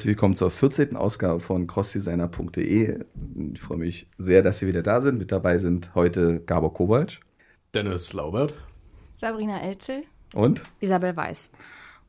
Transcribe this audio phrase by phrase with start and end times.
[0.00, 0.96] Herzlich willkommen zur 14.
[0.96, 3.04] Ausgabe von crossdesigner.de.
[3.52, 5.18] Ich freue mich sehr, dass Sie wieder da sind.
[5.18, 7.20] Mit dabei sind heute Gabor Kowalsch,
[7.74, 8.54] Dennis Laubert,
[9.18, 11.50] Sabrina Elzel und Isabel Weiß.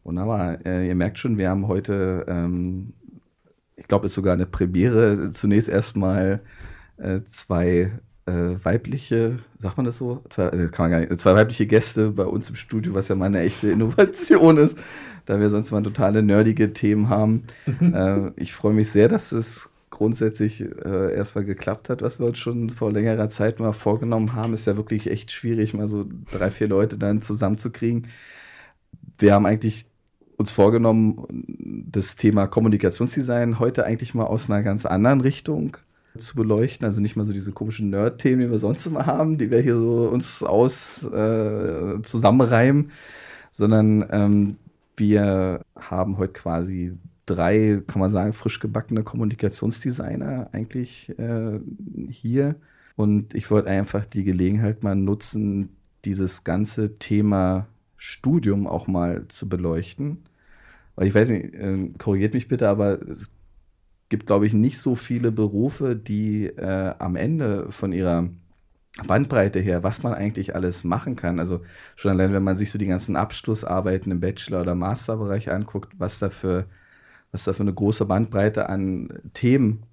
[0.05, 0.66] Wunderbar.
[0.66, 2.93] Äh, ihr merkt schon, wir haben heute, ähm,
[3.75, 5.30] ich glaube, es ist sogar eine Premiere.
[5.31, 6.39] Zunächst erstmal
[6.95, 7.91] äh, zwei
[8.25, 10.23] äh, weibliche, sagt man das so?
[10.30, 13.16] Zwei, äh, kann man gar nicht, zwei weibliche Gäste bei uns im Studio, was ja
[13.16, 14.77] mal eine echte Innovation ist,
[15.25, 17.44] da wir sonst mal totale nerdige Themen haben.
[17.81, 22.39] äh, ich freue mich sehr, dass es grundsätzlich äh, erstmal geklappt hat, was wir uns
[22.39, 24.53] schon vor längerer Zeit mal vorgenommen haben.
[24.53, 28.08] Ist ja wirklich echt schwierig, mal so drei, vier Leute dann zusammenzukriegen.
[29.19, 29.86] Wir haben eigentlich
[30.38, 31.27] uns vorgenommen,
[31.92, 35.77] das Thema Kommunikationsdesign heute eigentlich mal aus einer ganz anderen Richtung
[36.17, 36.86] zu beleuchten.
[36.86, 39.76] Also nicht mal so diese komischen Nerd-Themen, die wir sonst immer haben, die wir hier
[39.76, 42.92] so uns aus äh, zusammenreimen,
[43.52, 44.56] sondern ähm,
[44.98, 51.59] wir haben heute quasi drei, kann man sagen, frisch gebackene Kommunikationsdesigner eigentlich äh,
[52.09, 52.56] hier.
[52.95, 55.70] Und ich wollte einfach die Gelegenheit mal nutzen,
[56.06, 57.67] dieses ganze Thema
[57.98, 60.23] Studium auch mal zu beleuchten.
[60.95, 63.30] Weil ich weiß nicht, äh, korrigiert mich bitte, aber es
[64.12, 68.30] gibt, glaube ich, nicht so viele Berufe, die äh, am Ende von ihrer
[69.08, 71.40] Bandbreite her, was man eigentlich alles machen kann.
[71.40, 71.62] Also
[71.95, 76.20] schon allein, wenn man sich so die ganzen Abschlussarbeiten im Bachelor- oder Masterbereich anguckt, was
[76.20, 76.66] da für,
[77.32, 79.84] was da für eine große Bandbreite an Themen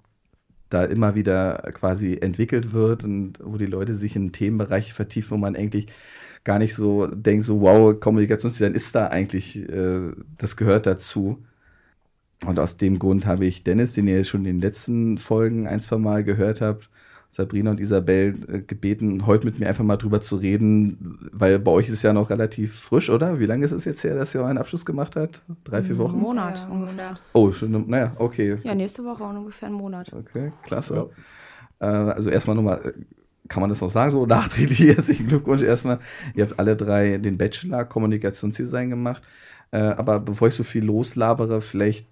[0.69, 5.37] da immer wieder quasi entwickelt wird und wo die Leute sich in Themenbereiche vertiefen, wo
[5.37, 5.87] man eigentlich
[6.43, 11.43] gar nicht so denkt, so wow, Kommunikationsdesign ist da eigentlich, äh, das gehört dazu.
[12.45, 15.79] Und aus dem Grund habe ich Dennis, den ihr schon in den letzten Folgen ein,
[15.79, 16.89] zwei Mal gehört habt,
[17.31, 21.71] Sabrina und Isabel äh, gebeten, heute mit mir einfach mal drüber zu reden, weil bei
[21.71, 23.39] euch ist es ja noch relativ frisch, oder?
[23.39, 25.43] Wie lange ist es jetzt her, dass ihr euren Abschluss gemacht habt?
[25.63, 26.15] Drei, vier Wochen?
[26.15, 27.13] Ein Monat ja, ungefähr.
[27.33, 28.57] Oh, schon, naja, okay.
[28.63, 30.11] Ja, nächste Woche auch ungefähr einen Monat.
[30.11, 31.07] Okay, klasse.
[31.79, 31.87] Ja.
[31.87, 32.93] Äh, also erstmal nochmal, äh,
[33.47, 35.99] kann man das noch sagen, so nachträglich herzlichen Glückwunsch erstmal.
[36.33, 39.21] Ihr habt alle drei den Bachelor Kommunikationsdesign gemacht.
[39.71, 42.07] Äh, aber bevor ich so viel loslabere, vielleicht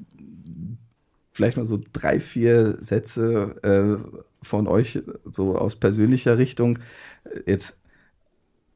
[1.38, 5.00] vielleicht mal so drei, vier Sätze äh, von euch,
[5.32, 6.80] so aus persönlicher Richtung.
[7.46, 7.80] Jetzt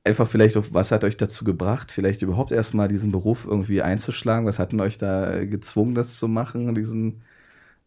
[0.04, 4.46] einfach vielleicht auch, was hat euch dazu gebracht, vielleicht überhaupt erstmal diesen Beruf irgendwie einzuschlagen?
[4.46, 7.22] Was hat denn euch da gezwungen, das zu machen, diesen,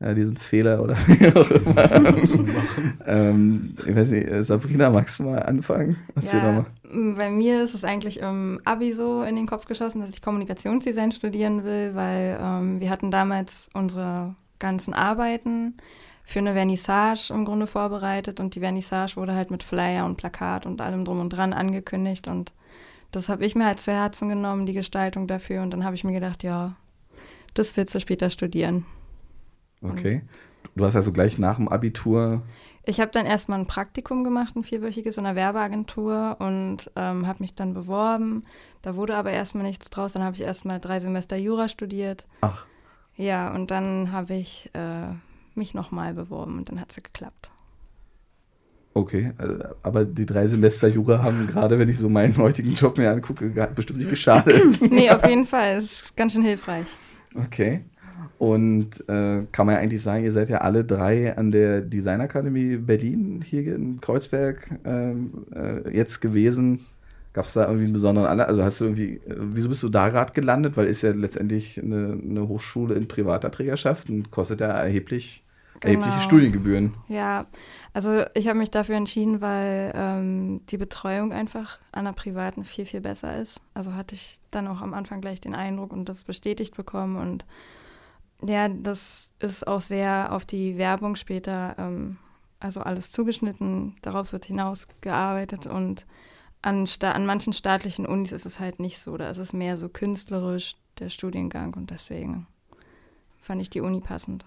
[0.00, 2.98] äh, diesen Fehler oder wie auch immer zu machen?
[3.06, 5.96] ähm, ich weiß nicht, Sabrina, magst du mal anfangen?
[6.14, 6.66] Erzähl ja, mal.
[7.16, 11.12] Bei mir ist es eigentlich im Abi so in den Kopf geschossen, dass ich Kommunikationsdesign
[11.12, 15.76] studieren will, weil ähm, wir hatten damals unsere ganzen Arbeiten
[16.24, 20.64] für eine Vernissage im Grunde vorbereitet und die Vernissage wurde halt mit Flyer und Plakat
[20.64, 22.52] und allem drum und dran angekündigt und
[23.12, 26.02] das habe ich mir halt zu Herzen genommen, die Gestaltung dafür und dann habe ich
[26.02, 26.76] mir gedacht, ja,
[27.52, 28.86] das willst du später studieren.
[29.82, 30.22] Okay.
[30.74, 32.42] Du hast also gleich nach dem Abitur.
[32.84, 37.42] Ich habe dann erstmal ein Praktikum gemacht, ein vierwöchiges in einer Werbeagentur und ähm, habe
[37.42, 38.42] mich dann beworben.
[38.82, 40.14] Da wurde aber erstmal nichts draus.
[40.14, 42.26] Dann habe ich erstmal drei Semester Jura studiert.
[42.40, 42.66] Ach.
[43.16, 45.06] Ja, und dann habe ich äh,
[45.54, 47.52] mich nochmal beworben und dann hat es geklappt.
[48.92, 52.96] Okay, äh, aber die drei Semester Jura haben gerade, wenn ich so meinen heutigen Job
[52.96, 54.80] mir angucke, bestimmt nicht geschadet.
[54.90, 55.78] nee, auf jeden Fall.
[55.78, 56.86] Es ist ganz schön hilfreich.
[57.34, 57.84] Okay.
[58.38, 62.76] Und äh, kann man ja eigentlich sagen, ihr seid ja alle drei an der Designakademie
[62.76, 66.86] Berlin hier in Kreuzberg ähm, äh, jetzt gewesen.
[67.34, 68.46] Gab es da irgendwie einen besonderen Anlass?
[68.48, 70.76] Also hast du irgendwie, äh, wieso bist du da gerade gelandet?
[70.76, 75.42] Weil ist ja letztendlich eine, eine Hochschule in privater Trägerschaft und kostet ja erheblich,
[75.80, 75.94] genau.
[75.94, 76.94] erhebliche Studiengebühren.
[77.08, 77.46] Ja,
[77.92, 82.86] also ich habe mich dafür entschieden, weil ähm, die Betreuung einfach an der privaten viel,
[82.86, 83.60] viel besser ist.
[83.74, 87.44] Also hatte ich dann auch am Anfang gleich den Eindruck und das bestätigt bekommen und
[88.46, 92.18] ja, das ist auch sehr auf die Werbung später, ähm,
[92.60, 96.06] also alles zugeschnitten, darauf wird hinausgearbeitet und
[96.64, 99.16] an, an manchen staatlichen Unis ist es halt nicht so.
[99.16, 101.74] Da ist es mehr so künstlerisch, der Studiengang.
[101.74, 102.46] Und deswegen
[103.38, 104.46] fand ich die Uni passend.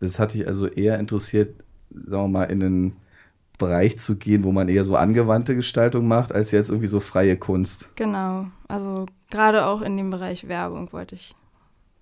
[0.00, 2.96] Das hatte ich also eher interessiert, sagen wir mal, in einen
[3.56, 7.36] Bereich zu gehen, wo man eher so angewandte Gestaltung macht, als jetzt irgendwie so freie
[7.36, 7.90] Kunst.
[7.96, 8.46] Genau.
[8.68, 11.34] Also gerade auch in dem Bereich Werbung wollte ich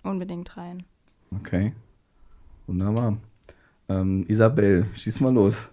[0.03, 0.83] unbedingt rein.
[1.31, 1.73] Okay.
[2.67, 3.17] Wunderbar.
[3.87, 5.69] Ähm, Isabel, schieß mal los.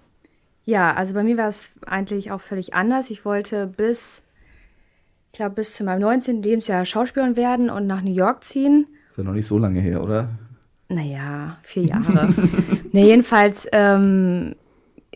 [0.64, 3.10] Ja, also bei mir war es eigentlich auch völlig anders.
[3.10, 4.22] Ich wollte bis,
[5.32, 6.42] ich glaube, bis zu meinem 19.
[6.42, 8.86] Lebensjahr Schauspielerin werden und nach New York ziehen.
[9.10, 10.30] Ist ja noch nicht so lange her, oder?
[10.88, 12.32] Naja, vier Jahre.
[12.92, 14.54] ne, jedenfalls, ähm,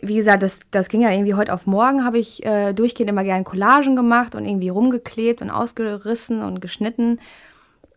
[0.01, 3.23] wie gesagt, das, das ging ja irgendwie heute auf morgen, habe ich äh, durchgehend immer
[3.23, 7.19] gerne Collagen gemacht und irgendwie rumgeklebt und ausgerissen und geschnitten.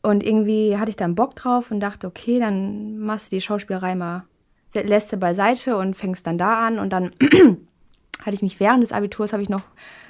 [0.02, 3.94] Und irgendwie hatte ich dann Bock drauf und dachte, okay, dann machst du die Schauspielerei
[3.94, 4.24] mal,
[4.74, 6.78] lässt du beiseite und fängst dann da an.
[6.78, 7.12] Und dann
[8.20, 9.62] hatte ich mich während des Abiturs, habe ich noch,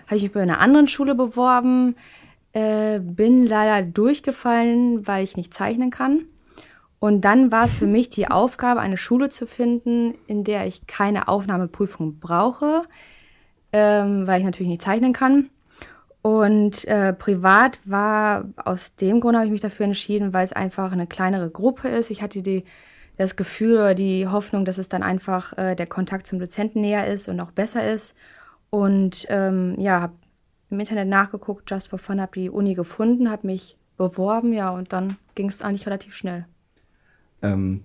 [0.06, 1.96] habe ich mich bei einer anderen Schule beworben,
[2.52, 6.26] äh, bin leider durchgefallen, weil ich nicht zeichnen kann.
[6.98, 10.86] Und dann war es für mich die Aufgabe, eine Schule zu finden, in der ich
[10.86, 12.82] keine Aufnahmeprüfung brauche,
[13.72, 15.50] ähm, weil ich natürlich nicht zeichnen kann.
[16.22, 20.92] Und äh, privat war aus dem Grund habe ich mich dafür entschieden, weil es einfach
[20.92, 22.10] eine kleinere Gruppe ist.
[22.10, 22.62] Ich hatte die,
[23.16, 27.06] das Gefühl oder die Hoffnung, dass es dann einfach äh, der Kontakt zum Dozenten näher
[27.06, 28.14] ist und auch besser ist.
[28.70, 30.14] Und ähm, ja, habe
[30.70, 34.92] im Internet nachgeguckt, just for fun, habe die Uni gefunden, habe mich beworben, ja, und
[34.92, 36.46] dann ging es eigentlich relativ schnell.
[37.42, 37.82] Ähm,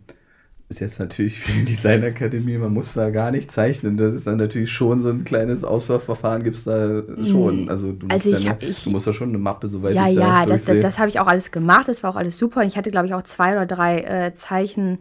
[0.70, 3.98] ist jetzt natürlich für die Designakademie, man muss da gar nicht zeichnen.
[3.98, 7.70] Das ist dann natürlich schon so ein kleines Auswahlverfahren, gibt es da schon.
[7.70, 9.94] Also, du, also musst ich, ja eine, ich, du musst ja schon eine Mappe, soweit
[9.94, 12.12] ja, ich da Ja, ja, das, das, das habe ich auch alles gemacht, das war
[12.12, 12.62] auch alles super.
[12.62, 15.00] Und ich hatte, glaube ich, auch zwei oder drei äh, Zeichen.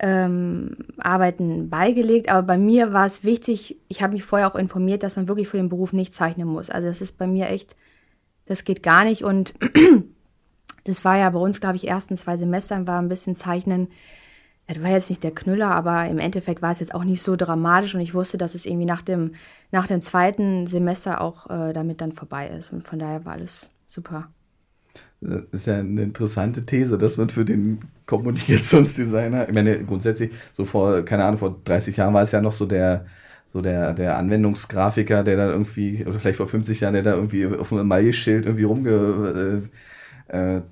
[0.00, 5.02] Ähm, Arbeiten beigelegt, aber bei mir war es wichtig, ich habe mich vorher auch informiert,
[5.02, 6.68] dass man wirklich für den Beruf nicht zeichnen muss.
[6.68, 7.76] Also das ist bei mir echt,
[8.46, 9.54] das geht gar nicht und
[10.84, 13.88] das war ja bei uns, glaube ich, ersten zwei Semestern war ein bisschen Zeichnen
[14.66, 17.36] das war jetzt nicht der Knüller, aber im Endeffekt war es jetzt auch nicht so
[17.36, 19.32] dramatisch und ich wusste, dass es irgendwie nach dem,
[19.72, 22.72] nach dem zweiten Semester auch äh, damit dann vorbei ist.
[22.72, 24.28] Und von daher war alles super.
[25.20, 30.64] Das ist ja eine interessante These, dass man für den Kommunikationsdesigner, ich meine, grundsätzlich, so
[30.64, 33.06] vor, keine Ahnung, vor 30 Jahren war es ja noch so der,
[33.46, 37.46] so der, der Anwendungsgrafiker, der da irgendwie, oder vielleicht vor 50 Jahren, der da irgendwie
[37.46, 39.62] auf einem Emaille-Schild irgendwie rumge,
[40.30, 40.62] äh, äh,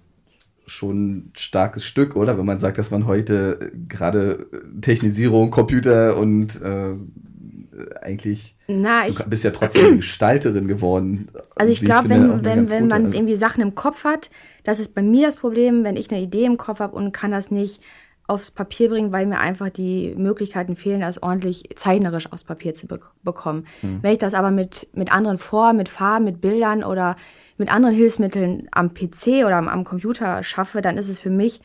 [0.66, 2.38] schon starkes Stück, oder?
[2.38, 4.46] Wenn man sagt, dass man heute gerade
[4.80, 6.94] Technisierung, Computer und äh,
[8.00, 11.28] eigentlich Na, ich, du bist ja trotzdem Gestalterin geworden.
[11.56, 14.30] Also ich glaube, wenn, wenn, wenn man also irgendwie Sachen im Kopf hat,
[14.64, 17.30] das ist bei mir das Problem, wenn ich eine Idee im Kopf habe und kann
[17.30, 17.82] das nicht
[18.26, 22.86] aufs Papier bringen, weil mir einfach die Möglichkeiten fehlen, das ordentlich zeichnerisch aufs Papier zu
[22.86, 23.66] be bekommen.
[23.80, 23.98] Hm.
[24.02, 27.16] Wenn ich das aber mit, mit anderen Formen, mit Farben, mit Bildern oder
[27.58, 31.60] mit anderen Hilfsmitteln am PC oder am, am Computer schaffe, dann ist es für mich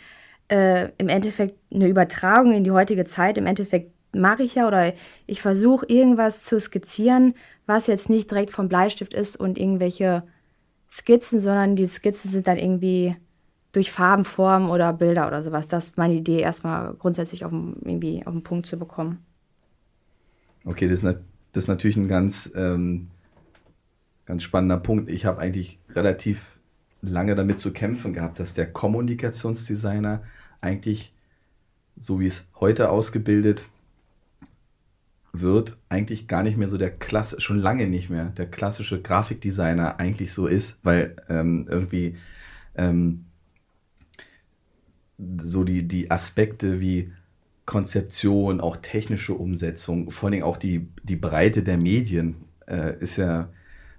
[0.50, 3.38] äh, im Endeffekt eine Übertragung in die heutige Zeit.
[3.38, 4.94] Im Endeffekt mache ich ja oder
[5.26, 7.34] ich versuche irgendwas zu skizzieren,
[7.66, 10.24] was jetzt nicht direkt vom Bleistift ist und irgendwelche
[10.90, 13.16] Skizzen, sondern die Skizzen sind dann irgendwie
[13.74, 15.68] durch Farben, Formen oder Bilder oder sowas.
[15.68, 19.20] Das ist meine Idee, erstmal grundsätzlich auf, irgendwie auf den Punkt zu bekommen.
[20.64, 21.18] Okay, das ist,
[21.54, 23.08] das ist natürlich ein ganz ähm,
[24.28, 25.10] ganz spannender Punkt.
[25.10, 26.60] Ich habe eigentlich relativ
[27.02, 30.22] lange damit zu kämpfen gehabt, dass der Kommunikationsdesigner
[30.62, 31.14] eigentlich,
[31.98, 33.68] so wie es heute ausgebildet
[35.42, 40.00] wird, eigentlich gar nicht mehr so der klasse, schon lange nicht mehr der klassische Grafikdesigner
[40.00, 42.18] eigentlich so ist, weil ähm, irgendwie
[42.76, 43.26] ähm,
[45.18, 47.12] so die, die Aspekte wie
[47.66, 52.36] Konzeption, auch technische Umsetzung, vor allem auch die, die Breite der Medien
[52.68, 53.50] äh, ist ja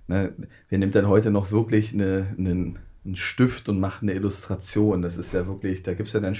[0.09, 0.33] Ne,
[0.71, 5.03] wer nimmt dann heute noch wirklich eine, einen, einen Stift und macht eine Illustration?
[5.03, 6.35] Das ist ja wirklich, da gibt es ja dann,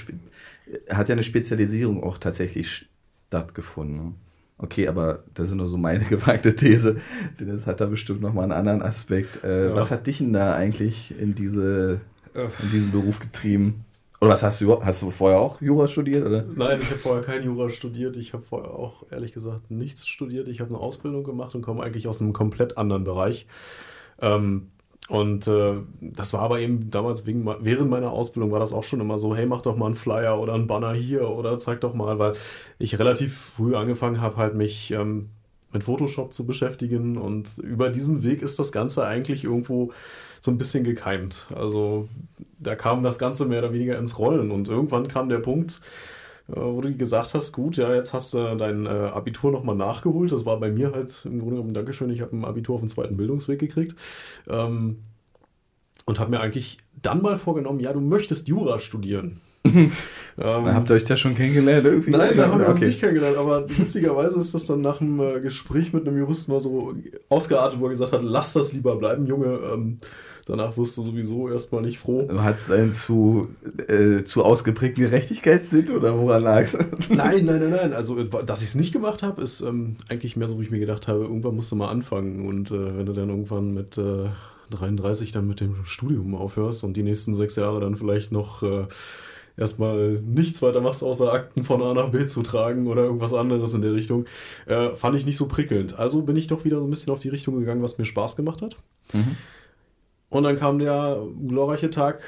[0.89, 2.87] hat ja eine Spezialisierung auch tatsächlich
[3.27, 4.15] stattgefunden.
[4.61, 6.97] Okay, aber das ist nur so meine gewagte These.
[7.39, 9.43] Das hat da bestimmt nochmal einen anderen Aspekt.
[9.43, 9.75] Äh, ja.
[9.75, 12.01] Was hat dich denn da eigentlich in, diese,
[12.35, 13.85] in diesen Beruf getrieben?
[14.21, 16.25] Oder was hast du, hast du vorher auch Jura studiert?
[16.25, 16.43] Oder?
[16.43, 18.17] Nein, ich habe vorher kein Jura studiert.
[18.17, 20.49] Ich habe vorher auch ehrlich gesagt nichts studiert.
[20.49, 23.47] Ich habe eine Ausbildung gemacht und komme eigentlich aus einem komplett anderen Bereich.
[24.21, 24.67] Ähm,
[25.09, 29.01] und äh, das war aber eben damals wegen, während meiner Ausbildung war das auch schon
[29.01, 31.95] immer so, hey, mach doch mal einen Flyer oder einen Banner hier oder zeig doch
[31.95, 32.33] mal, weil
[32.77, 35.29] ich relativ früh angefangen habe, halt mich ähm,
[35.73, 39.91] mit Photoshop zu beschäftigen und über diesen Weg ist das Ganze eigentlich irgendwo
[40.41, 41.47] so ein bisschen gekeimt.
[41.55, 42.07] Also
[42.59, 45.81] da kam das Ganze mehr oder weniger ins Rollen und irgendwann kam der Punkt,
[46.55, 50.31] wo du gesagt hast, gut, ja, jetzt hast du dein äh, Abitur nochmal nachgeholt.
[50.31, 52.89] Das war bei mir halt im Grunde genommen, Dankeschön, ich habe ein Abitur auf dem
[52.89, 53.95] zweiten Bildungsweg gekriegt.
[54.47, 54.99] Ähm,
[56.05, 59.41] und habe mir eigentlich dann mal vorgenommen, ja, du möchtest Jura studieren.
[59.65, 59.91] ähm,
[60.37, 62.11] dann habt ihr euch ja schon kennengelernt irgendwie?
[62.11, 65.39] Nein, da haben wir uns nicht kennengelernt, aber witzigerweise ist das dann nach einem äh,
[65.41, 66.95] Gespräch mit einem Juristen mal so
[67.27, 69.59] ausgeartet, wo er gesagt hat, lass das lieber bleiben, Junge.
[69.71, 69.99] Ähm,
[70.49, 72.27] Danach wirst du sowieso erstmal nicht froh.
[72.39, 73.49] Hat es einen zu,
[73.87, 76.73] äh, zu ausgeprägten Gerechtigkeitssinn oder woran lag es?
[77.09, 77.93] nein, nein, nein, nein.
[77.93, 80.79] Also, dass ich es nicht gemacht habe, ist ähm, eigentlich mehr so, wie ich mir
[80.79, 82.47] gedacht habe, irgendwann musst du mal anfangen.
[82.47, 84.29] Und äh, wenn du dann irgendwann mit äh,
[84.71, 88.87] 33 dann mit dem Studium aufhörst und die nächsten sechs Jahre dann vielleicht noch äh,
[89.55, 93.75] erstmal nichts weiter machst, außer Akten von A nach B zu tragen oder irgendwas anderes
[93.75, 94.25] in der Richtung,
[94.65, 95.99] äh, fand ich nicht so prickelnd.
[95.99, 98.35] Also bin ich doch wieder so ein bisschen auf die Richtung gegangen, was mir Spaß
[98.35, 98.77] gemacht hat.
[99.13, 99.37] Mhm.
[100.29, 102.21] Und dann kam der glorreiche Tag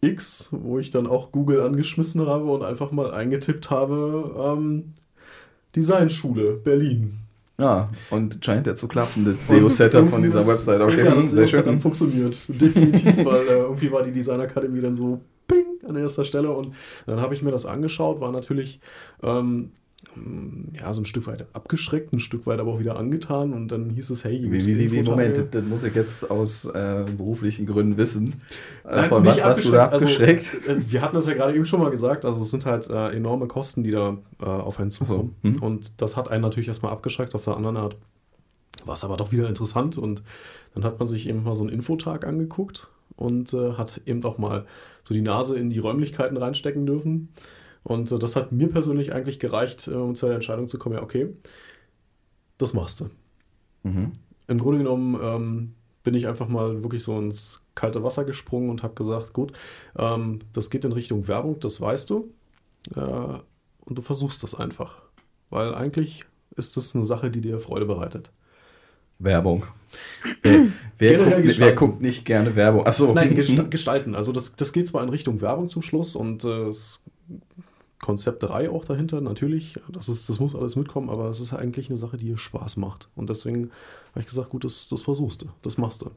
[0.00, 4.92] X, wo ich dann auch Google angeschmissen habe und einfach mal eingetippt habe, ähm,
[5.74, 7.18] Designschule Berlin.
[7.60, 10.80] Ja, und scheint ja zu klappen, das SEO-Setup von dieser Website.
[10.80, 11.64] Okay, ja, das sehr schön.
[11.64, 12.36] dann funktioniert.
[12.48, 16.74] Definitiv, weil äh, irgendwie war die Designakademie dann so ping an erster Stelle und
[17.06, 18.78] dann habe ich mir das angeschaut, war natürlich
[19.24, 19.72] ähm,
[20.78, 23.90] ja, so ein Stück weit abgeschreckt, ein Stück weit aber auch wieder angetan und dann
[23.90, 27.96] hieß es, hey, wie, wie, wie, Moment, das muss ich jetzt aus äh, beruflichen Gründen
[27.96, 28.40] wissen.
[28.84, 30.50] Äh, von was warst du da abgeschreckt?
[30.66, 32.88] Also, äh, wir hatten das ja gerade eben schon mal gesagt, also es sind halt
[32.88, 35.48] äh, enorme Kosten, die da äh, auf einen zukommen so.
[35.48, 35.62] hm.
[35.62, 37.96] und das hat einen natürlich erstmal abgeschreckt, auf der anderen Art
[38.84, 40.22] war es aber doch wieder interessant und
[40.74, 44.38] dann hat man sich eben mal so einen Infotag angeguckt und äh, hat eben auch
[44.38, 44.64] mal
[45.02, 47.28] so die Nase in die Räumlichkeiten reinstecken dürfen
[47.88, 50.96] und äh, das hat mir persönlich eigentlich gereicht, äh, um zu der Entscheidung zu kommen,
[50.96, 51.34] ja, okay,
[52.58, 53.10] das machst du.
[53.82, 54.12] Mhm.
[54.46, 58.82] Im Grunde genommen ähm, bin ich einfach mal wirklich so ins kalte Wasser gesprungen und
[58.82, 59.52] habe gesagt, gut,
[59.96, 62.32] ähm, das geht in Richtung Werbung, das weißt du.
[62.94, 65.02] Äh, und du versuchst das einfach.
[65.48, 66.24] Weil eigentlich
[66.56, 68.32] ist das eine Sache, die dir Freude bereitet.
[69.18, 69.64] Werbung.
[70.42, 70.68] Wer,
[70.98, 72.86] wer, guckt, wer, guckt, nicht gerne Werbung?
[72.86, 73.14] Achso.
[73.14, 73.34] Nein,
[73.70, 74.14] gestalten.
[74.14, 77.02] Also das, das geht zwar in Richtung Werbung zum Schluss und äh, es
[78.00, 79.74] Konzepterei auch dahinter, natürlich.
[79.90, 83.08] Das, ist, das muss alles mitkommen, aber es ist eigentlich eine Sache, die Spaß macht.
[83.16, 83.70] Und deswegen
[84.10, 86.10] habe ich gesagt, gut, das, das versuchst du, das machst du.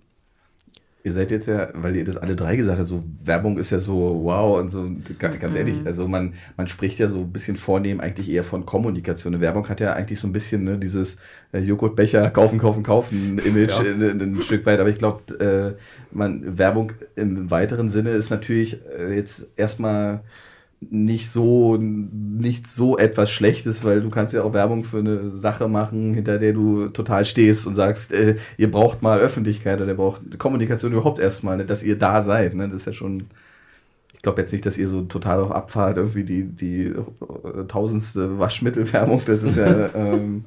[1.03, 3.79] Ihr seid jetzt ja, weil ihr das alle drei gesagt habt, so Werbung ist ja
[3.79, 5.87] so wow und so, ganz, ehrlich, mhm.
[5.87, 9.33] also man, man spricht ja so ein bisschen vornehm eigentlich eher von Kommunikation.
[9.33, 11.17] Eine Werbung hat ja eigentlich so ein bisschen ne, dieses
[11.53, 13.91] äh, Joghurtbecher kaufen, kaufen, kaufen Image ja.
[13.91, 18.29] in, in, ein Stück weit, aber ich glaube, äh, man Werbung im weiteren Sinne ist
[18.29, 20.21] natürlich äh, jetzt erstmal
[20.89, 25.67] nicht so nicht so etwas Schlechtes, weil du kannst ja auch Werbung für eine Sache
[25.67, 29.97] machen, hinter der du total stehst und sagst, äh, ihr braucht mal Öffentlichkeit oder ihr
[29.97, 32.55] braucht Kommunikation überhaupt erstmal, ne, dass ihr da seid.
[32.55, 32.67] Ne?
[32.67, 33.27] Das ist ja schon,
[34.13, 38.39] ich glaube jetzt nicht, dass ihr so total auf Abfahrt irgendwie die, die äh, tausendste
[38.39, 40.45] Waschmittelwerbung, das ist ja ähm,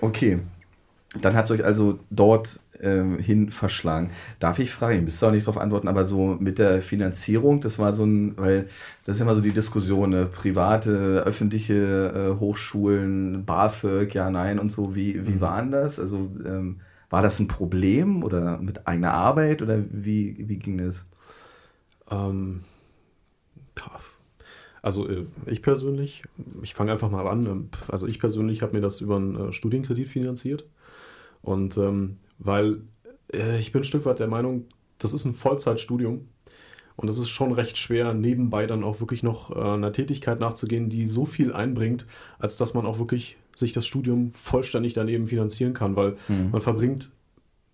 [0.00, 0.40] okay.
[1.20, 4.10] Dann hat es euch also dort äh, hin verschlagen.
[4.38, 7.78] Darf ich fragen, müsst ihr auch nicht darauf antworten, aber so mit der Finanzierung, das
[7.78, 8.68] war so ein, weil
[9.04, 10.26] das ist immer so die Diskussion, ne?
[10.26, 15.40] private, öffentliche äh, Hochschulen, BAföG, ja, nein und so, wie, wie mhm.
[15.40, 16.00] waren das?
[16.00, 16.80] Also ähm,
[17.10, 21.06] war das ein Problem oder mit eigener Arbeit oder wie, wie ging das?
[22.10, 22.60] Ähm,
[24.86, 26.22] also äh, ich persönlich,
[26.62, 29.52] ich fange einfach mal an, ähm, also ich persönlich habe mir das über einen äh,
[29.52, 30.64] Studienkredit finanziert.
[31.42, 32.78] Und ähm, weil
[33.32, 34.64] äh, ich bin ein Stück weit der Meinung,
[34.98, 36.28] das ist ein Vollzeitstudium.
[36.96, 40.88] Und es ist schon recht schwer, nebenbei dann auch wirklich noch äh, einer Tätigkeit nachzugehen,
[40.88, 42.06] die so viel einbringt,
[42.38, 46.50] als dass man auch wirklich sich das Studium vollständig daneben finanzieren kann, weil mhm.
[46.52, 47.10] man verbringt,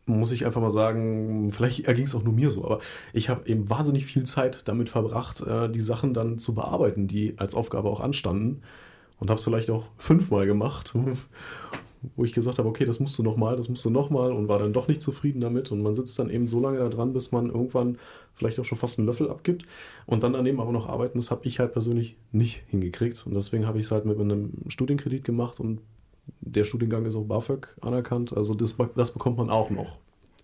[0.06, 2.80] muss ich einfach mal sagen, vielleicht erging es auch nur mir so, aber
[3.12, 7.34] ich habe eben wahnsinnig viel Zeit damit verbracht, äh, die Sachen dann zu bearbeiten, die
[7.36, 8.62] als Aufgabe auch anstanden.
[9.20, 10.96] Und habe es vielleicht auch fünfmal gemacht
[12.16, 14.58] wo ich gesagt habe, okay, das musst du nochmal, das musst du nochmal und war
[14.58, 15.70] dann doch nicht zufrieden damit.
[15.70, 17.98] Und man sitzt dann eben so lange da dran, bis man irgendwann
[18.34, 19.66] vielleicht auch schon fast einen Löffel abgibt
[20.06, 21.18] und dann daneben aber noch arbeiten.
[21.18, 23.24] Das habe ich halt persönlich nicht hingekriegt.
[23.26, 25.80] Und deswegen habe ich es halt mit einem Studienkredit gemacht und
[26.40, 28.36] der Studiengang ist auch BAföG anerkannt.
[28.36, 29.98] Also das, das bekommt man auch noch,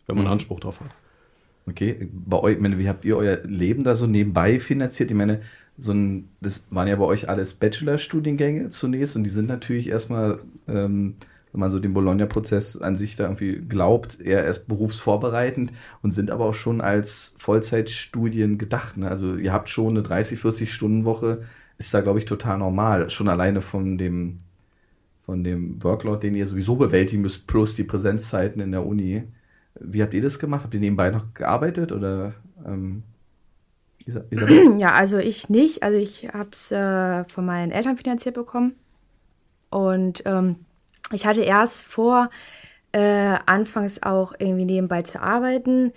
[0.07, 0.33] wenn man mhm.
[0.33, 0.91] Anspruch drauf hat.
[1.67, 5.11] Okay, bei euch, meine, wie habt ihr euer Leben da so nebenbei finanziert?
[5.11, 5.43] Ich meine,
[5.77, 10.41] so ein, das waren ja bei euch alles Bachelorstudiengänge zunächst und die sind natürlich erstmal
[10.67, 11.15] ähm,
[11.52, 16.31] wenn man so den Bologna-Prozess an sich da irgendwie glaubt, eher erst berufsvorbereitend und sind
[16.31, 18.97] aber auch schon als Vollzeitstudien gedacht.
[18.97, 19.09] Ne?
[19.09, 21.43] Also ihr habt schon eine 30, 40 Stunden Woche,
[21.78, 23.09] ist da glaube ich total normal.
[23.11, 24.40] Schon alleine von dem,
[25.25, 29.25] von dem Workload, den ihr sowieso bewältigen müsst, plus die Präsenzzeiten in der Uni.
[29.81, 30.64] Wie habt ihr das gemacht?
[30.64, 32.35] Habt ihr nebenbei noch gearbeitet oder?
[32.67, 33.05] Ähm,
[34.78, 35.83] ja, also ich nicht.
[35.83, 38.75] Also ich habe es äh, von meinen Eltern finanziert bekommen.
[39.71, 40.57] Und ähm,
[41.12, 42.31] ich hatte erst vor,
[42.93, 45.93] äh, anfangs auch irgendwie nebenbei zu arbeiten.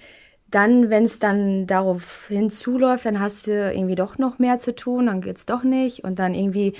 [0.49, 5.05] Dann, wenn es dann darauf hinzuläuft, dann hast du irgendwie doch noch mehr zu tun,
[5.05, 6.03] dann geht es doch nicht.
[6.03, 6.73] Und dann irgendwie,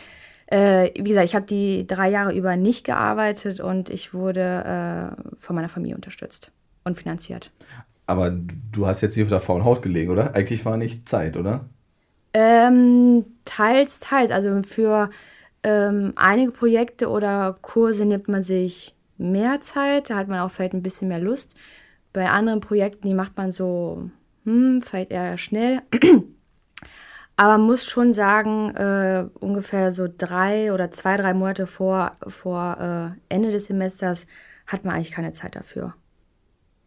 [0.47, 5.37] äh, wie gesagt, ich habe die drei Jahre über nicht gearbeitet und ich wurde äh,
[5.37, 6.51] von meiner Familie unterstützt
[6.83, 7.51] und finanziert.
[8.07, 10.35] Aber du hast jetzt nicht auf der faulen Haut gelegen, oder?
[10.35, 11.65] Eigentlich war nicht Zeit, oder?
[12.33, 14.31] Ähm, teils, teils.
[14.31, 15.09] Also für
[15.63, 20.73] ähm, einige Projekte oder Kurse nimmt man sich mehr Zeit, da hat man auch vielleicht
[20.73, 21.55] ein bisschen mehr Lust.
[22.13, 24.09] Bei anderen Projekten, die macht man so,
[24.45, 25.81] hm, vielleicht eher schnell.
[27.37, 32.77] Aber man muss schon sagen, äh, ungefähr so drei oder zwei, drei Monate vor, vor
[33.29, 34.27] äh, Ende des Semesters
[34.67, 35.93] hat man eigentlich keine Zeit dafür.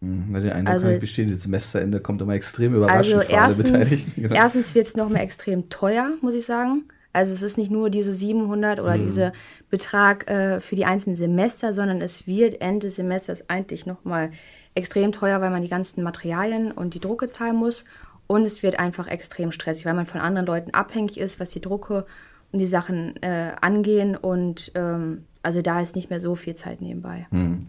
[0.01, 3.35] Mhm, den Eindruck Also- kann ich bestehen, das Semesterende kommt immer extrem überraschend Also für
[3.37, 4.23] alle erstens, Beteiligten.
[4.23, 4.35] Genau.
[4.35, 6.85] erstens wird es nochmal extrem teuer, muss ich sagen.
[7.15, 9.05] Also es ist nicht nur diese 700 oder Mhm.
[9.05, 9.33] dieser
[9.71, 14.31] Betrag äh, für die einzelnen Semester, sondern es wird Ende des Semesters eigentlich nochmal
[14.75, 17.85] extrem teuer, weil man die ganzen Materialien und die Drucke zahlen muss.
[18.27, 21.61] Und es wird einfach extrem stressig, weil man von anderen Leuten abhängig ist, was die
[21.61, 22.07] Drucke
[22.53, 24.17] und die Sachen äh, angehen.
[24.17, 27.27] Und ähm, also da ist nicht mehr so viel Zeit nebenbei.
[27.31, 27.67] Hm.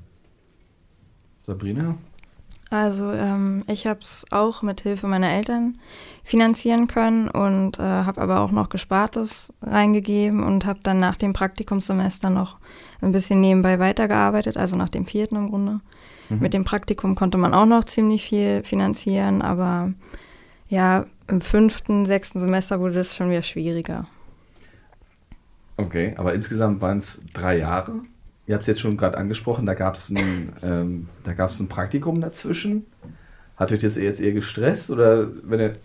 [1.46, 1.98] Sabrina?
[2.72, 5.78] Also ähm, ich habe es auch mit Hilfe meiner Eltern
[6.24, 11.34] finanzieren können und äh, habe aber auch noch Gespartes reingegeben und habe dann nach dem
[11.34, 12.58] Praktikumssemester noch
[13.02, 15.82] ein bisschen nebenbei weitergearbeitet, also nach dem vierten im Grunde.
[16.30, 19.94] Mit dem Praktikum konnte man auch noch ziemlich viel finanzieren, aber
[20.68, 24.08] ja, im fünften, sechsten Semester wurde das schon wieder schwieriger.
[25.78, 28.02] Okay, aber insgesamt waren es drei Jahre.
[28.48, 32.86] Ihr habt es jetzt schon gerade angesprochen, da gab es ein, ähm, ein Praktikum dazwischen.
[33.58, 35.76] Hat euch das jetzt eher gestresst oder wenn ihr,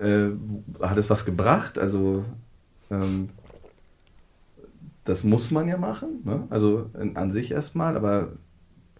[0.00, 0.32] äh,
[0.80, 1.78] hat es was gebracht?
[1.78, 2.24] Also
[2.90, 3.30] ähm,
[5.04, 6.46] das muss man ja machen, ne?
[6.50, 8.32] also in, an sich erstmal, aber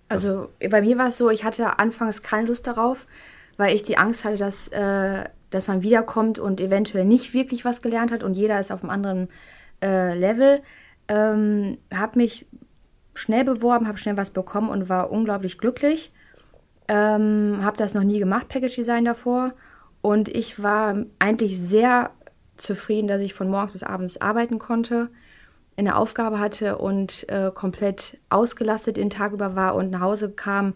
[0.08, 3.06] Also bei mir war es so, ich hatte anfangs keine Lust darauf,
[3.56, 7.82] weil ich die Angst hatte, dass, äh, dass man wiederkommt und eventuell nicht wirklich was
[7.82, 9.28] gelernt hat und jeder ist auf einem anderen
[9.82, 10.62] äh, Level.
[11.08, 12.46] Ähm, habe mich
[13.20, 16.12] schnell beworben, habe schnell was bekommen und war unglaublich glücklich.
[16.88, 19.52] Ähm, habe das noch nie gemacht, Package Design davor.
[20.02, 22.10] Und ich war eigentlich sehr
[22.56, 25.10] zufrieden, dass ich von morgens bis abends arbeiten konnte
[25.80, 30.74] eine Aufgabe hatte und äh, komplett ausgelastet den Tag über war und nach Hause kam,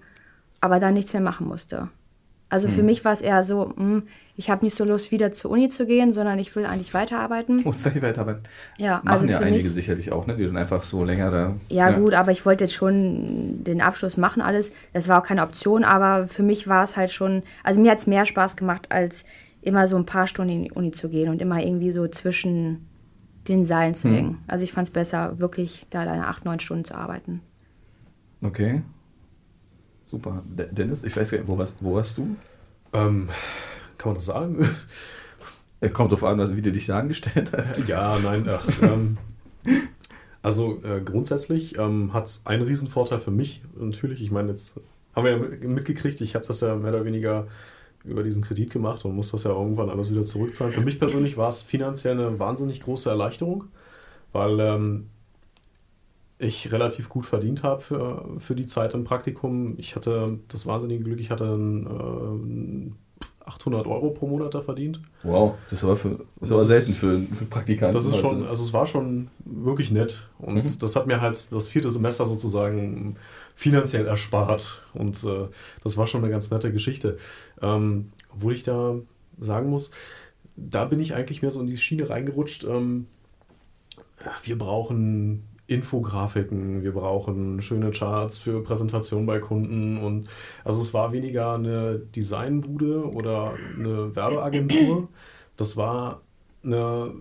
[0.61, 1.89] aber dann nichts mehr machen musste.
[2.49, 4.03] Also für mich war es eher so, mh,
[4.37, 7.63] ich habe nicht so Lust, wieder zur Uni zu gehen, sondern ich will eigentlich weiterarbeiten.
[7.65, 8.43] muss nicht weiterarbeiten.
[8.79, 10.37] Ja, Machen also ja einige mich, sicherlich auch, ne?
[10.37, 11.55] die dann einfach so länger da.
[11.69, 14.73] ja, gut, aber ich wollte jetzt schon den Abschluss machen, alles.
[14.93, 17.99] Das war auch keine Option, aber für mich war es halt schon, also mir hat
[17.99, 19.25] es mehr Spaß gemacht, als
[19.63, 22.87] immer so ein paar Stunden in die Uni zu gehen und immer irgendwie so zwischen
[23.49, 24.39] den Seilen zu hängen.
[24.47, 27.41] Also ich fand es besser, wirklich da deine acht, neun Stunden zu arbeiten.
[28.43, 28.83] Okay.
[30.15, 30.45] Super.
[30.47, 32.37] De- Dennis, ich weiß gar nicht, wo warst, wo warst du?
[32.93, 33.29] Ähm,
[33.99, 34.69] kann man das sagen?
[35.81, 37.79] Äh, Kommt drauf an, was, wie du dich da angestellt hast.
[37.89, 39.19] Ja, nein, ach, ähm,
[40.41, 44.23] also äh, grundsätzlich ähm, hat es einen Riesenvorteil für mich natürlich.
[44.23, 44.79] Ich meine, jetzt
[45.17, 47.49] haben wir ja mitgekriegt, ich habe das ja mehr oder weniger
[48.05, 50.73] über diesen Kredit gemacht und muss das ja irgendwann alles wieder zurückzahlen.
[50.73, 53.65] Für mich persönlich war es finanziell eine wahnsinnig große Erleichterung,
[54.33, 55.07] weil ähm,
[56.39, 59.75] ich relativ gut verdient habe für, für die Zeit im Praktikum.
[59.79, 62.93] Ich hatte das wahnsinnige Glück, ich hatte ein, äh,
[63.47, 65.01] 800 Euro pro Monat da verdient.
[65.23, 67.95] Wow, das aber, für, das Das aber ist- selten für, für Praktikanten.
[67.95, 70.27] Das ist schon, Also, also es war schon wirklich nett.
[70.39, 70.79] Und Mhm.
[70.81, 73.17] das hat mir halt das vierte Semester sozusagen
[73.55, 74.83] finanziell erspart.
[74.95, 75.49] Und äh,
[75.83, 77.19] das war schon eine ganz nette Geschichte.
[77.61, 78.97] Ähm, obwohl ich da
[79.39, 79.91] sagen muss,
[80.57, 82.65] da bin ich eigentlich mehr so in die Schiene reingerutscht.
[82.65, 83.07] Ähm,
[84.45, 85.45] wir brauchen
[85.75, 90.29] Infografiken, wir brauchen schöne Charts für Präsentationen bei Kunden und
[90.65, 95.09] also es war weniger eine Designbude oder eine Werbeagentur,
[95.57, 96.23] das war
[96.63, 97.13] eine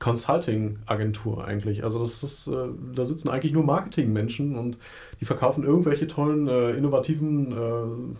[0.00, 1.84] Consulting-Agentur eigentlich.
[1.84, 4.78] Also das ist, äh, da sitzen eigentlich nur Marketingmenschen und
[5.20, 8.16] die verkaufen irgendwelche tollen, äh, innovativen äh,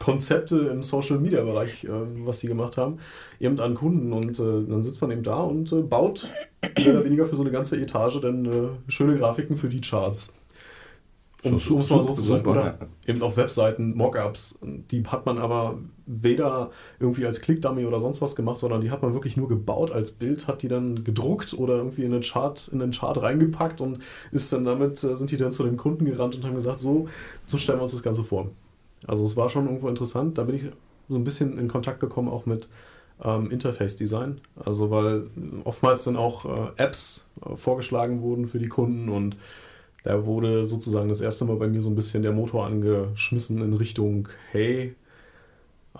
[0.00, 1.88] Konzepte im Social-Media-Bereich, äh,
[2.24, 2.98] was sie gemacht haben,
[3.38, 4.12] eben an Kunden.
[4.12, 6.32] Und äh, dann sitzt man eben da und äh, baut
[6.76, 10.34] mehr oder weniger für so eine ganze Etage dann äh, schöne Grafiken für die Charts.
[11.42, 12.46] Um es mal so zu sagen.
[12.46, 14.58] Oder eben auf Webseiten, Mockups.
[14.62, 19.02] Die hat man aber weder irgendwie als Clickdummy oder sonst was gemacht, sondern die hat
[19.02, 22.68] man wirklich nur gebaut als Bild, hat die dann gedruckt oder irgendwie in, eine Chart,
[22.72, 24.00] in den Chart reingepackt und
[24.32, 27.08] ist dann damit, äh, sind die dann zu den Kunden gerannt und haben gesagt, so,
[27.46, 28.50] so stellen wir uns das Ganze vor.
[29.06, 30.38] Also es war schon irgendwo interessant.
[30.38, 30.66] Da bin ich
[31.08, 32.68] so ein bisschen in Kontakt gekommen auch mit
[33.22, 34.40] ähm, Interface-Design.
[34.56, 35.26] Also weil
[35.64, 39.36] oftmals dann auch äh, Apps äh, vorgeschlagen wurden für die Kunden und
[40.02, 43.74] da wurde sozusagen das erste Mal bei mir so ein bisschen der Motor angeschmissen in
[43.74, 44.94] Richtung Hey,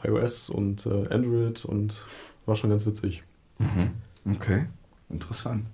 [0.03, 2.03] iOS und äh, Android und
[2.47, 3.23] war schon ganz witzig.
[3.59, 3.91] Mhm.
[4.35, 4.67] Okay,
[5.11, 5.67] interessant.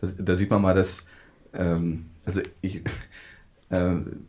[0.00, 1.06] Das, da sieht man mal, dass,
[1.52, 2.82] ähm, also ich,
[3.70, 4.26] ähm,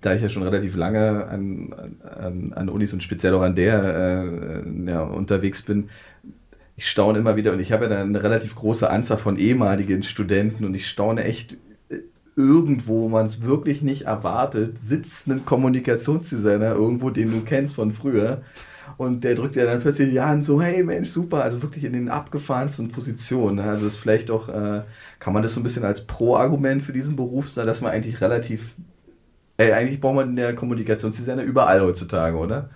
[0.00, 4.64] da ich ja schon relativ lange an, an, an Unis und speziell auch an der
[4.64, 5.88] äh, ja, unterwegs bin,
[6.76, 10.64] ich staune immer wieder und ich habe ja eine relativ große Anzahl von ehemaligen Studenten
[10.64, 11.56] und ich staune echt
[11.88, 11.96] äh,
[12.36, 17.90] irgendwo, wo man es wirklich nicht erwartet, sitzt ein Kommunikationsdesigner irgendwo, den du kennst von
[17.90, 18.42] früher
[18.96, 21.92] und der drückt ja dann plötzlich die Hand so, hey Mensch, super, also wirklich in
[21.92, 23.56] den abgefahrensten Positionen.
[23.56, 23.64] ne?
[23.64, 24.82] Also ist vielleicht auch, äh,
[25.18, 28.20] kann man das so ein bisschen als Pro-Argument für diesen Beruf sein, dass man eigentlich
[28.20, 28.76] relativ
[29.58, 32.70] Äh, eigentlich braucht man ja Kommunikationsdesigner überall heutzutage, oder?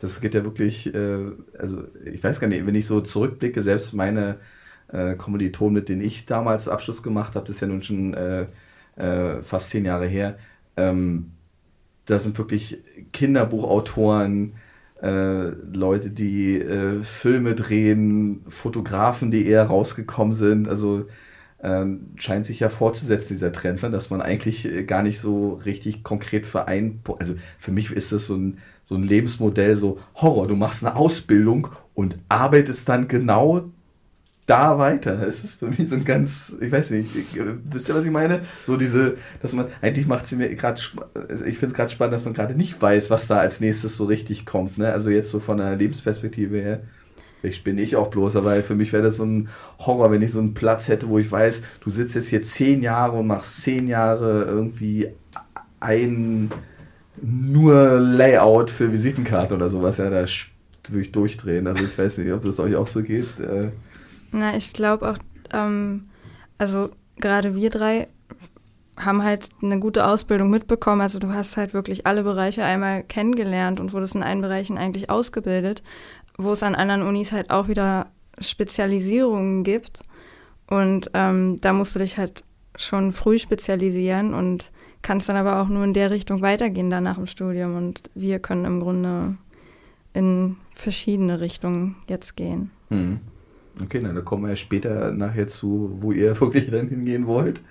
[0.00, 3.94] Das geht ja wirklich, äh, also ich weiß gar nicht, wenn ich so zurückblicke, selbst
[3.94, 4.38] meine
[4.88, 8.46] äh, Kommilitonen, mit denen ich damals Abschluss gemacht habe, das ist ja nun schon äh,
[8.96, 10.38] äh, fast zehn Jahre her,
[10.76, 11.32] ähm,
[12.06, 12.78] da sind wirklich
[13.12, 14.54] Kinderbuchautoren,
[15.02, 20.68] äh, Leute, die äh, Filme drehen, Fotografen, die eher rausgekommen sind.
[20.68, 21.06] Also
[21.62, 23.90] ähm, scheint sich ja fortzusetzen, dieser Trend, ne?
[23.90, 27.00] dass man eigentlich äh, gar nicht so richtig konkret vereint.
[27.18, 30.48] Also für mich ist das so ein, so ein Lebensmodell, so Horror.
[30.48, 33.70] Du machst eine Ausbildung und arbeitest dann genau
[34.46, 35.26] da weiter.
[35.26, 37.10] Es ist für mich so ein ganz, ich weiß nicht,
[37.64, 38.42] wisst ihr, was ich meine?
[38.62, 40.80] So diese, dass man, eigentlich macht sie mir gerade,
[41.28, 43.96] also ich finde es gerade spannend, dass man gerade nicht weiß, was da als nächstes
[43.96, 44.78] so richtig kommt.
[44.78, 44.92] Ne?
[44.92, 46.80] Also jetzt so von der Lebensperspektive her.
[47.40, 50.32] Vielleicht bin ich auch bloß, aber für mich wäre das so ein Horror, wenn ich
[50.32, 53.62] so einen Platz hätte, wo ich weiß, du sitzt jetzt hier zehn Jahre und machst
[53.62, 55.08] zehn Jahre irgendwie
[55.80, 56.50] ein
[57.20, 59.98] nur Layout für Visitenkarten oder sowas.
[59.98, 60.24] Ja, da
[60.88, 61.66] würde ich durchdrehen.
[61.66, 63.38] Also ich weiß nicht, ob das euch auch so geht.
[63.40, 63.70] Äh,
[64.32, 65.18] na, ich glaube auch,
[65.52, 66.08] ähm,
[66.58, 68.08] also gerade wir drei
[68.96, 71.02] haben halt eine gute Ausbildung mitbekommen.
[71.02, 75.10] Also du hast halt wirklich alle Bereiche einmal kennengelernt und wurdest in allen Bereichen eigentlich
[75.10, 75.82] ausgebildet,
[76.36, 80.00] wo es an anderen Unis halt auch wieder Spezialisierungen gibt.
[80.68, 82.44] Und ähm, da musst du dich halt
[82.76, 84.70] schon früh spezialisieren und
[85.02, 87.76] kannst dann aber auch nur in der Richtung weitergehen danach im Studium.
[87.76, 89.36] Und wir können im Grunde
[90.12, 92.70] in verschiedene Richtungen jetzt gehen.
[92.88, 93.20] Hm.
[93.82, 97.62] Okay, na, da kommen wir ja später nachher zu, wo ihr wirklich dann hingehen wollt.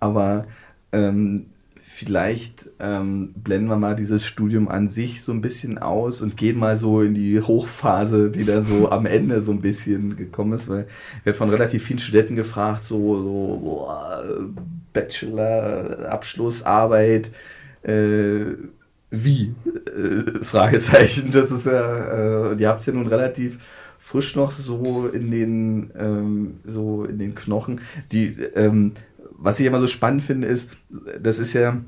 [0.00, 0.46] Aber
[0.92, 1.46] ähm,
[1.96, 6.58] vielleicht ähm, blenden wir mal dieses Studium an sich so ein bisschen aus und gehen
[6.58, 10.68] mal so in die Hochphase, die da so am Ende so ein bisschen gekommen ist,
[10.68, 10.86] weil
[11.20, 14.22] ich werde von relativ vielen Studenten gefragt, so, so boah,
[14.92, 17.30] Bachelor, Abschlussarbeit,
[17.82, 18.44] äh,
[19.10, 19.54] wie?
[19.86, 21.30] Äh, Fragezeichen.
[21.30, 23.58] Das ist ja, äh, ihr habt es ja nun relativ
[23.98, 27.80] frisch noch so in den, ähm, so in den Knochen.
[28.12, 28.92] Die, ähm,
[29.38, 30.70] was ich immer so spannend finde, ist,
[31.20, 31.80] das ist ja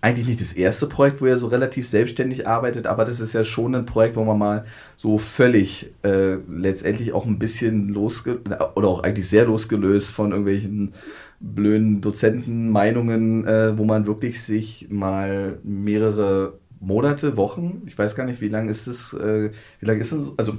[0.00, 3.42] eigentlich nicht das erste Projekt, wo er so relativ selbstständig arbeitet, aber das ist ja
[3.42, 4.64] schon ein Projekt, wo man mal
[4.96, 8.40] so völlig äh, letztendlich auch ein bisschen losge
[8.74, 10.92] oder auch eigentlich sehr losgelöst von irgendwelchen
[11.40, 18.40] blöden Dozentenmeinungen, äh, wo man wirklich sich mal mehrere Monate, Wochen, ich weiß gar nicht,
[18.40, 20.58] wie lange ist es, äh, wie lange ist es, also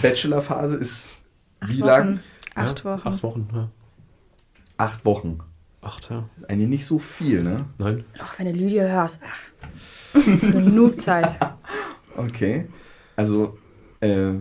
[0.00, 1.08] Bachelorphase ist
[1.66, 2.20] wie lang?
[2.54, 3.08] Acht Wochen.
[3.08, 3.70] Acht Wochen, ja.
[4.82, 5.38] Acht Wochen.
[5.80, 6.28] Acht, ja.
[6.36, 7.66] Ist eigentlich nicht so viel, ne?
[7.78, 8.02] Nein.
[8.18, 10.20] Ach, wenn du Lydia hörst, ach,
[10.52, 11.38] genug Zeit.
[12.14, 12.66] Okay.
[13.16, 13.56] Also,
[14.00, 14.32] äh,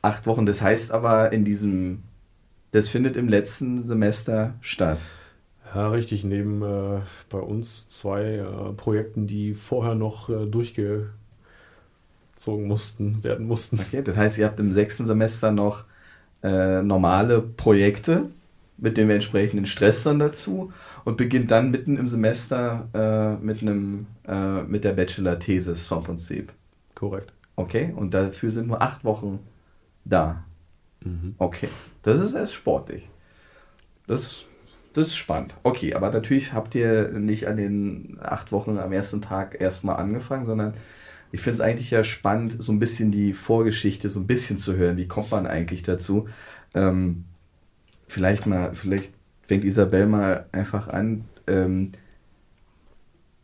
[0.00, 0.46] acht Wochen.
[0.46, 2.04] Das heißt aber in diesem,
[2.70, 5.04] das findet im letzten Semester statt.
[5.74, 6.22] Ja, richtig.
[6.22, 11.10] Neben äh, bei uns zwei äh, Projekten, die vorher noch äh, durchge
[12.34, 13.80] gezogen mussten, werden mussten.
[13.80, 15.84] Okay, das heißt, ihr habt im sechsten Semester noch
[16.44, 18.30] äh, normale Projekte
[18.76, 20.72] mit dem entsprechenden Stress dann dazu
[21.04, 26.52] und beginnt dann mitten im Semester äh, mit einem äh, mit der Bachelor-Thesis vom Prinzip.
[26.94, 27.32] Korrekt.
[27.56, 29.40] Okay, und dafür sind nur acht Wochen
[30.04, 30.44] da.
[31.04, 31.34] Mhm.
[31.38, 31.68] Okay,
[32.02, 33.08] das ist erst sportlich.
[34.06, 34.44] Das,
[34.94, 35.54] das ist spannend.
[35.62, 40.44] Okay, aber natürlich habt ihr nicht an den acht Wochen am ersten Tag erstmal angefangen,
[40.44, 40.74] sondern
[41.30, 44.76] ich finde es eigentlich ja spannend, so ein bisschen die Vorgeschichte so ein bisschen zu
[44.76, 44.96] hören.
[44.96, 46.28] Wie kommt man eigentlich dazu?
[46.74, 47.24] Ähm,
[48.12, 49.12] vielleicht mal, vielleicht
[49.46, 51.24] fängt Isabel mal einfach an.
[51.46, 51.92] Ähm,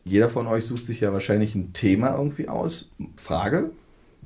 [0.05, 2.91] jeder von euch sucht sich ja wahrscheinlich ein Thema irgendwie aus.
[3.17, 3.71] Frage,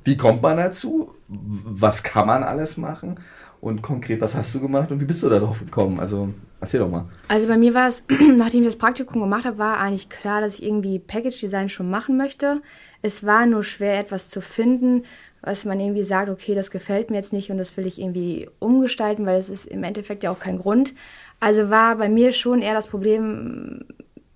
[0.03, 1.13] wie kommt man dazu?
[1.27, 3.19] Was kann man alles machen?
[3.61, 6.01] Und konkret, was hast du gemacht und wie bist du darauf gekommen?
[6.01, 7.05] Also erzähl doch mal.
[7.29, 8.03] Also bei mir war es,
[8.37, 11.89] nachdem ich das Praktikum gemacht habe, war eigentlich klar, dass ich irgendwie Package Design schon
[11.89, 12.61] machen möchte.
[13.01, 15.03] Es war nur schwer, etwas zu finden,
[15.43, 18.49] was man irgendwie sagt, okay, das gefällt mir jetzt nicht und das will ich irgendwie
[18.59, 20.93] umgestalten, weil es ist im Endeffekt ja auch kein Grund.
[21.41, 23.83] Also war bei mir schon eher das Problem,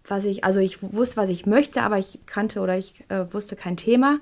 [0.05, 3.55] was ich, also ich wusste, was ich möchte, aber ich kannte oder ich äh, wusste
[3.55, 4.19] kein Thema.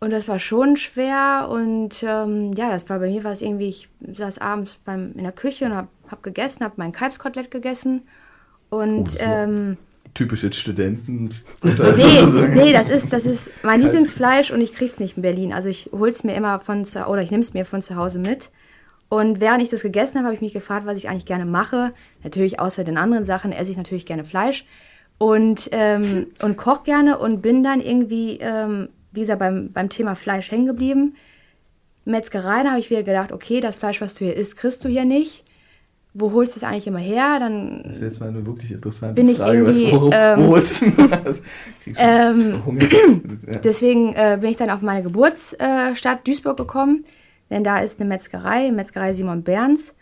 [0.00, 3.70] Und das war schon schwer und ähm, ja, das war bei mir war es irgendwie,
[3.70, 8.02] ich saß abends beim, in der Küche und habe hab gegessen, habe mein Kalbskotelett gegessen
[8.68, 9.76] und Oh.
[10.14, 11.30] Ähm, Typische Studenten.
[11.62, 11.72] nee,
[12.54, 15.52] nee, das ist, das ist mein Lieblingsfleisch und ich krieg's nicht in Berlin.
[15.52, 18.18] Also ich hol's mir immer von zu, oder ich nehme es mir von zu Hause
[18.18, 18.50] mit.
[19.08, 21.92] Und während ich das gegessen habe, habe ich mich gefragt, was ich eigentlich gerne mache.
[22.22, 24.64] Natürlich außer den anderen Sachen esse ich natürlich gerne Fleisch
[25.18, 30.16] und, ähm, und koche gerne und bin dann irgendwie, ähm, wie gesagt, beim, beim Thema
[30.16, 31.14] Fleisch hängen geblieben.
[32.04, 35.04] Metzgereien habe ich wieder gedacht, okay, das Fleisch, was du hier isst, kriegst du hier
[35.04, 35.44] nicht.
[36.14, 37.38] Wo holst du es eigentlich immer her?
[37.40, 39.58] Dann das ist jetzt mal eine wirklich interessante bin ich Frage.
[39.58, 41.42] irgendwie, was, wo, ähm, wo holst du das?
[41.98, 42.62] Ähm.
[43.46, 43.60] Ja.
[43.60, 47.04] Deswegen äh, bin ich dann auf meine Geburtsstadt Duisburg gekommen,
[47.50, 49.94] denn da ist eine Metzgerei, Metzgerei Simon Berns.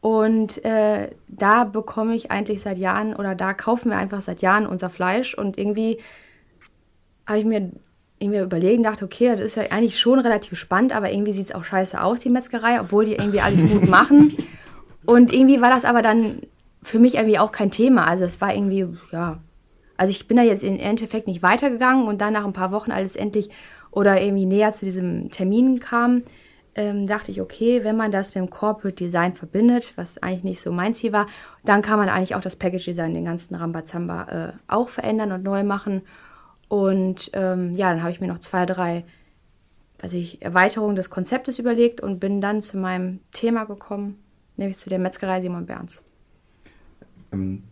[0.00, 4.66] Und äh, da bekomme ich eigentlich seit Jahren oder da kaufen wir einfach seit Jahren
[4.66, 5.34] unser Fleisch.
[5.34, 5.98] Und irgendwie
[7.26, 7.70] habe ich mir
[8.18, 11.46] irgendwie überlegt und dachte, okay, das ist ja eigentlich schon relativ spannend, aber irgendwie sieht
[11.46, 14.36] es auch scheiße aus, die Metzgerei, obwohl die irgendwie alles gut machen.
[15.08, 16.42] Und irgendwie war das aber dann
[16.82, 18.06] für mich irgendwie auch kein Thema.
[18.06, 19.38] Also es war irgendwie, ja,
[19.96, 22.92] also ich bin da jetzt im Endeffekt nicht weitergegangen und dann nach ein paar Wochen,
[22.92, 23.48] als es endlich
[23.90, 26.24] oder irgendwie näher zu diesem Termin kam,
[26.74, 30.60] ähm, dachte ich, okay, wenn man das mit dem Corporate Design verbindet, was eigentlich nicht
[30.60, 31.26] so mein Ziel war,
[31.64, 35.42] dann kann man eigentlich auch das Package Design, den ganzen Rambazamba äh, auch verändern und
[35.42, 36.02] neu machen.
[36.68, 39.06] Und ähm, ja, dann habe ich mir noch zwei, drei,
[40.00, 44.22] weiß ich, Erweiterungen des Konzeptes überlegt und bin dann zu meinem Thema gekommen,
[44.58, 46.02] nämlich zu der Metzgerei Simon Berns.
[47.32, 47.62] Ähm,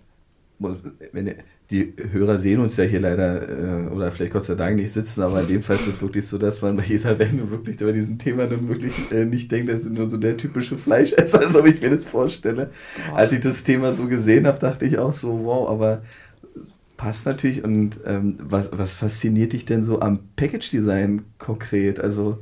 [1.12, 1.34] wenn,
[1.70, 5.22] die Hörer sehen uns ja hier leider, äh, oder vielleicht Gott sei Dank nicht sitzen,
[5.22, 7.92] aber in dem Fall ist es wirklich so, dass man bei Esa Wenn wirklich bei
[7.92, 11.56] diesem Thema dann wirklich äh, nicht denkt, das ist nur so der typische Fleischesser, als
[11.56, 12.70] ob ich mir das vorstelle.
[13.14, 16.02] Als ich das Thema so gesehen habe, dachte ich auch so, wow, aber
[16.96, 17.64] passt natürlich.
[17.64, 22.00] Und ähm, was, was fasziniert dich denn so am Package-Design konkret?
[22.00, 22.38] Also,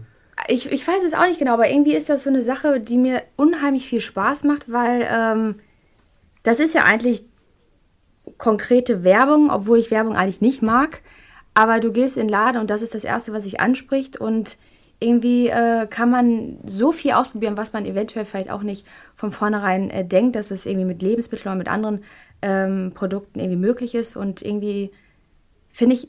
[0.49, 2.99] Ich, ich weiß es auch nicht genau, aber irgendwie ist das so eine Sache, die
[2.99, 5.61] mir unheimlich viel Spaß macht, weil ähm,
[6.43, 7.25] das ist ja eigentlich
[8.39, 11.03] konkrete Werbung, obwohl ich Werbung eigentlich nicht mag.
[11.55, 14.17] Aber du gehst in den Laden und das ist das Erste, was sich anspricht.
[14.17, 14.59] Und
[15.01, 19.91] irgendwie äh, kann man so viel ausprobieren, was man eventuell vielleicht auch nicht von vornherein
[19.91, 22.05] äh, denkt, dass es irgendwie mit Lebensmitteln oder mit anderen
[22.43, 24.17] ähm, Produkten irgendwie möglich ist.
[24.17, 24.91] Und irgendwie,
[25.71, 26.09] finde ich,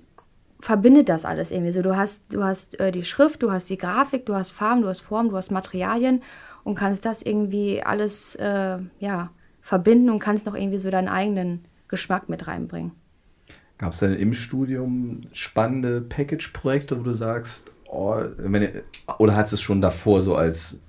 [0.59, 1.81] verbindet das alles irgendwie so.
[1.81, 4.87] Du hast, du hast äh, die Schrift, du hast die Grafik, du hast Farben, du
[4.87, 6.21] hast Formen, du hast Materialien
[6.63, 11.65] und kannst das irgendwie alles äh, ja, verbinden und kannst noch irgendwie so deinen eigenen
[11.87, 12.91] Geschmack mit reinbringen.
[13.77, 18.81] Gab es denn im Studium spannende Package-Projekte, wo du sagst, oh, wenn,
[19.19, 20.79] oder hat es schon davor so als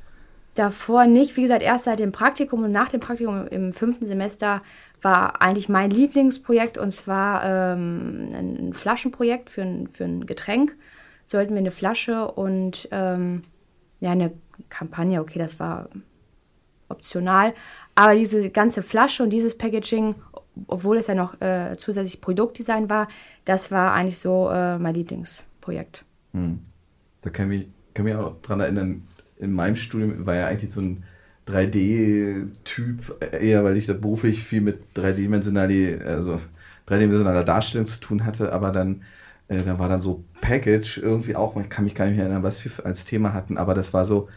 [0.57, 4.63] Davor nicht, wie gesagt, erst seit dem Praktikum und nach dem Praktikum im fünften Semester
[5.03, 10.75] war eigentlich mein Lieblingsprojekt und zwar ähm, ein Flaschenprojekt für ein, für ein Getränk.
[11.27, 13.43] Sollten wir eine Flasche und ähm,
[14.01, 14.33] ja, eine
[14.71, 15.91] Kampagne, okay, das war
[16.89, 17.53] optional,
[17.95, 20.15] aber diese ganze Flasche und dieses Packaging,
[20.69, 23.09] obwohl es ja noch äh, zusätzlich Produktdesign war,
[23.45, 26.07] das war eigentlich so äh, mein Lieblingsprojekt.
[26.33, 26.61] Hm.
[27.21, 29.07] Da kann ich, kann mich auch dran erinnern,
[29.39, 31.05] in meinem Studium war ja eigentlich so ein
[31.49, 36.41] 3D-Typ, eher weil ich da beruflich viel mit 3D-dimensionaler, also
[36.87, 39.03] dreidimensionaler Darstellung zu tun hatte, aber dann,
[39.49, 42.43] äh, da war dann so Package irgendwie auch, man kann mich gar nicht mehr erinnern,
[42.43, 44.29] was wir als Thema hatten, aber das war so,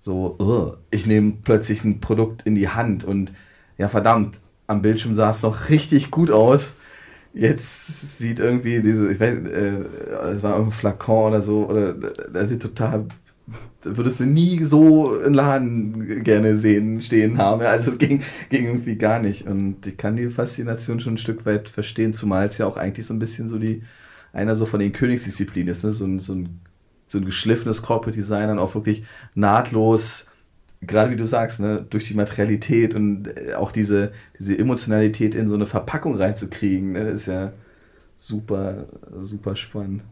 [0.00, 3.32] so, uh, ich nehme plötzlich ein Produkt in die Hand und
[3.78, 6.76] ja, verdammt, am Bildschirm sah es noch richtig gut aus.
[7.32, 9.84] Jetzt sieht irgendwie diese, ich weiß, äh,
[10.32, 13.06] es war irgendein Flakon oder so, oder da sieht total,
[13.82, 17.62] würdest du nie so einen Laden gerne sehen, stehen haben.
[17.62, 19.46] Also es ging, ging irgendwie gar nicht.
[19.46, 23.06] Und ich kann die Faszination schon ein Stück weit verstehen, zumal es ja auch eigentlich
[23.06, 23.82] so ein bisschen so die,
[24.32, 25.90] einer so von den Königsdisziplinen ist, ne?
[25.90, 26.60] so, ein, so, ein,
[27.06, 30.26] so ein geschliffenes Corporate Design dann auch wirklich nahtlos
[30.82, 35.46] gerade wie du sagst, ne, durch die Materialität und äh, auch diese, diese Emotionalität in
[35.46, 37.52] so eine Verpackung reinzukriegen, ne, ist ja
[38.16, 38.86] super,
[39.18, 40.02] super spannend.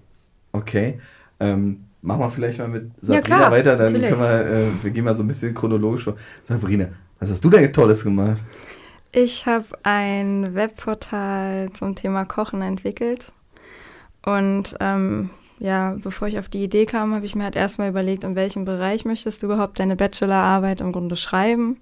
[0.53, 1.01] Okay.
[1.41, 4.09] Ähm, machen wir vielleicht mal mit Sabrina Ja, klar, weiter, dann natürlich.
[4.11, 6.17] können wir, äh, wir gehen mal so ein bisschen chronologisch vor.
[6.43, 8.45] Sabrina, was hast du denn Tolles gemacht?
[9.13, 13.33] Ich habe ein Webportal zum Thema Kochen entwickelt.
[14.25, 18.25] Und ähm, ja, bevor ich auf die Idee kam, habe ich mir halt erstmal überlegt,
[18.25, 21.79] in welchem Bereich möchtest du überhaupt deine Bachelorarbeit im Grunde schreiben,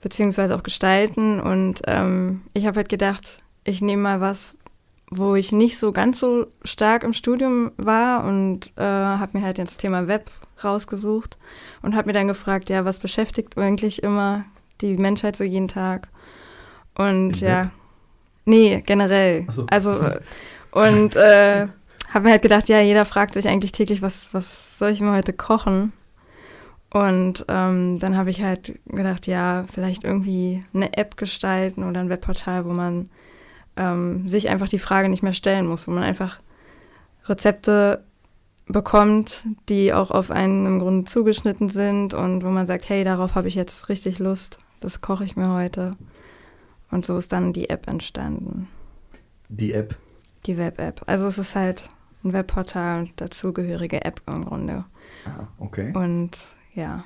[0.00, 1.40] beziehungsweise auch gestalten.
[1.40, 4.54] Und ähm, ich habe halt gedacht, ich nehme mal was,
[5.10, 9.58] wo ich nicht so ganz so stark im Studium war und äh, habe mir halt
[9.58, 10.30] jetzt das Thema Web
[10.62, 11.36] rausgesucht
[11.82, 14.44] und habe mir dann gefragt, ja, was beschäftigt eigentlich immer
[14.80, 16.08] die Menschheit so jeden Tag?
[16.94, 17.70] Und Im ja, Web?
[18.44, 19.46] nee, generell.
[19.50, 19.66] So.
[19.68, 19.90] Also
[20.70, 21.66] und äh,
[22.12, 25.12] habe mir halt gedacht, ja, jeder fragt sich eigentlich täglich, was, was soll ich mir
[25.12, 25.92] heute kochen?
[26.92, 32.08] Und ähm, dann habe ich halt gedacht, ja, vielleicht irgendwie eine App gestalten oder ein
[32.08, 33.08] Webportal, wo man
[33.76, 36.38] ähm, sich einfach die Frage nicht mehr stellen muss, wo man einfach
[37.26, 38.04] Rezepte
[38.66, 43.34] bekommt, die auch auf einen im Grunde zugeschnitten sind und wo man sagt, hey, darauf
[43.34, 45.96] habe ich jetzt richtig Lust, das koche ich mir heute.
[46.90, 48.68] Und so ist dann die App entstanden,
[49.48, 49.96] Die App.
[50.46, 51.02] die Web-App.
[51.06, 51.84] Also es ist halt
[52.24, 54.84] ein Webportal und dazugehörige App im Grunde.
[55.24, 55.92] Ah, okay.
[55.94, 56.30] Und
[56.74, 57.04] ja,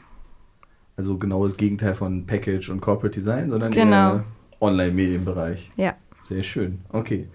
[0.97, 4.15] also genau das Gegenteil von Package und Corporate Design, sondern Genau.
[4.17, 4.25] eher
[4.61, 5.71] Online-Medienbereich.
[5.77, 5.95] Ja.
[6.25, 6.81] Sehr schön.
[6.89, 7.29] Okay.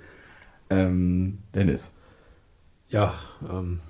[0.71, 1.93] Ähm, Dennis.
[2.89, 3.13] Ja,
[3.47, 3.81] ähm,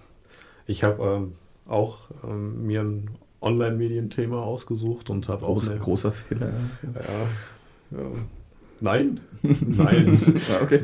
[0.65, 1.35] ich habe ähm,
[1.65, 6.51] auch ähm, mir ein Online-Medienthema ausgesucht und habe auch eine, großer Fehler.
[6.83, 8.11] Ja, ja,
[8.81, 10.41] nein, nein.
[10.49, 10.83] Ja, okay.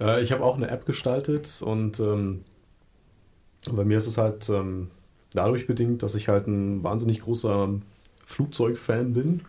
[0.00, 2.42] Äh, ich habe auch eine App gestaltet und ähm,
[3.70, 4.88] bei mir ist es halt ähm,
[5.34, 7.68] dadurch bedingt, dass ich halt ein wahnsinnig großer
[8.26, 9.42] Flugzeugfan bin.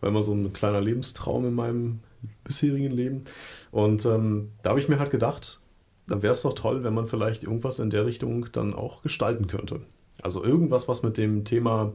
[0.00, 2.00] War immer so ein kleiner Lebenstraum in meinem
[2.44, 3.24] bisherigen Leben.
[3.70, 5.60] Und ähm, da habe ich mir halt gedacht,
[6.06, 9.46] dann wäre es doch toll, wenn man vielleicht irgendwas in der Richtung dann auch gestalten
[9.46, 9.80] könnte.
[10.22, 11.92] Also irgendwas, was mit dem Thema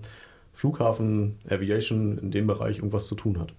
[0.53, 3.53] Flughafen, Aviation in dem Bereich irgendwas zu tun hat.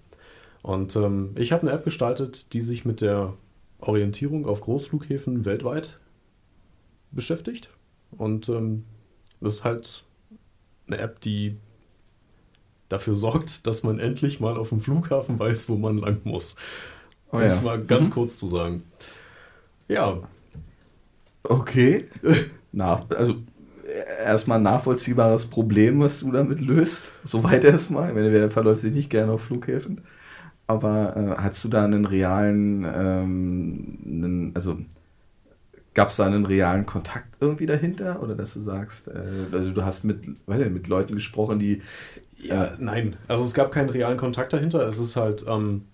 [0.61, 3.33] Und ähm, ich habe eine App gestaltet, die sich mit der
[3.79, 5.99] Orientierung auf Großflughäfen weltweit
[7.11, 7.69] beschäftigt.
[8.11, 8.85] Und ähm,
[9.39, 10.03] das ist halt
[10.87, 11.57] eine App, die
[12.91, 16.55] dafür sorgt, dass man endlich mal auf dem Flughafen weiß, wo man lang muss.
[17.31, 17.61] Oh, Um es ja.
[17.61, 18.11] mal ganz Mhm.
[18.11, 18.83] kurz zu sagen.
[19.87, 20.21] Ja,
[21.43, 22.05] Okay.
[22.71, 23.35] Nach, also
[24.25, 27.13] erstmal ein nachvollziehbares Problem, was du damit löst.
[27.23, 28.09] Soweit erstmal.
[28.09, 30.01] Ich meine, wer verläuft sich nicht gerne auf Flughäfen?
[30.67, 34.79] Aber äh, hast du da einen realen, ähm, einen, also
[35.93, 38.21] gab es da einen realen Kontakt irgendwie dahinter?
[38.23, 41.81] Oder dass du sagst, äh, also du hast mit, weiß nicht, mit Leuten gesprochen, die
[42.41, 43.15] Ja, nein.
[43.27, 44.87] Also es gab keinen realen Kontakt dahinter.
[44.87, 45.85] Es ist halt, ähm,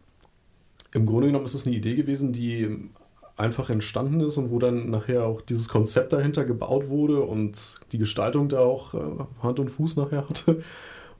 [0.93, 2.89] im Grunde genommen ist es eine Idee gewesen, die
[3.35, 7.99] einfach entstanden ist und wo dann nachher auch dieses Konzept dahinter gebaut wurde und die
[7.99, 10.63] Gestaltung da auch äh, Hand und Fuß nachher hatte.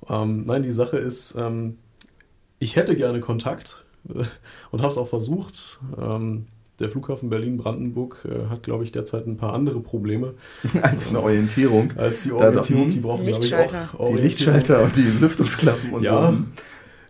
[0.10, 1.78] Ähm, nein, die Sache ist, ähm,
[2.60, 4.24] ich hätte gerne Kontakt äh,
[4.72, 5.80] und habe es auch versucht.
[6.00, 6.48] Ähm,
[6.80, 10.34] der Flughafen Berlin-Brandenburg äh, hat, glaube ich, derzeit ein paar andere Probleme
[10.82, 12.92] als eine Orientierung, als die Orientierung.
[12.92, 14.22] Die brauchen, glaube ich, auch die.
[14.22, 16.38] Lichtschalter und die Lüftungsklappen und Ja, so.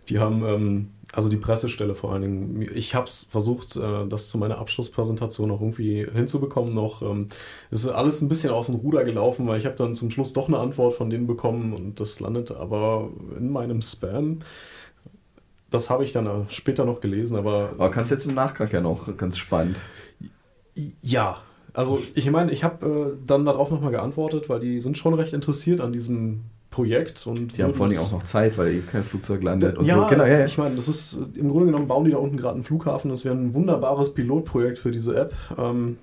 [0.08, 4.28] die haben, ähm, also die Pressestelle vor allen Dingen, ich habe es versucht, äh, das
[4.30, 7.02] zu meiner Abschlusspräsentation auch irgendwie hinzubekommen noch.
[7.02, 7.28] Ähm,
[7.70, 10.32] es ist alles ein bisschen aus dem Ruder gelaufen, weil ich habe dann zum Schluss
[10.32, 14.40] doch eine Antwort von denen bekommen und das landete aber in meinem Spam.
[15.70, 18.80] Das habe ich dann äh, später noch gelesen, aber Aber kannst jetzt im Nachgang ja
[18.80, 19.76] noch, ganz spannend.
[21.02, 21.38] ja,
[21.74, 25.32] also ich meine, ich habe äh, dann darauf nochmal geantwortet, weil die sind schon recht
[25.32, 27.26] interessiert an diesem Projekt.
[27.26, 29.96] Und Die haben vor allem auch noch Zeit, weil eben kein Flugzeug landet und ja,
[29.96, 30.06] so.
[30.06, 30.44] Genau, ja, ja.
[30.44, 33.10] ich meine, das ist äh, im Grunde genommen bauen die da unten gerade einen Flughafen.
[33.10, 35.34] Das wäre ein wunderbares Pilotprojekt für diese App.
[35.56, 35.98] Ähm,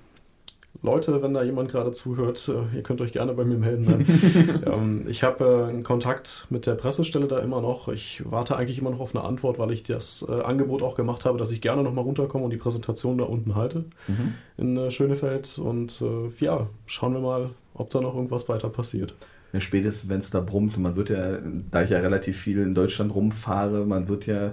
[0.86, 3.86] Leute, wenn da jemand gerade zuhört, äh, ihr könnt euch gerne bei mir melden.
[3.86, 4.64] Nein.
[4.74, 7.90] ähm, ich habe äh, einen Kontakt mit der Pressestelle da immer noch.
[7.90, 11.26] Ich warte eigentlich immer noch auf eine Antwort, weil ich das äh, Angebot auch gemacht
[11.26, 14.34] habe, dass ich gerne nochmal runterkomme und die Präsentation da unten halte Mhm.
[14.58, 15.58] in äh, Schönefeld.
[15.58, 19.16] Und äh, ja, schauen wir mal, ob da noch irgendwas weiter passiert.
[19.58, 21.38] Spätestens, wenn es da brummt, man wird ja,
[21.72, 24.52] da ich ja relativ viel in Deutschland rumfahre, man wird ja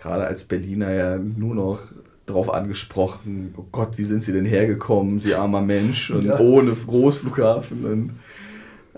[0.00, 1.80] gerade als Berliner ja nur noch
[2.26, 6.38] drauf angesprochen, oh Gott, wie sind sie denn hergekommen, sie armer Mensch und Ja.
[6.38, 8.10] ohne Großflughafen und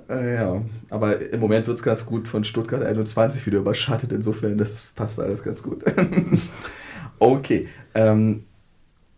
[0.08, 4.56] äh, ja, aber im Moment wird es ganz gut von Stuttgart 21 wieder überschattet, insofern
[4.56, 5.82] das passt alles ganz gut.
[7.18, 8.44] okay, ähm,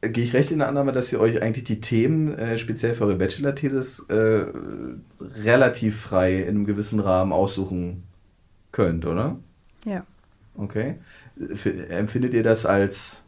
[0.00, 3.04] gehe ich recht in der Annahme, dass ihr euch eigentlich die Themen, äh, speziell für
[3.04, 4.44] eure Bachelor-Thesis, äh,
[5.44, 8.04] relativ frei in einem gewissen Rahmen aussuchen
[8.72, 9.36] könnt, oder?
[9.84, 10.04] Ja.
[10.56, 10.96] Okay.
[11.52, 13.24] F empfindet ihr das als,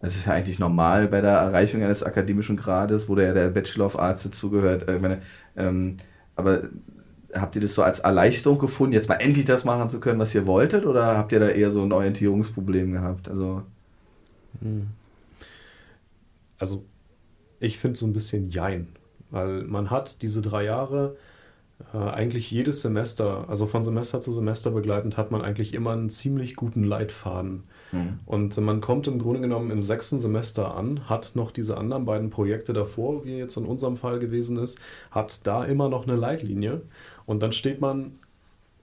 [0.00, 3.86] das ist ja eigentlich normal bei der Erreichung eines akademischen Grades, wo ja der Bachelor
[3.86, 5.22] of Arts dazugehört, äh, ich meine,
[5.56, 5.96] ähm,
[6.36, 6.64] aber
[7.34, 10.34] habt ihr das so als Erleichterung gefunden, jetzt mal endlich das machen zu können, was
[10.34, 13.28] ihr wolltet, oder habt ihr da eher so ein Orientierungsproblem gehabt?
[13.28, 13.62] Also,
[16.58, 16.84] Also,
[17.60, 18.96] ich finde so ein bisschen Jein,
[19.30, 21.16] weil man hat diese drei Jahre,
[21.94, 26.10] äh, eigentlich jedes Semester, also von Semester zu Semester begleitend, hat man eigentlich immer einen
[26.10, 27.64] ziemlich guten Leitfaden.
[27.92, 28.18] Hm.
[28.26, 32.30] Und man kommt im Grunde genommen im sechsten Semester an, hat noch diese anderen beiden
[32.30, 34.78] Projekte davor, wie jetzt in unserem Fall gewesen ist,
[35.10, 36.82] hat da immer noch eine Leitlinie.
[37.26, 38.18] Und dann steht man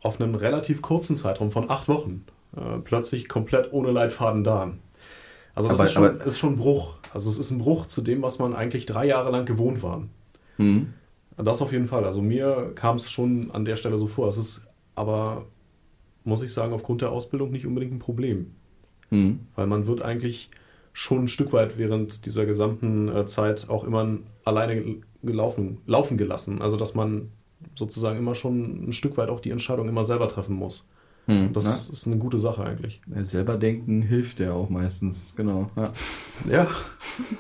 [0.02, 2.24] auf einem relativ kurzen Zeitraum von acht Wochen
[2.56, 4.72] äh, plötzlich komplett ohne Leitfaden da.
[5.56, 6.94] Also das Aber- ist, schon, aber- ist schon ein Bruch.
[7.14, 10.04] Also es ist ein Bruch zu dem, was man eigentlich drei Jahre lang gewohnt war.
[10.58, 10.94] Hm.
[11.36, 12.06] Das auf jeden Fall.
[12.06, 14.28] Also mir kam es schon an der Stelle so vor.
[14.28, 15.46] Es ist aber,
[16.24, 18.54] muss ich sagen, aufgrund der Ausbildung nicht unbedingt ein Problem.
[19.10, 19.40] Hm.
[19.56, 20.50] Weil man wird eigentlich
[20.94, 26.62] schon ein Stück weit während dieser gesamten äh, Zeit auch immer alleine gelaufen, laufen gelassen.
[26.62, 27.30] Also dass man
[27.76, 30.86] sozusagen immer schon ein Stück weit auch die Entscheidung immer selber treffen muss.
[31.28, 31.54] Hm.
[31.54, 33.02] Das ist eine gute Sache eigentlich.
[33.14, 35.68] Ja, selber denken hilft ja auch meistens, genau.
[35.76, 35.92] Ja.
[36.50, 36.68] Ja.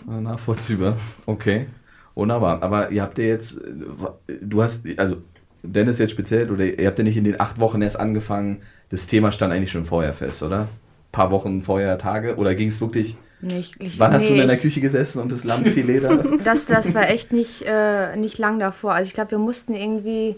[0.08, 0.96] Ah, Nachvollziehbar.
[1.26, 1.68] Okay.
[2.14, 2.62] Wunderbar.
[2.62, 5.18] Aber ihr habt ja jetzt, äh, du hast, also
[5.64, 9.08] Dennis jetzt speziell, oder ihr habt ja nicht in den acht Wochen erst angefangen, das
[9.08, 10.68] Thema stand eigentlich schon vorher fest, oder?
[11.10, 12.36] Ein paar Wochen vorher, Tage?
[12.38, 13.18] Oder ging es wirklich.
[13.42, 16.24] Nicht, ich, Wann hast nee, du in der ich- Küche gesessen und das Lammfilet da?
[16.44, 18.94] Das, das war echt nicht, äh, nicht lang davor.
[18.94, 20.36] Also ich glaube, wir mussten irgendwie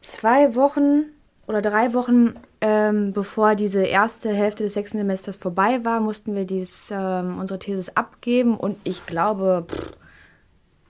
[0.00, 1.04] zwei Wochen
[1.46, 6.44] oder drei Wochen, ähm, bevor diese erste Hälfte des sechsten Semesters vorbei war, mussten wir
[6.44, 8.56] dies, ähm, unsere Thesis abgeben.
[8.56, 9.92] Und ich glaube, pff,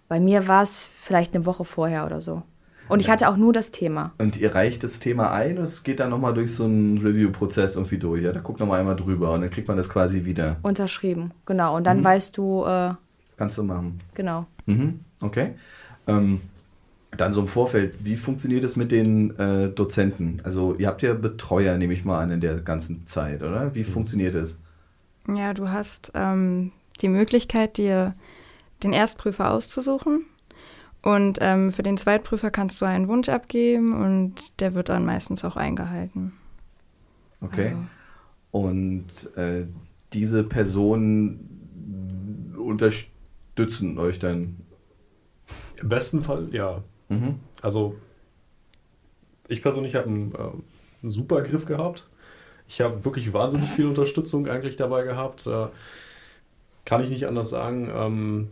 [0.09, 2.43] bei mir war es vielleicht eine Woche vorher oder so.
[2.89, 4.13] Und ich hatte auch nur das Thema.
[4.19, 7.77] Und ihr reicht das Thema ein und es geht dann nochmal durch so einen Review-Prozess
[7.77, 8.23] irgendwie durch.
[8.23, 10.57] Ja, da guckt nochmal einmal drüber und dann kriegt man das quasi wieder.
[10.63, 11.77] Unterschrieben, genau.
[11.77, 12.97] Und dann weißt du, äh, Das
[13.37, 13.99] kannst du machen.
[14.15, 14.47] genau.
[14.67, 15.53] Mhm, okay.
[16.07, 16.41] Ähm,
[17.17, 20.41] dann so im Vorfeld, wie funktioniert es mit den äh, Dozenten?
[20.45, 23.75] Also ihr habt ja Betreuer, nehme ich mal an, in der ganzen Zeit, oder?
[23.75, 24.59] Wie funktioniert es?
[25.35, 28.15] Ja, du hast ähm, die Möglichkeit, dir
[28.83, 30.27] den Erstprüfer auszusuchen.
[31.07, 35.45] Und ähm, für den Zweitprüfer kannst du einen Wunsch abgeben und der wird dann meistens
[35.45, 36.33] auch eingehalten.
[37.41, 37.67] Okay.
[37.67, 37.79] Also,
[38.51, 39.67] Und äh,
[40.13, 44.57] diese Personen unterstützen euch dann.
[45.81, 46.83] Im besten Fall, ja.
[47.09, 47.39] Mhm.
[47.63, 47.95] Also,
[49.47, 50.39] ich persönlich habe einen, äh,
[51.03, 52.09] einen super Griff gehabt.
[52.67, 55.47] Ich habe wirklich wahnsinnig viel Unterstützung eigentlich dabei gehabt.
[55.47, 55.69] Äh,
[56.85, 57.89] kann ich nicht anders sagen.
[57.95, 58.49] Ähm,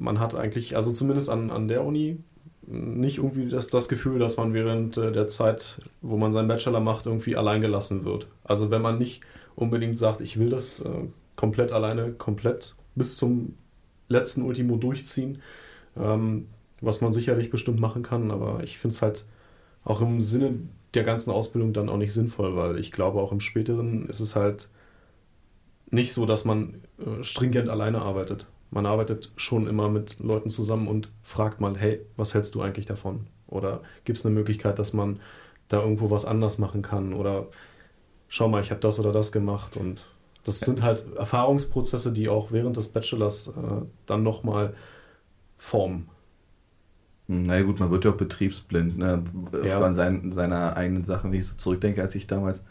[0.00, 2.18] man hat eigentlich, also zumindest an, an der Uni,
[2.66, 6.80] nicht irgendwie das, das Gefühl, dass man während äh, der Zeit, wo man seinen Bachelor
[6.80, 8.26] macht, irgendwie allein gelassen wird.
[8.44, 9.22] Also wenn man nicht
[9.56, 10.88] unbedingt sagt, ich will das äh,
[11.36, 13.54] komplett alleine, komplett bis zum
[14.08, 15.42] letzten Ultimo durchziehen,
[15.96, 16.48] ähm,
[16.80, 19.26] was man sicherlich bestimmt machen kann, aber ich finde es halt
[19.84, 20.54] auch im Sinne
[20.94, 24.36] der ganzen Ausbildung dann auch nicht sinnvoll, weil ich glaube, auch im späteren ist es
[24.36, 24.68] halt
[25.90, 28.46] nicht so, dass man äh, stringent alleine arbeitet.
[28.70, 32.86] Man arbeitet schon immer mit Leuten zusammen und fragt mal, hey, was hältst du eigentlich
[32.86, 33.26] davon?
[33.48, 35.20] Oder gibt es eine Möglichkeit, dass man
[35.68, 37.12] da irgendwo was anders machen kann?
[37.12, 37.48] Oder
[38.28, 39.76] schau mal, ich habe das oder das gemacht.
[39.76, 40.06] Und
[40.44, 44.74] das sind halt Erfahrungsprozesse, die auch während des Bachelors äh, dann nochmal
[45.56, 46.08] formen.
[47.26, 49.22] Na ja, gut, man wird ja auch betriebsblind, ne?
[49.64, 49.78] Ja.
[49.78, 52.64] Von seinen, seiner eigenen Sachen, wie ich so zurückdenke, als ich damals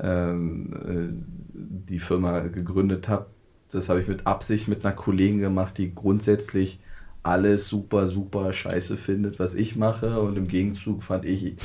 [0.00, 3.26] ähm, äh, die Firma gegründet habe.
[3.70, 6.80] Das habe ich mit Absicht mit einer Kollegin gemacht, die grundsätzlich
[7.22, 10.20] alles super, super scheiße findet, was ich mache.
[10.20, 11.56] Und im Gegenzug fand ich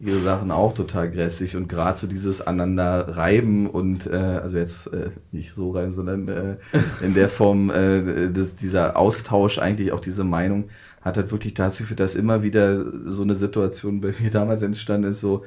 [0.00, 1.56] ihre Sachen auch total grässig.
[1.56, 6.28] Und gerade so dieses aneinander reiben und, äh, also jetzt äh, nicht so reiben, sondern
[6.28, 6.56] äh,
[7.02, 10.64] in der Form, äh, das, dieser Austausch, eigentlich auch diese Meinung,
[11.02, 15.10] hat halt wirklich dazu geführt, dass immer wieder so eine Situation bei mir damals entstanden
[15.10, 15.44] ist, so,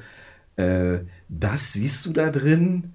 [0.56, 0.98] äh,
[1.28, 2.94] das siehst du da drin?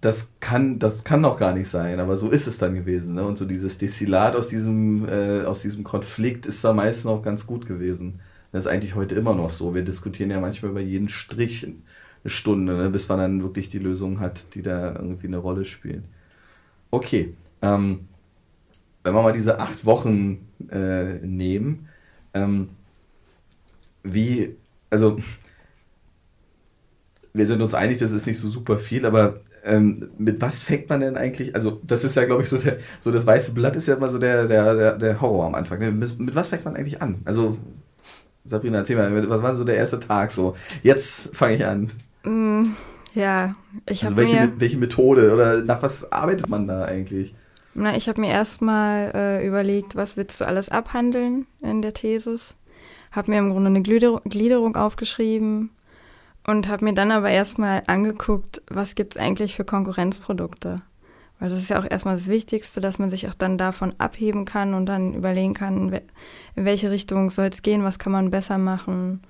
[0.00, 3.16] Das kann, das kann doch gar nicht sein, aber so ist es dann gewesen.
[3.16, 3.24] Ne?
[3.24, 7.46] Und so dieses Destillat aus diesem, äh, aus diesem Konflikt ist da meistens auch ganz
[7.46, 8.20] gut gewesen.
[8.52, 9.74] Das ist eigentlich heute immer noch so.
[9.74, 12.90] Wir diskutieren ja manchmal über jeden Strich eine Stunde, ne?
[12.90, 16.04] bis man dann wirklich die Lösung hat, die da irgendwie eine Rolle spielt.
[16.90, 18.08] Okay, ähm,
[19.02, 21.88] wenn wir mal diese acht Wochen äh, nehmen,
[22.34, 22.68] ähm,
[24.02, 24.56] wie,
[24.90, 25.18] also
[27.32, 30.88] wir sind uns einig, das ist nicht so super viel, aber ähm, mit was fängt
[30.88, 31.54] man denn eigentlich?
[31.54, 34.08] Also, das ist ja, glaube ich, so der, so das weiße Blatt ist ja immer
[34.08, 35.78] so der, der, der, der Horror am Anfang.
[35.78, 35.90] ne?
[35.92, 37.22] Mit, mit was fängt man eigentlich an?
[37.24, 37.58] Also,
[38.44, 40.56] Sabrina, erzähl mal, was war so der erste Tag so?
[40.82, 41.90] Jetzt fange ich an.
[42.24, 42.74] mm,
[43.14, 43.52] ja,
[43.86, 47.34] ich Also, habe welche, mir, welche Methode oder nach was arbeitet man da eigentlich?
[47.74, 52.54] na, ich hab mir erstmal äh, überlegt, was willst du alles abhandeln in der Thesis.
[53.10, 55.70] Habe mir im Grunde eine Glieder Gliederung aufgeschrieben
[56.46, 60.76] und habe mir dann aber erstmal angeguckt, was gibt es eigentlich für Konkurrenzprodukte.
[61.38, 64.44] Weil das ist ja auch erstmal das Wichtigste, dass man sich auch dann davon abheben
[64.44, 66.02] kann und dann überlegen kann, in wel-
[66.54, 69.22] in welche Richtung soll es gehen, was kann man besser machen.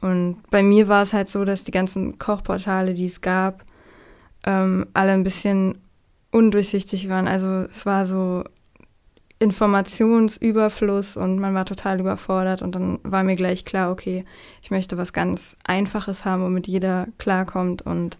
[0.00, 3.64] Und bei mir war es halt so, dass die ganzen Kochportale, die es gab,
[4.44, 5.78] ähm, alle ein bisschen
[6.32, 7.28] undurchsichtig waren.
[7.28, 8.44] Also es war so
[9.38, 14.24] Informationsüberfluss und man war total überfordert und dann war mir gleich klar, okay,
[14.62, 18.18] ich möchte was ganz Einfaches haben, womit jeder klarkommt und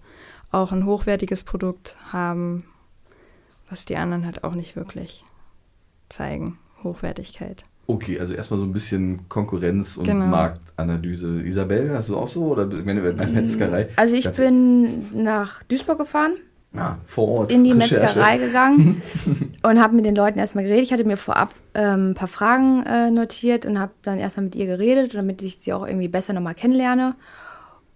[0.51, 2.65] auch ein hochwertiges Produkt haben,
[3.71, 5.25] was die anderen halt auch nicht wirklich
[6.09, 6.59] zeigen.
[6.83, 7.65] Hochwertigkeit.
[7.89, 10.27] Okay, also erstmal so ein bisschen Konkurrenz und Genau.
[10.27, 11.41] Marktanalyse.
[11.43, 12.47] Isabel, hast du auch so?
[12.47, 13.89] Oder meine, bei Metzgerei?
[13.97, 16.33] Also ich bin nach Duisburg gefahren,
[16.79, 17.53] Ah, vor Ort.
[17.53, 18.01] in die Recherche.
[18.01, 19.03] Metzgerei gegangen
[19.63, 20.85] und habe mit den Leuten erstmal geredet.
[20.85, 24.55] Ich hatte mir vorab ähm, ein paar Fragen äh, notiert und habe dann erstmal mit
[24.55, 27.15] ihr geredet, damit ich sie auch irgendwie besser nochmal kennenlerne.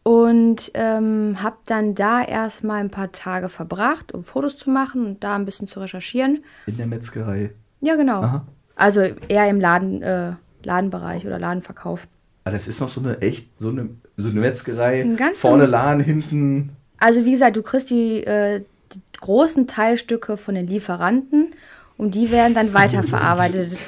[0.03, 5.22] Und ähm, habe dann da erstmal ein paar Tage verbracht, um Fotos zu machen und
[5.22, 6.43] da ein bisschen zu recherchieren.
[6.66, 7.51] In der Metzgerei.
[7.83, 8.22] Ja, genau.
[8.22, 8.47] Aha.
[8.76, 12.09] Also eher im Laden, äh, Ladenbereich oder Ladenverkauf.
[12.45, 15.03] Ah, das ist noch so eine echt, so eine, so eine Metzgerei.
[15.03, 16.70] Ein ganz Vorne norm- Laden, hinten.
[16.99, 18.62] Also wie gesagt, du kriegst die, äh,
[19.20, 21.54] großen Teilstücke von den Lieferanten
[21.96, 23.78] und die werden dann weiterverarbeitet.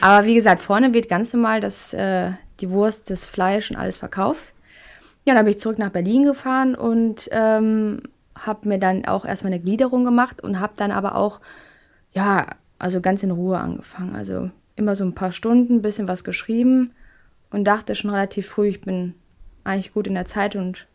[0.00, 3.96] Aber wie gesagt, vorne wird ganz normal das, äh, die Wurst, das Fleisch und alles
[3.96, 4.54] verkauft.
[5.24, 8.02] Ja, dann bin ich zurück nach Berlin gefahren und ähm,
[8.38, 11.40] habe mir dann auch erstmal eine Gliederung gemacht und habe dann aber auch,
[12.12, 12.46] ja,
[12.78, 14.16] also ganz in Ruhe angefangen.
[14.16, 16.92] Also immer so ein paar Stunden, ein bisschen was geschrieben
[17.50, 19.14] und dachte schon relativ früh, ich bin
[19.64, 20.86] eigentlich gut in der Zeit und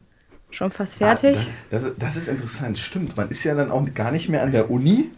[0.52, 1.38] schon fast fertig.
[1.38, 3.16] Ah, das, das, das ist interessant, stimmt.
[3.18, 5.12] Man ist ja dann auch gar nicht mehr an der Uni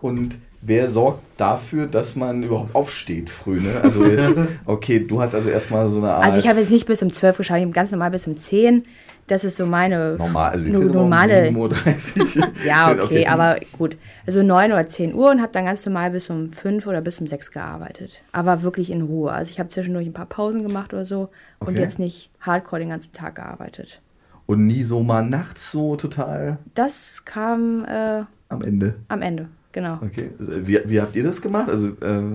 [0.00, 3.80] und wer sorgt dafür, dass man überhaupt aufsteht früh, ne?
[3.82, 4.34] Also jetzt,
[4.66, 6.24] okay, du hast also erstmal so eine Art.
[6.24, 8.36] Also ich habe jetzt nicht bis um 12 geschaut, ich habe ganz normal bis um
[8.36, 8.84] 10.
[9.26, 11.48] Das ist so meine normal, also no- immer um normale.
[11.48, 12.52] 7.30 Uhr.
[12.66, 13.96] Ja, Bin okay, aber gut.
[14.26, 17.20] Also 9 oder 10 Uhr und habe dann ganz normal bis um 5 oder bis
[17.22, 18.22] um 6 gearbeitet.
[18.32, 19.32] Aber wirklich in Ruhe.
[19.32, 21.30] Also ich habe zwischendurch ein paar Pausen gemacht oder so
[21.60, 21.80] und Okay.
[21.80, 24.00] jetzt nicht hardcore den ganzen Tag gearbeitet.
[24.46, 28.96] Und nie so mal nachts so total Das kam äh, am Ende.
[29.08, 29.98] am Ende, genau.
[30.02, 30.30] Okay.
[30.38, 31.68] Wie, wie habt ihr das gemacht?
[31.68, 32.34] Also, äh,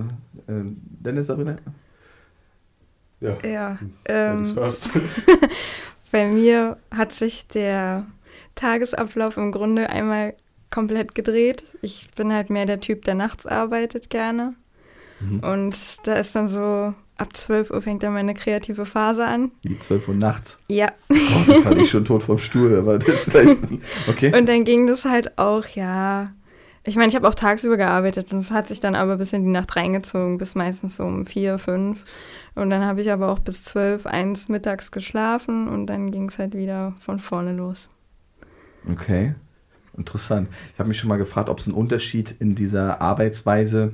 [0.50, 1.56] äh, Dennis, Sabrina?
[3.20, 3.36] Ja.
[3.44, 4.90] Ja, ähm, first.
[6.12, 8.06] bei mir hat sich der
[8.54, 10.34] Tagesablauf im Grunde einmal
[10.70, 11.62] komplett gedreht.
[11.82, 14.54] Ich bin halt mehr der Typ, der nachts arbeitet gerne.
[15.20, 15.40] Mhm.
[15.40, 19.52] Und da ist dann so, ab 12 Uhr fängt dann meine kreative Phase an.
[19.62, 20.58] Die 12 Uhr nachts.
[20.68, 21.14] Ja, Oh,
[21.46, 23.36] das fand ich schon tot vom Stuhl, aber das ist.
[24.08, 24.36] Okay.
[24.36, 26.32] Und dann ging das halt auch, ja.
[26.82, 29.44] Ich meine, ich habe auch tagsüber gearbeitet und es hat sich dann aber bis in
[29.44, 32.04] die Nacht reingezogen, bis meistens so um vier, fünf.
[32.54, 36.38] Und dann habe ich aber auch bis zwölf, eins mittags geschlafen und dann ging es
[36.38, 37.88] halt wieder von vorne los.
[38.90, 39.34] Okay,
[39.96, 40.48] interessant.
[40.72, 43.92] Ich habe mich schon mal gefragt, ob es einen Unterschied in dieser Arbeitsweise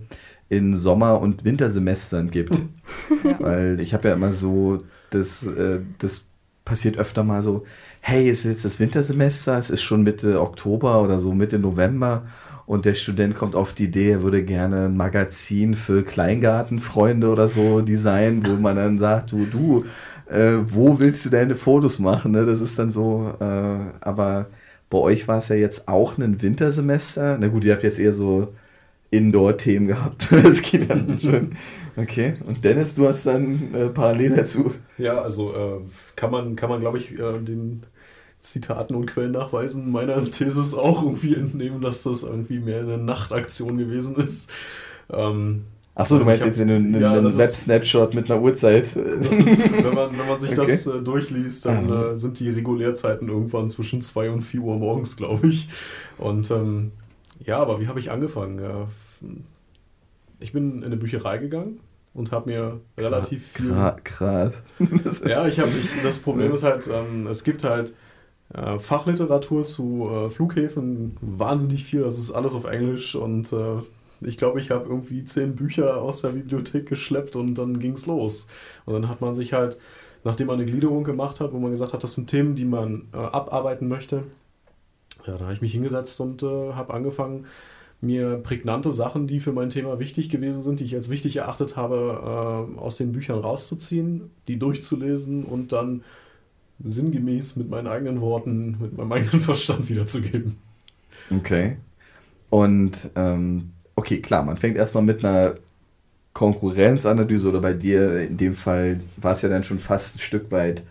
[0.48, 2.60] in Sommer- und Wintersemestern gibt.
[3.38, 6.26] Weil ich habe ja immer so, das, äh, das
[6.64, 7.64] passiert öfter mal so,
[8.00, 12.26] hey, es ist jetzt das Wintersemester, es ist schon Mitte Oktober oder so Mitte November
[12.66, 17.46] und der Student kommt auf die Idee, er würde gerne ein Magazin für Kleingartenfreunde oder
[17.46, 19.84] so designen, wo man dann sagt, du, du,
[20.28, 22.32] äh, wo willst du deine Fotos machen?
[22.32, 22.44] Ne?
[22.44, 24.46] Das ist dann so, äh, aber
[24.90, 27.38] bei euch war es ja jetzt auch ein Wintersemester.
[27.40, 28.52] Na gut, ihr habt jetzt eher so
[29.10, 30.28] Indoor-Themen gehabt.
[30.42, 31.52] Das geht dann schon.
[31.96, 32.34] Okay.
[32.46, 34.72] Und Dennis, du hast dann äh, parallel dazu.
[34.98, 35.80] Ja, also äh,
[36.16, 37.82] kann man, kann man glaube ich, äh, den
[38.40, 44.16] Zitaten und Quellennachweisen meiner Thesis auch irgendwie entnehmen, dass das irgendwie mehr eine Nachtaktion gewesen
[44.16, 44.50] ist.
[45.10, 45.62] Ähm,
[45.94, 48.94] Achso, du meinst hab- jetzt, wenn du einen, ja, einen Web-Snapshot mit einer Uhrzeit.
[48.96, 49.00] äh,
[49.40, 50.66] ist, wenn, man, wenn man sich Okay.
[50.70, 52.10] das äh, durchliest, dann Ah.
[52.12, 55.68] äh, sind die Regulärzeiten irgendwann zwischen 2 und 4 Uhr morgens, glaube ich.
[56.18, 56.92] Und ähm,
[57.44, 58.60] ja, aber wie habe ich angefangen?
[60.38, 61.80] Ich bin in eine Bücherei gegangen
[62.14, 64.62] und habe mir relativ viel Kra- krass.
[65.28, 65.70] Ja, ich habe
[66.02, 67.94] das Problem ist halt, ähm, es gibt halt
[68.54, 72.02] äh, Fachliteratur zu äh, Flughäfen wahnsinnig viel.
[72.02, 73.78] Das ist alles auf Englisch und äh,
[74.22, 78.46] ich glaube, ich habe irgendwie zehn Bücher aus der Bibliothek geschleppt und dann ging's los.
[78.86, 79.78] Und dann hat man sich halt,
[80.24, 83.08] nachdem man eine Gliederung gemacht hat, wo man gesagt hat, das sind Themen, die man
[83.12, 84.24] äh, abarbeiten möchte,
[85.26, 87.46] ja, da habe ich mich hingesetzt und äh, habe angefangen,
[88.00, 91.76] mir prägnante Sachen, die für mein Thema wichtig gewesen sind, die ich als wichtig erachtet
[91.76, 96.02] habe, äh, aus den Büchern rauszuziehen, die durchzulesen und dann
[96.82, 100.56] sinngemäß mit meinen eigenen Worten, mit meinem eigenen Verstand wiederzugeben.
[101.34, 101.76] Okay.
[102.50, 105.54] Und ähm, okay, klar, man fängt erstmal mit einer
[106.34, 110.52] Konkurrenzanalyse oder bei dir in dem Fall war es ja dann schon fast ein Stück
[110.52, 110.82] weit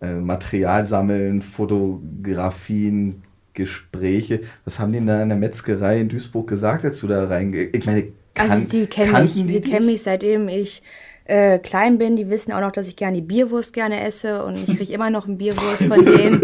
[0.00, 3.22] äh, Material sammeln, Fotografien,
[3.54, 4.40] Gespräche.
[4.64, 7.64] Was haben die denn da in der Metzgerei in Duisburg gesagt, als du da reinge...
[7.64, 9.70] Ich meine, kan Also die kennen mich, die dich?
[9.70, 10.82] kennen mich seitdem ich
[11.24, 12.16] äh, klein bin.
[12.16, 15.10] Die wissen auch noch, dass ich gerne die Bierwurst gerne esse und ich kriege immer
[15.10, 16.42] noch ein Bierwurst von denen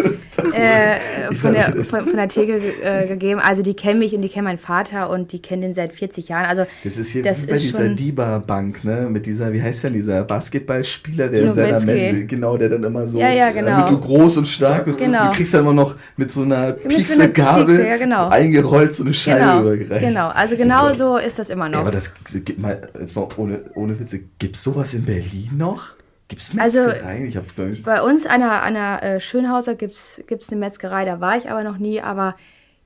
[0.52, 3.40] äh, von, der, von, von der Theke äh, gegeben.
[3.40, 6.28] Also die kennen mich und die kennen meinen Vater und die kennen den seit 40
[6.28, 6.46] Jahren.
[6.46, 9.08] Also Das ist hier Das wie bei ist dieser DIBA-Bank, ne?
[9.10, 11.80] Mit dieser, wie heißt denn dieser Basketballspieler, der Tino in seiner.
[11.84, 13.70] Metze, genau, der dann immer so, Ja, ja, genau.
[13.70, 15.26] damit du groß und stark bist, Genau.
[15.30, 18.28] du kriegst dann immer noch mit so einer so Piekse-Gabel Piekse, ja, genau.
[18.28, 20.06] eingerollt so eine Scheibe genau, übergereicht.
[20.06, 20.28] genau.
[20.28, 21.80] Also genau so ist das immer noch.
[21.80, 22.14] aber das
[22.44, 25.88] gibt mal, jetzt mal ohne, ohne Witze, gibt's sowas in Berlin noch?
[26.28, 27.26] Gibt's Also, Metzgereien?
[27.26, 30.60] ich hab, glaub ich, Bei uns an der, an der äh, Schönhauser gibt es eine
[30.60, 32.00] Metzgerei, da war ich aber noch nie.
[32.02, 32.36] Aber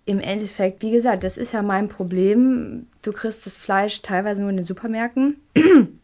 [0.05, 2.87] im Endeffekt, wie gesagt, das ist ja mein Problem.
[3.03, 5.37] Du kriegst das Fleisch teilweise nur in den Supermärkten.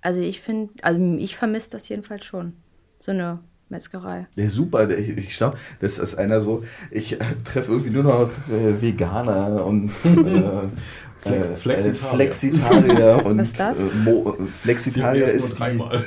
[0.00, 2.52] Also ich finde, also ich vermisse das jedenfalls schon.
[3.00, 4.28] So eine Metzgerei.
[4.36, 4.88] Ja, super.
[4.90, 6.62] Ich, ich glaube, das ist einer so,
[6.92, 10.68] ich äh, treffe irgendwie nur noch äh, Veganer und, äh,
[11.24, 11.94] Äh, Flexitarier.
[11.94, 13.80] Flexitarier und was ist das?
[13.80, 16.04] Äh, Mo, Flexitarier ist dreimal.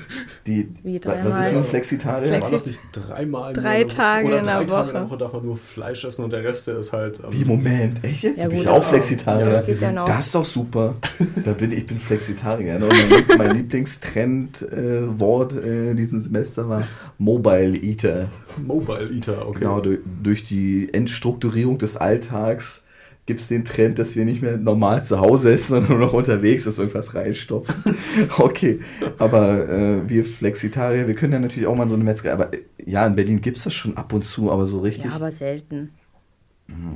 [0.47, 1.25] Die, Wie dreimal?
[1.25, 2.27] Was ist ein Flexitarier?
[2.27, 3.53] Flexi War das nicht dreimal?
[3.53, 4.87] Drei Tage oder in drei der Tage Woche.
[4.87, 7.19] in der Woche darf man nur Fleisch essen und der Rest der ist halt.
[7.19, 8.39] ähm, Wie, Moment, echt jetzt?
[8.39, 9.45] Ja, bin gut, ich auch Flexitarier.
[9.45, 10.05] Ja, das geht ja noch.
[10.07, 10.95] Das ist doch super.
[11.43, 12.79] Da bin ich, bin Flexitarier.
[12.79, 12.85] Ne?
[12.85, 16.83] Und mein, Lieblingstrendwort äh, diesem Semester war
[17.17, 18.29] Mobile Eater.
[18.65, 19.59] Mobile Eater, okay.
[19.59, 22.83] Genau, durch, durch die Entstrukturierung des Alltags
[23.31, 26.13] gibt es den Trend, dass wir nicht mehr normal zu Hause essen, sondern nur noch
[26.13, 27.95] unterwegs ist, irgendwas reinstopfen.
[28.37, 28.81] okay,
[29.19, 32.59] aber äh, wir Flexitarier, wir können ja natürlich auch mal so eine Metzgerei, aber äh,
[32.85, 35.05] ja, in Berlin gibt es das schon ab und zu, aber so richtig.
[35.05, 35.91] Ja, aber selten.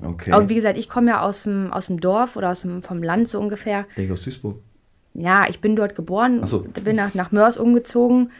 [0.04, 0.34] okay.
[0.34, 3.02] Aber wie gesagt, ich komme ja aus dem, aus dem Dorf oder aus dem, vom
[3.02, 3.86] Land so ungefähr.
[3.96, 4.58] Ich aus Duisburg.
[5.14, 6.66] Ja, ich bin dort geboren, so.
[6.84, 8.32] bin nach, nach Mörs umgezogen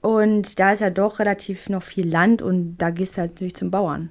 [0.00, 3.56] und da ist ja doch relativ noch viel Land und da gehst du halt natürlich
[3.56, 4.08] zum Bauern.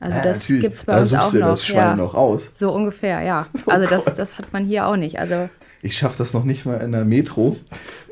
[0.00, 1.48] Also Ja, das gibt es bei da uns suchst auch du noch.
[1.48, 1.96] das Schwein ja.
[1.96, 2.50] noch aus.
[2.54, 3.46] So ungefähr, ja.
[3.66, 4.18] Oh Also das, Gott.
[4.18, 5.18] das hat man hier auch nicht.
[5.20, 5.48] Also
[5.82, 7.56] Ich schaffe das noch nicht mal in der Metro.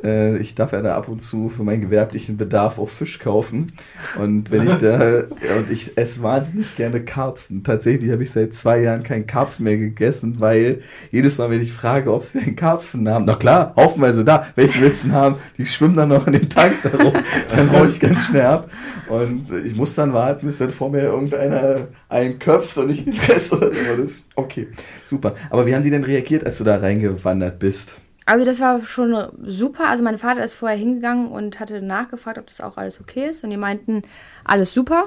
[0.02, 3.72] Äh, ich darf ja da ab und zu für meinen gewerblichen Bedarf auch Fisch kaufen.
[4.18, 4.98] Und wenn ich da,
[5.58, 7.64] und ich esse wahnsinnig gerne Karpfen.
[7.64, 11.72] Tatsächlich habe ich seit zwei Jahren keinen Karpfen mehr gegessen, weil jedes Mal, wenn ich
[11.72, 15.34] frage, ob sie einen Karpfen haben, na klar, haufenweise da, du denn haben?
[15.58, 17.12] Die schwimmen dann noch in dem Tank darum.
[17.54, 18.70] Dann hau ich ganz schnell ab.
[19.08, 23.14] Und ich muss dann warten, bis dann vor mir irgendeiner einen köpft und ich den
[23.14, 23.52] Rest.
[23.52, 24.68] Das okay,
[25.04, 25.34] super.
[25.50, 27.96] Aber wie haben die denn reagiert, als du da reingewandert bist?
[28.24, 29.88] Also das war schon super.
[29.88, 33.44] Also mein Vater ist vorher hingegangen und hatte nachgefragt, ob das auch alles okay ist.
[33.44, 34.02] Und die meinten,
[34.44, 35.06] alles super.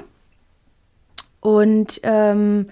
[1.40, 2.66] Und ähm,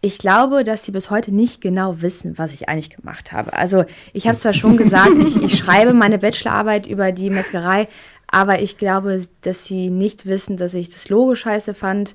[0.00, 3.54] ich glaube, dass sie bis heute nicht genau wissen, was ich eigentlich gemacht habe.
[3.54, 7.88] Also ich habe zwar schon gesagt, ich, ich schreibe meine Bachelorarbeit über die Metzgerei,
[8.28, 12.14] aber ich glaube, dass sie nicht wissen, dass ich das Logo scheiße fand,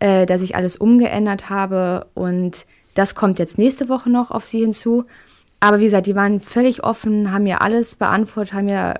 [0.00, 4.60] äh, dass ich alles umgeändert habe und das kommt jetzt nächste Woche noch auf sie
[4.60, 5.04] hinzu.
[5.60, 8.94] Aber wie gesagt, die waren völlig offen, haben mir alles beantwortet, haben mir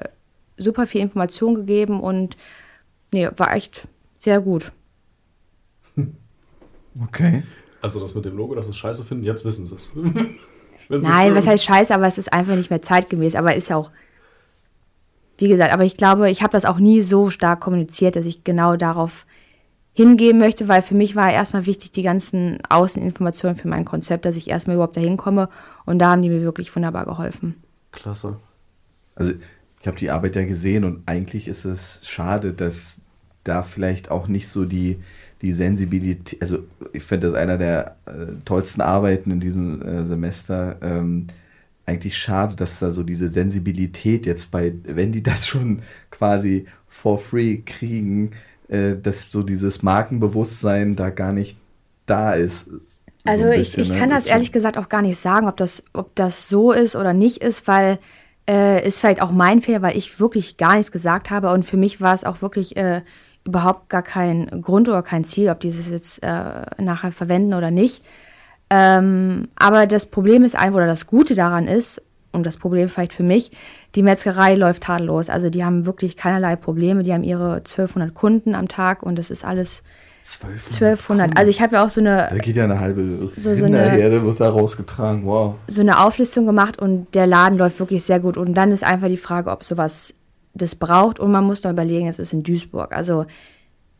[0.57, 2.37] super viel Information gegeben und
[3.13, 3.89] nee, war echt
[4.19, 4.73] sehr gut.
[7.01, 7.45] Okay.
[7.81, 9.91] Also das mit dem Logo, dass sie es scheiße finden, jetzt wissen sie es.
[10.89, 13.93] Nein, was heißt scheiße, aber es ist einfach nicht mehr zeitgemäß, aber ist ja auch,
[15.37, 18.43] wie gesagt, aber ich glaube, ich habe das auch nie so stark kommuniziert, dass ich
[18.43, 19.27] genau darauf
[19.99, 24.37] hingehen möchte, weil für mich war erstmal wichtig die ganzen Außeninformationen für mein Konzept, dass
[24.37, 25.49] ich erstmal überhaupt dahin komme
[25.87, 27.57] und da haben die mir wirklich wunderbar geholfen.
[27.91, 28.37] Klasse.
[29.17, 29.33] Also
[29.81, 33.01] ich habe die Arbeit ja gesehen und eigentlich ist es schade, dass
[33.43, 35.01] da vielleicht auch nicht so die,
[35.43, 36.61] die Sensibilität, also
[36.93, 40.77] ich finde das einer der äh, tollsten Arbeiten in diesem äh, Semester.
[40.81, 41.27] Ähm,
[41.87, 45.83] eigentlich schade, dass da so diese Sensibilität jetzt bei, wenn die das schon
[46.13, 48.31] quasi for free kriegen,
[48.69, 51.57] äh, dass so dieses Markenbewusstsein da gar nicht
[52.07, 52.67] da ist.
[52.67, 52.81] So
[53.25, 53.99] Also ich, bisschen, ich ne?
[53.99, 56.97] kann das Ist ehrlich gesagt auch gar nicht sagen, ob das, ob das so ist
[56.97, 57.99] oder nicht ist, weil
[58.49, 61.77] äh, ist vielleicht auch mein Fehler, weil ich wirklich gar nichts gesagt habe und für
[61.77, 63.03] mich war es auch wirklich äh,
[63.45, 67.71] überhaupt gar kein Grund oder kein Ziel, ob die das jetzt äh, nachher verwenden oder
[67.71, 68.03] nicht.
[68.71, 72.03] Ähm, aber das Problem ist einfach, oder das Gute daran ist,
[72.39, 73.51] und das Problem vielleicht für mich,
[73.95, 75.29] die Metzgerei läuft tadellos.
[75.31, 77.03] Also die haben wirklich keinerlei Probleme.
[77.03, 79.83] Die haben ihre 1200 Kunden am Tag und das ist alles
[80.25, 80.99] 1200.
[80.99, 81.39] 1200.
[81.39, 83.77] Also ich habe ja auch so eine Da geht ja eine halbe So- so eine-
[83.79, 85.25] Rinderherde, wird da rausgetragen.
[85.25, 85.55] Wow.
[85.69, 88.37] so eine Auflistung gemacht und der Laden läuft wirklich sehr gut.
[88.37, 90.15] Und dann ist einfach die Frage, ob sowas
[90.55, 91.19] das braucht.
[91.21, 92.93] Und man muss doch überlegen, es ist in Duisburg.
[92.93, 93.27] Also,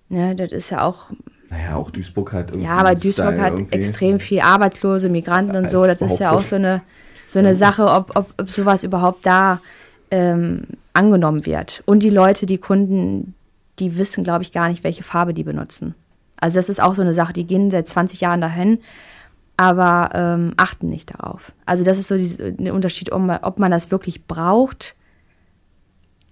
[0.09, 1.07] ne, das ist ja auch,
[1.51, 2.67] Naja, auch Duisburg hat irgendwie.
[2.67, 3.75] ja, aber Duisburg Style hat irgendwie.
[3.79, 5.85] extrem viel Arbeitslose, Migranten und Ja, so.
[5.85, 6.83] ist Das ist ja auch so eine,
[7.29, 9.61] so eine Sache, ob, ob, ob sowas überhaupt da
[10.11, 10.63] ähm,
[10.95, 11.83] angenommen wird.
[11.85, 13.35] Und die Leute, die Kunden,
[13.79, 15.95] die wissen, glaube ich, gar nicht, welche Farbe die benutzen.
[16.41, 18.79] Also das ist auch so eine Sache, die gehen seit 20 Jahren dahin,
[19.59, 21.53] aber ähm, achten nicht darauf.
[21.67, 24.95] Also das ist so der Unterschied, ob man, ob man das wirklich braucht,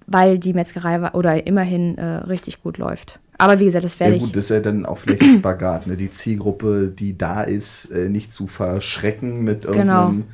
[0.07, 3.19] weil die Metzgerei oder immerhin äh, richtig gut läuft.
[3.39, 4.23] Aber wie gesagt, das werde Ja ich.
[4.25, 5.97] gut, das ist ja dann auch vielleicht ein Spagat, ne?
[5.97, 10.09] Die Zielgruppe, die da ist, äh, nicht zu verschrecken mit Genau.
[10.09, 10.25] irgendeinem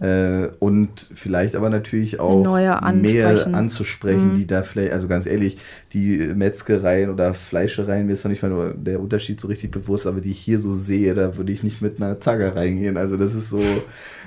[0.00, 4.34] äh, und vielleicht aber natürlich auch Neue mehr anzusprechen, Mhm.
[4.34, 5.56] die da vielleicht, also ganz ehrlich,
[5.94, 10.06] die Metzgereien oder Fleischereien, mir ist noch nicht mal nur der Unterschied so richtig bewusst,
[10.06, 12.98] aber die ich hier so sehe, da würde ich nicht mit einer Zagge reingehen.
[12.98, 13.86] Also das ist so,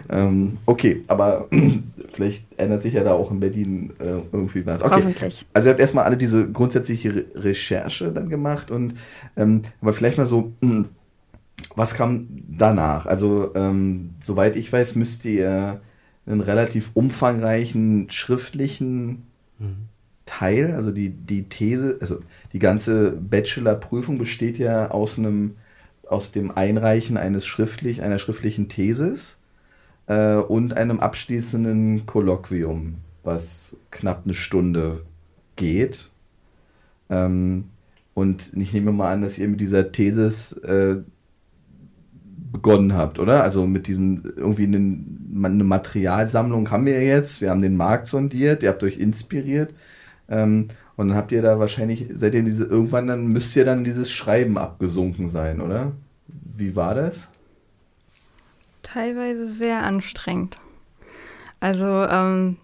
[0.10, 1.48] ähm, okay, aber
[2.14, 4.82] vielleicht ändert sich ja da auch in Berlin äh, irgendwie was.
[4.82, 4.96] Okay.
[4.96, 5.46] Hoffentlich.
[5.54, 8.96] Also ihr habt erstmal alle diese grundsätzliche Re Recherche dann gemacht und
[9.36, 10.86] ähm, aber vielleicht mal so, mh,
[11.76, 13.06] was kam danach?
[13.06, 15.82] Also ähm, soweit ich weiß, müsst ihr
[16.26, 19.24] einen relativ umfangreichen schriftlichen
[20.26, 22.20] Teil, also die, die These, also
[22.54, 25.56] die ganze Bachelor-Prüfung besteht ja aus einem,
[26.08, 29.38] aus dem Einreichen eines schriftlich, einer schriftlichen Thesis.
[30.08, 35.02] Äh, und einem abschließenden Kolloquium, was knapp eine Stunde
[35.56, 36.12] geht.
[37.10, 37.66] Ähm,
[38.14, 40.98] und ich nehme mal an, dass ihr mit dieser Thesis äh,
[42.52, 43.44] begonnen habt, oder?
[43.44, 47.42] Also mit diesem irgendwie eine, eine, Materialsammlung haben wir jetzt.
[47.42, 49.74] Wir haben den Markt sondiert, ihr habt euch inspiriert.
[50.30, 53.84] Ähm, und dann habt ihr da wahrscheinlich, seid ihr diese, irgendwann dann müsst ihr dann
[53.84, 55.94] dieses Schreiben abgesunken sein, oder?
[56.56, 57.32] Wie war das?
[58.84, 60.60] Teilweise sehr anstrengend.
[61.60, 62.58] Also, ähm,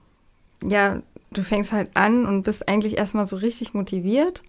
[0.63, 1.01] ja,
[1.31, 4.43] du fängst halt an und bist eigentlich erstmal so richtig motiviert.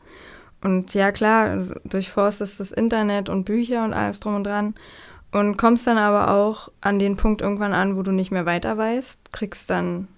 [0.62, 4.74] Und ja, klar, durchforstest das Internet und Bücher und alles drum und dran.
[5.32, 8.76] Und kommst dann aber auch an den Punkt irgendwann an, wo du nicht mehr weiter
[8.76, 10.08] weißt, kriegst dann,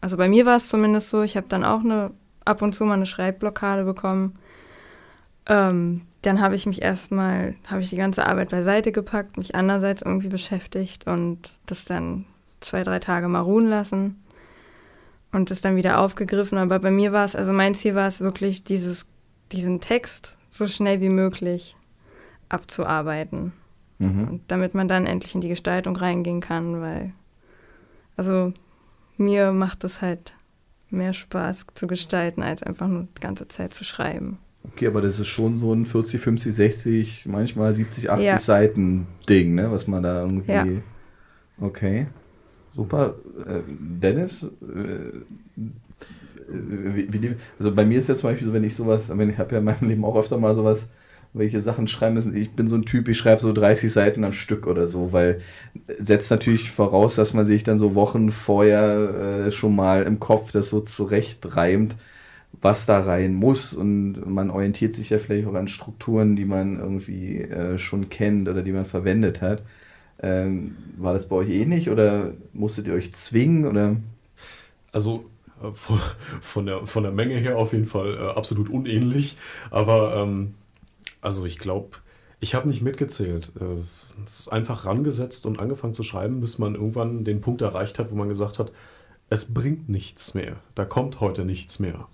[0.00, 2.10] also bei mir war es zumindest so, ich habe dann auch eine,
[2.44, 4.38] ab und zu mal eine Schreibblockade bekommen.
[5.46, 10.02] Ähm, dann habe ich mich erstmal, habe ich die ganze Arbeit beiseite gepackt, mich andererseits
[10.02, 12.26] irgendwie beschäftigt und das dann
[12.60, 14.22] zwei, drei Tage mal ruhen lassen
[15.32, 16.58] und das dann wieder aufgegriffen.
[16.58, 19.06] Aber bei mir war es, also mein Ziel war es wirklich, dieses,
[19.50, 21.76] diesen Text so schnell wie möglich
[22.48, 23.52] abzuarbeiten.
[23.98, 24.28] Mhm.
[24.28, 27.12] Und damit man dann endlich in die Gestaltung reingehen kann, weil,
[28.16, 28.52] also
[29.16, 30.34] mir macht es halt
[30.90, 34.38] mehr Spaß zu gestalten, als einfach nur die ganze Zeit zu schreiben.
[34.64, 38.38] Okay, aber das ist schon so ein 40, 50, 60, manchmal 70, 80 ja.
[38.38, 39.70] Seiten Ding, ne?
[39.70, 40.52] Was man da irgendwie.
[40.52, 40.66] Ja.
[41.60, 42.06] Okay.
[42.74, 43.16] Super.
[43.46, 45.58] Äh, Dennis, äh,
[46.48, 49.52] wie, wie, also bei mir ist jetzt zum Beispiel so, wenn ich sowas, ich habe
[49.52, 50.88] ja in meinem Leben auch öfter mal sowas
[51.34, 52.36] welche Sachen schreiben müssen.
[52.36, 55.40] Ich bin so ein Typ, ich schreibe so 30 Seiten am Stück oder so, weil
[55.98, 60.52] setzt natürlich voraus, dass man sich dann so Wochen vorher äh, schon mal im Kopf
[60.52, 61.96] das so zurecht reimt,
[62.60, 63.72] was da rein muss.
[63.72, 68.48] Und man orientiert sich ja vielleicht auch an Strukturen, die man irgendwie äh, schon kennt
[68.48, 69.62] oder die man verwendet hat.
[70.22, 73.96] Ähm, war das bei euch ähnlich oder musstet ihr euch zwingen oder?
[74.92, 75.24] Also
[75.62, 75.98] äh, von,
[76.40, 79.36] von, der, von der Menge her auf jeden Fall äh, absolut unähnlich,
[79.70, 80.54] aber ähm,
[81.20, 81.98] also ich glaube,
[82.40, 83.52] ich habe nicht mitgezählt.
[83.60, 83.82] Äh,
[84.24, 88.10] es ist einfach rangesetzt und angefangen zu schreiben, bis man irgendwann den Punkt erreicht hat,
[88.10, 88.70] wo man gesagt hat,
[89.32, 90.56] es bringt nichts mehr.
[90.74, 92.06] Da kommt heute nichts mehr.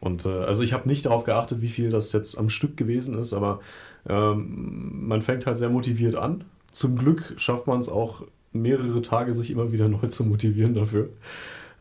[0.00, 3.16] Und äh, also ich habe nicht darauf geachtet, wie viel das jetzt am Stück gewesen
[3.16, 3.60] ist, aber
[4.08, 6.44] ähm, man fängt halt sehr motiviert an.
[6.72, 11.10] Zum Glück schafft man es auch mehrere Tage, sich immer wieder neu zu motivieren dafür.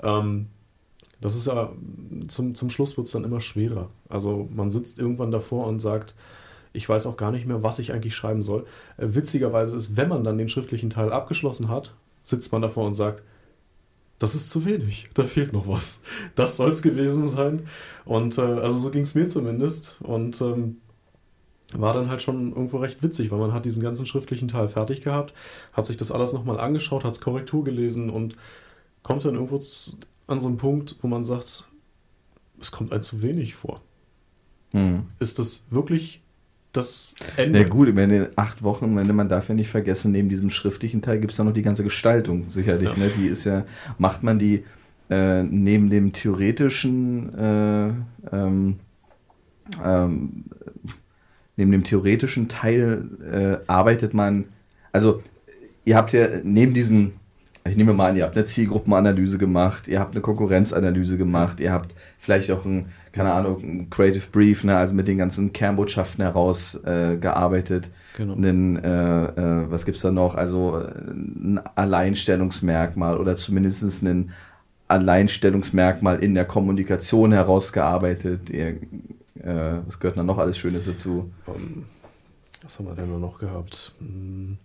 [0.04, 0.48] Ähm,
[1.22, 1.72] das ist ja,
[2.28, 3.90] zum, zum Schluss wird es dann immer schwerer.
[4.10, 6.14] Also man sitzt irgendwann davor und sagt,
[6.74, 8.68] ich weiß auch gar nicht mehr, was ich eigentlich schreiben soll.
[8.98, 12.94] Äh, witzigerweise ist, wenn man dann den schriftlichen Teil abgeschlossen hat, sitzt man davor und
[12.94, 13.24] sagt,
[14.20, 16.04] das ist zu wenig, da fehlt noch was.
[16.36, 17.68] Das soll es gewesen sein.
[18.06, 20.00] Und äh, also so ging es mir zumindest.
[20.02, 20.78] Und ähm,
[21.74, 25.02] war dann halt schon irgendwo recht witzig, weil man hat diesen ganzen schriftlichen Teil fertig
[25.02, 25.34] gehabt,
[25.74, 28.36] hat sich das alles nochmal angeschaut, hat es Korrektur gelesen und
[29.04, 29.60] kommt dann irgendwo
[30.28, 31.68] an so einen Punkt, wo man sagt,
[32.60, 33.82] es kommt ein zu wenig vor.
[34.72, 35.08] Mhm.
[35.20, 36.22] Ist das wirklich
[36.78, 37.60] das Ende.
[37.60, 41.02] Ja gut, in den acht Wochen, wenn man darf ja nicht vergessen, neben diesem schriftlichen
[41.02, 42.90] Teil gibt es dann noch die ganze Gestaltung, sicherlich.
[42.90, 42.98] Ja.
[42.98, 43.12] Ne?
[43.18, 43.66] Die ist ja,
[43.98, 44.64] macht man die
[45.10, 47.90] äh, neben dem theoretischen, äh,
[48.36, 48.80] ähm,
[49.84, 50.44] ähm,
[51.56, 54.46] neben dem theoretischen Teil äh, arbeitet man,
[54.92, 55.22] also
[55.86, 57.14] ihr habt ja neben diesem
[57.70, 61.72] ich nehme mal an, ihr habt eine Zielgruppenanalyse gemacht, ihr habt eine Konkurrenzanalyse gemacht, ihr
[61.72, 62.88] habt vielleicht auch ein
[63.18, 67.88] keine Ahnung, ein Creative Brief, ne, also mit den ganzen Kernbotschaften herausgearbeitet.
[67.88, 68.36] Äh, genau.
[68.36, 70.36] Einen, äh, äh, was gibt's da noch?
[70.36, 74.32] Also äh, ein Alleinstellungsmerkmal oder zumindest ein
[74.88, 78.50] Alleinstellungsmerkmal in der Kommunikation herausgearbeitet.
[78.52, 78.78] Ihr,
[79.44, 81.32] äh, was gehört da noch alles Schönes dazu?
[81.46, 81.86] Um, ähm,
[82.64, 83.94] was haben wir denn noch gehabt?
[84.00, 84.58] Hm.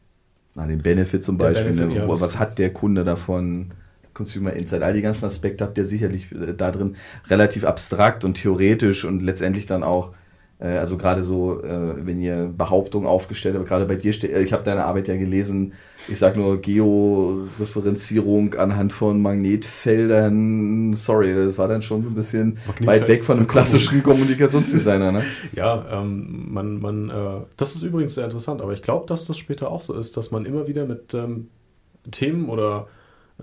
[0.54, 1.72] Na, den Benefit zum Beispiel.
[1.72, 1.96] Benefit, ne?
[1.96, 3.72] ja, was hat der Kunde davon?
[4.14, 6.96] Consumer Insight, all die ganzen Aspekte habt ihr sicherlich äh, da drin
[7.28, 10.12] relativ abstrakt und theoretisch und letztendlich dann auch,
[10.60, 14.52] äh, also gerade so, äh, wenn ihr Behauptungen aufgestellt habt, gerade bei dir steht, ich
[14.52, 15.72] habe deine Arbeit ja gelesen,
[16.08, 22.58] ich sag nur Georeferenzierung anhand von Magnetfeldern, sorry, das war dann schon so ein bisschen
[22.80, 25.22] weit weg von einem klassischen Kommunikationsdesigner, ne?
[25.54, 29.38] Ja, ähm, man, man, äh, das ist übrigens sehr interessant, aber ich glaube, dass das
[29.38, 31.48] später auch so ist, dass man immer wieder mit ähm,
[32.10, 32.88] Themen oder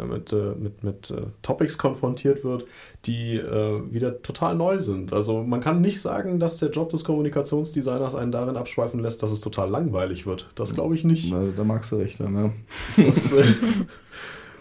[0.06, 2.66] mit, äh, mit, mit äh, Topics konfrontiert wird,
[3.06, 5.14] die äh, wieder total neu sind.
[5.14, 9.32] Also man kann nicht sagen, dass der Job des Kommunikationsdesigners einen darin abschweifen lässt, dass
[9.32, 10.50] es total langweilig wird.
[10.56, 11.32] Das glaube ich nicht.
[11.32, 12.28] Na, da magst du recht ja.
[12.98, 13.44] Das, äh,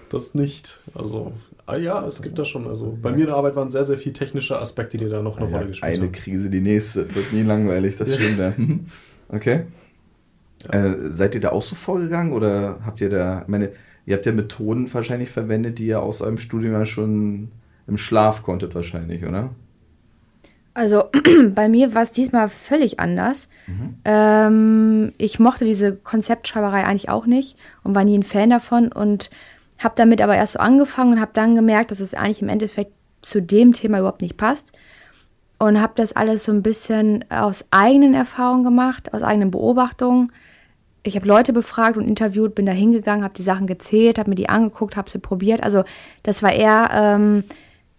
[0.09, 0.79] das nicht.
[0.95, 1.33] Also
[1.69, 2.67] Ah ja, es gibt das schon.
[2.67, 5.37] Also bei mir in der Arbeit waren sehr, sehr viele technische Aspekte, die da noch
[5.37, 6.09] eine ja, Rolle gespielt eine haben.
[6.09, 7.15] Eine Krise, die nächste.
[7.15, 8.55] Wird nie langweilig, das stimmt ja.
[9.29, 9.65] Okay.
[10.73, 10.87] Ja.
[10.87, 13.71] Äh, seid ihr da auch so vorgegangen oder habt ihr da, meine,
[14.09, 17.51] Ihr habt ja Methoden wahrscheinlich verwendet, die ihr aus eurem Studium ja schon
[17.87, 19.51] im Schlaf konntet wahrscheinlich, oder?
[20.73, 21.05] Also
[21.55, 23.51] bei mir war es diesmal völlig anders.
[23.67, 23.97] Mhm.
[24.07, 29.29] Ähm, ich mochte diese Konzeptschreiberei eigentlich auch nicht und war nie ein Fan davon und
[29.79, 32.93] habe damit aber erst so angefangen und habe dann gemerkt, dass es eigentlich im Endeffekt
[33.21, 34.73] zu dem Thema überhaupt nicht passt
[35.59, 40.33] und habe das alles so ein bisschen aus eigenen Erfahrungen gemacht, aus eigenen Beobachtungen.
[41.03, 44.37] Ich habe Leute befragt und interviewt, bin da hingegangen, habe die Sachen gezählt, habe mir
[44.37, 45.63] die angeguckt, habe sie probiert.
[45.63, 45.85] Also
[46.23, 47.45] das war eher ähm,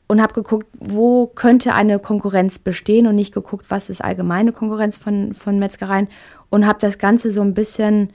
[0.07, 4.97] und habe geguckt, wo könnte eine Konkurrenz bestehen und nicht geguckt, was ist allgemeine Konkurrenz
[4.97, 6.07] von, von Metzgereien
[6.49, 8.11] und habe das Ganze so ein bisschen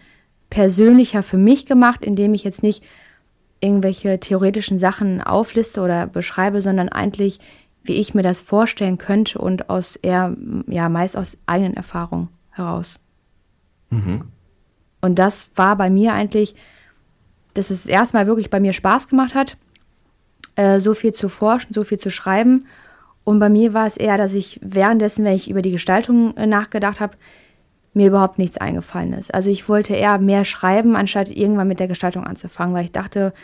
[0.51, 2.85] persönlicher für mich gemacht, indem ich jetzt nicht
[3.61, 7.41] irgendwelche theoretischen Sachen aufliste oder beschreibe, sondern eigentlich
[7.85, 10.35] wie ich mir das vorstellen könnte und aus eher,
[10.66, 12.99] ja, meist aus eigenen Erfahrungen heraus.
[13.91, 14.22] Mhm.
[15.05, 16.55] Und das war bei mir eigentlich,
[17.53, 19.59] dass es erstmal wirklich bei mir Spaß gemacht hat,
[20.57, 22.67] äh, so viel zu forschen, so viel zu schreiben.
[23.23, 26.47] Und bei mir war es eher, dass ich währenddessen, wenn ich über die Gestaltung äh,
[26.47, 27.19] nachgedacht habe,
[27.93, 29.35] mir überhaupt nichts eingefallen ist.
[29.35, 33.35] Also ich wollte eher mehr schreiben, anstatt irgendwann mit der Gestaltung anzufangen, weil ich dachte,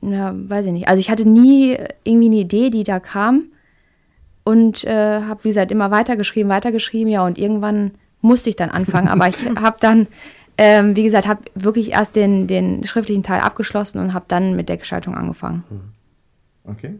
[0.00, 0.88] na, weiß ich nicht.
[0.88, 3.46] Also ich hatte nie irgendwie eine Idee, die da kam
[4.44, 9.08] und äh, habe, wie gesagt, immer weitergeschrieben, weitergeschrieben, ja, und irgendwann musste ich dann anfangen,
[9.08, 10.06] aber ich habe dann,
[10.58, 14.68] ähm, wie gesagt, habe wirklich erst den, den schriftlichen Teil abgeschlossen und habe dann mit
[14.68, 15.64] der Gestaltung angefangen.
[15.68, 16.72] Mhm.
[16.72, 16.94] Okay.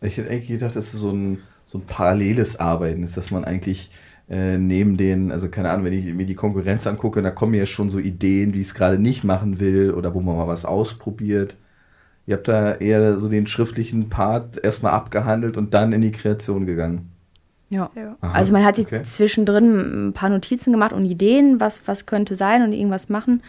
[0.00, 3.44] Ich hätte eigentlich gedacht, dass es so ein, so ein paralleles Arbeiten ist, dass man
[3.44, 3.90] eigentlich
[4.28, 7.66] äh, neben den, also keine Ahnung, wenn ich mir die Konkurrenz angucke, da kommen ja
[7.66, 11.56] schon so Ideen, wie es gerade nicht machen will oder wo man mal was ausprobiert.
[12.26, 16.64] Ihr habt da eher so den schriftlichen Part erstmal abgehandelt und dann in die Kreation
[16.64, 17.10] gegangen.
[17.74, 17.90] Ja.
[17.96, 18.16] ja.
[18.20, 19.02] Also man hat sich okay.
[19.02, 23.42] zwischendrin ein paar Notizen gemacht und Ideen, was, was könnte sein und irgendwas machen.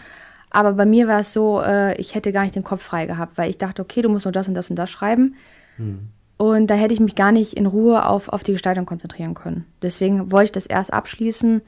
[0.49, 3.37] Aber bei mir war es so, äh, ich hätte gar nicht den Kopf frei gehabt,
[3.37, 5.35] weil ich dachte, okay, du musst nur das und das und das schreiben.
[5.77, 5.99] Hm.
[6.37, 9.65] Und da hätte ich mich gar nicht in Ruhe auf, auf die Gestaltung konzentrieren können.
[9.81, 11.61] Deswegen wollte ich das erst abschließen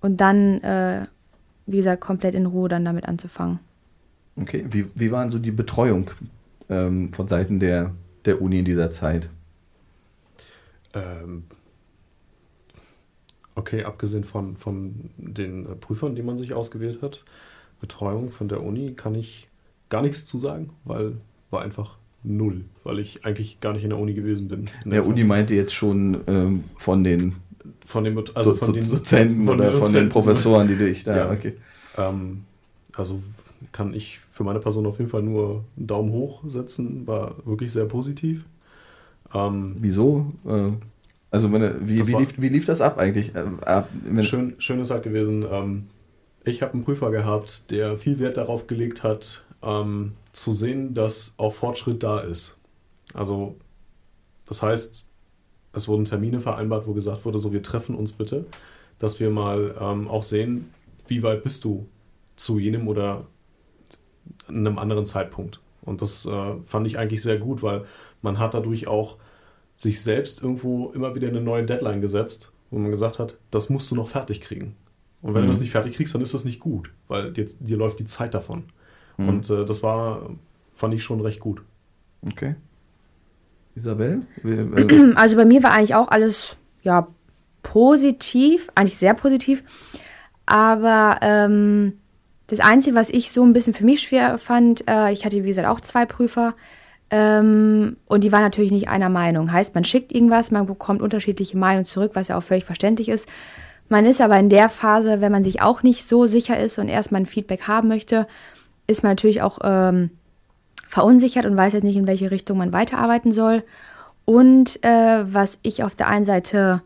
[0.00, 1.06] und dann, äh,
[1.66, 3.60] wie gesagt, komplett in Ruhe dann damit anzufangen.
[4.36, 6.10] Okay, wie, wie war so die Betreuung
[6.68, 7.92] ähm, von Seiten der,
[8.24, 9.28] der Uni in dieser Zeit?
[10.92, 11.44] Ähm,
[13.54, 17.22] okay, abgesehen von, von den äh, Prüfern, die man sich ausgewählt hat,
[17.80, 19.48] Betreuung von der Uni kann ich
[19.90, 21.16] gar nichts zu sagen, weil
[21.50, 24.66] war einfach null, weil ich eigentlich gar nicht in der Uni gewesen bin.
[24.84, 27.36] Der, der Uni meinte jetzt schon ähm, von den
[27.84, 31.04] von den also von so, den Dozenten von oder den von den Professoren, die dich
[31.04, 31.16] da.
[31.16, 31.30] Ja.
[31.30, 31.54] Okay.
[31.96, 32.44] Ähm,
[32.94, 33.22] also
[33.72, 37.72] kann ich für meine Person auf jeden Fall nur einen Daumen hoch setzen, war wirklich
[37.72, 38.44] sehr positiv.
[39.32, 40.32] Ähm, Wieso?
[40.46, 40.72] Äh,
[41.34, 43.32] also meine, wie, wie, lief, wie lief das ab eigentlich?
[43.34, 45.88] Äh, schön, schön ist halt gewesen, ähm,
[46.44, 51.34] ich habe einen Prüfer gehabt, der viel Wert darauf gelegt hat, ähm, zu sehen, dass
[51.36, 52.56] auch Fortschritt da ist.
[53.14, 53.56] Also
[54.46, 55.10] das heißt,
[55.72, 58.46] es wurden Termine vereinbart, wo gesagt wurde, so wir treffen uns bitte,
[59.00, 60.70] dass wir mal ähm, auch sehen,
[61.08, 61.88] wie weit bist du
[62.36, 63.26] zu jenem oder
[64.46, 65.58] einem anderen Zeitpunkt.
[65.82, 67.86] Und das äh, fand ich eigentlich sehr gut, weil
[68.22, 69.16] man hat dadurch auch
[69.84, 73.90] sich selbst irgendwo immer wieder eine neue Deadline gesetzt, wo man gesagt hat, das musst
[73.90, 74.74] du noch fertig kriegen.
[75.22, 75.46] Und wenn mhm.
[75.46, 78.04] du das nicht fertig kriegst, dann ist das nicht gut, weil dir, dir läuft die
[78.04, 78.64] Zeit davon.
[79.16, 79.28] Mhm.
[79.28, 80.30] Und äh, das war,
[80.74, 81.62] fand ich schon recht gut.
[82.26, 82.56] Okay.
[83.76, 84.22] Isabel?
[85.14, 87.06] Also bei mir war eigentlich auch alles, ja,
[87.62, 89.62] positiv, eigentlich sehr positiv.
[90.46, 91.94] Aber ähm,
[92.46, 95.48] das Einzige, was ich so ein bisschen für mich schwer fand, äh, ich hatte wie
[95.48, 96.54] gesagt auch zwei Prüfer
[97.16, 99.52] ähm, und die waren natürlich nicht einer Meinung.
[99.52, 103.28] Heißt, man schickt irgendwas, man bekommt unterschiedliche Meinungen zurück, was ja auch völlig verständlich ist.
[103.88, 106.88] Man ist aber in der Phase, wenn man sich auch nicht so sicher ist und
[106.88, 108.26] erstmal ein Feedback haben möchte,
[108.88, 110.10] ist man natürlich auch ähm,
[110.88, 113.62] verunsichert und weiß jetzt nicht, in welche Richtung man weiterarbeiten soll.
[114.24, 116.82] Und äh, was ich auf der einen Seite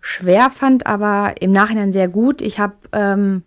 [0.00, 3.42] schwer fand, aber im Nachhinein sehr gut, ich habe ähm,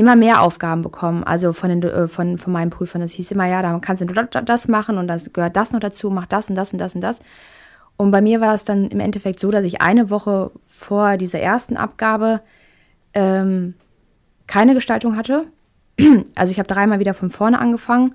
[0.00, 3.02] immer mehr Aufgaben bekommen, also von, den, äh, von, von meinen Prüfern.
[3.02, 6.10] Das hieß immer, ja, da kannst du das machen und das gehört das noch dazu,
[6.10, 7.20] mach das und das und das und das.
[7.96, 11.40] Und bei mir war es dann im Endeffekt so, dass ich eine Woche vor dieser
[11.40, 12.40] ersten Abgabe
[13.12, 13.74] ähm,
[14.46, 15.46] keine Gestaltung hatte.
[16.34, 18.14] Also ich habe dreimal wieder von vorne angefangen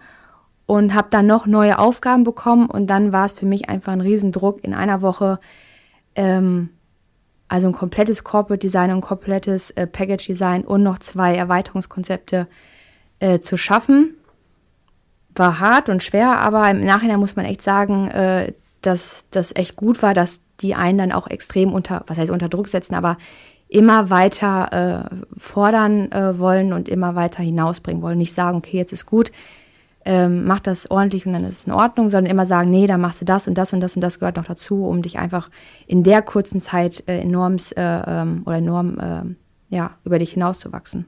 [0.66, 4.02] und habe dann noch neue Aufgaben bekommen und dann war es für mich einfach ein
[4.02, 5.40] Riesendruck in einer Woche
[6.16, 6.70] ähm,
[7.48, 12.48] also ein komplettes Corporate Design, ein komplettes äh, Package Design und noch zwei Erweiterungskonzepte
[13.20, 14.16] äh, zu schaffen.
[15.36, 19.76] War hart und schwer, aber im Nachhinein muss man echt sagen, äh, dass das echt
[19.76, 23.18] gut war, dass die einen dann auch extrem unter, was heißt unter Druck setzen, aber
[23.68, 28.18] immer weiter äh, fordern äh, wollen und immer weiter hinausbringen wollen.
[28.18, 29.32] Nicht sagen, okay, jetzt ist gut,
[30.06, 33.02] ähm, mach das ordentlich und dann ist es in Ordnung, sondern immer sagen, nee, dann
[33.02, 35.50] machst du das und das und das und das gehört noch dazu, um dich einfach
[35.88, 41.06] in der kurzen Zeit äh, enorm äh, ähm, oder enorm äh, ja, über dich hinauszuwachsen.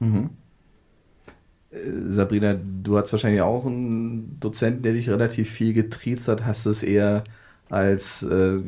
[0.00, 0.30] Mhm.
[1.70, 6.44] Äh, Sabrina, du hast wahrscheinlich auch einen Dozenten, der dich relativ viel getriezt hat.
[6.44, 7.24] Hast du es eher
[7.70, 8.58] als äh,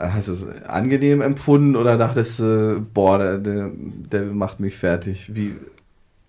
[0.00, 5.34] Hast es angenehm empfunden oder dachtest du, boah, der, der, der macht mich fertig?
[5.34, 5.52] Wie,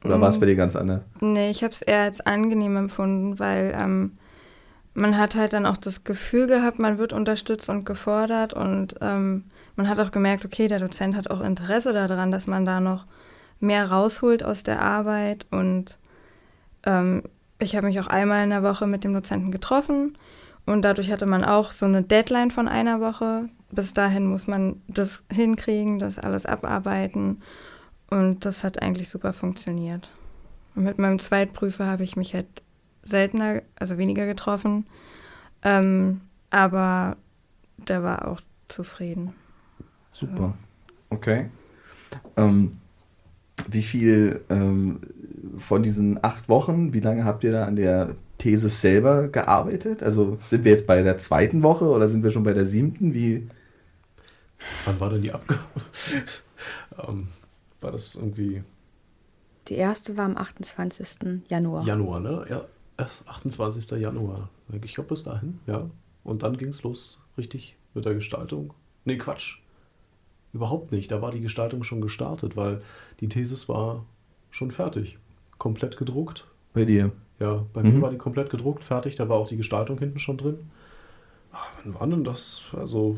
[0.04, 1.04] oder war es bei dir ganz anders?
[1.20, 4.14] Nee, ich habe es eher als angenehm empfunden, weil ähm,
[4.93, 9.45] man hat halt dann auch das Gefühl gehabt, man wird unterstützt und gefordert und ähm,
[9.76, 13.06] man hat auch gemerkt, okay, der Dozent hat auch Interesse daran, dass man da noch
[13.60, 15.97] mehr rausholt aus der Arbeit und
[16.84, 17.24] ähm,
[17.60, 20.18] ich habe mich auch einmal in der Woche mit dem Dozenten getroffen
[20.66, 24.82] und dadurch hatte man auch so eine Deadline von einer Woche bis dahin muss man
[24.88, 27.41] das hinkriegen, das alles abarbeiten.
[28.12, 30.09] Und das hat eigentlich super funktioniert.
[30.76, 32.45] Und mit meinem Zweitprüfer habe ich mich halt
[33.01, 34.86] seltener, also weniger getroffen.
[35.64, 37.18] Ähm, aber
[37.78, 39.34] der war auch zufrieden.
[40.12, 40.53] Super.
[41.09, 41.49] Okay.
[42.38, 42.78] Ähm,
[43.68, 44.99] wie viel ähm,
[45.57, 50.03] von diesen acht Wochen, wie lange habt ihr da an der These selber gearbeitet?
[50.03, 53.14] Also sind wir jetzt bei der zweiten Woche oder sind wir schon bei der siebten?
[53.14, 53.47] Wie,
[54.86, 55.62] Wann war denn die Abgabe?
[57.07, 57.28] ähm,
[57.82, 58.63] war das irgendwie.
[59.67, 61.43] Die erste war am 28.
[61.49, 61.86] Januar.
[61.86, 62.45] Januar, ne?
[62.49, 62.65] Ja,
[63.25, 63.99] 28.
[63.99, 64.49] Januar.
[64.84, 65.89] Ich glaube bis dahin, ja.
[66.23, 68.73] Und dann ging es los, richtig, mit der Gestaltung.
[69.05, 69.57] Nee, Quatsch.
[70.53, 71.11] Überhaupt nicht.
[71.11, 72.82] Da war die Gestaltung schon gestartet, weil
[73.19, 74.05] die Thesis war
[74.49, 75.17] schon fertig.
[75.57, 76.47] Komplett gedruckt.
[76.73, 77.11] Bei dir?
[77.39, 77.95] Ja, bei mhm.
[77.95, 79.15] mir war die komplett gedruckt, fertig.
[79.15, 80.69] Da war auch die Gestaltung hinten schon drin.
[81.51, 82.61] Ach, wann war denn das?
[82.73, 83.17] Also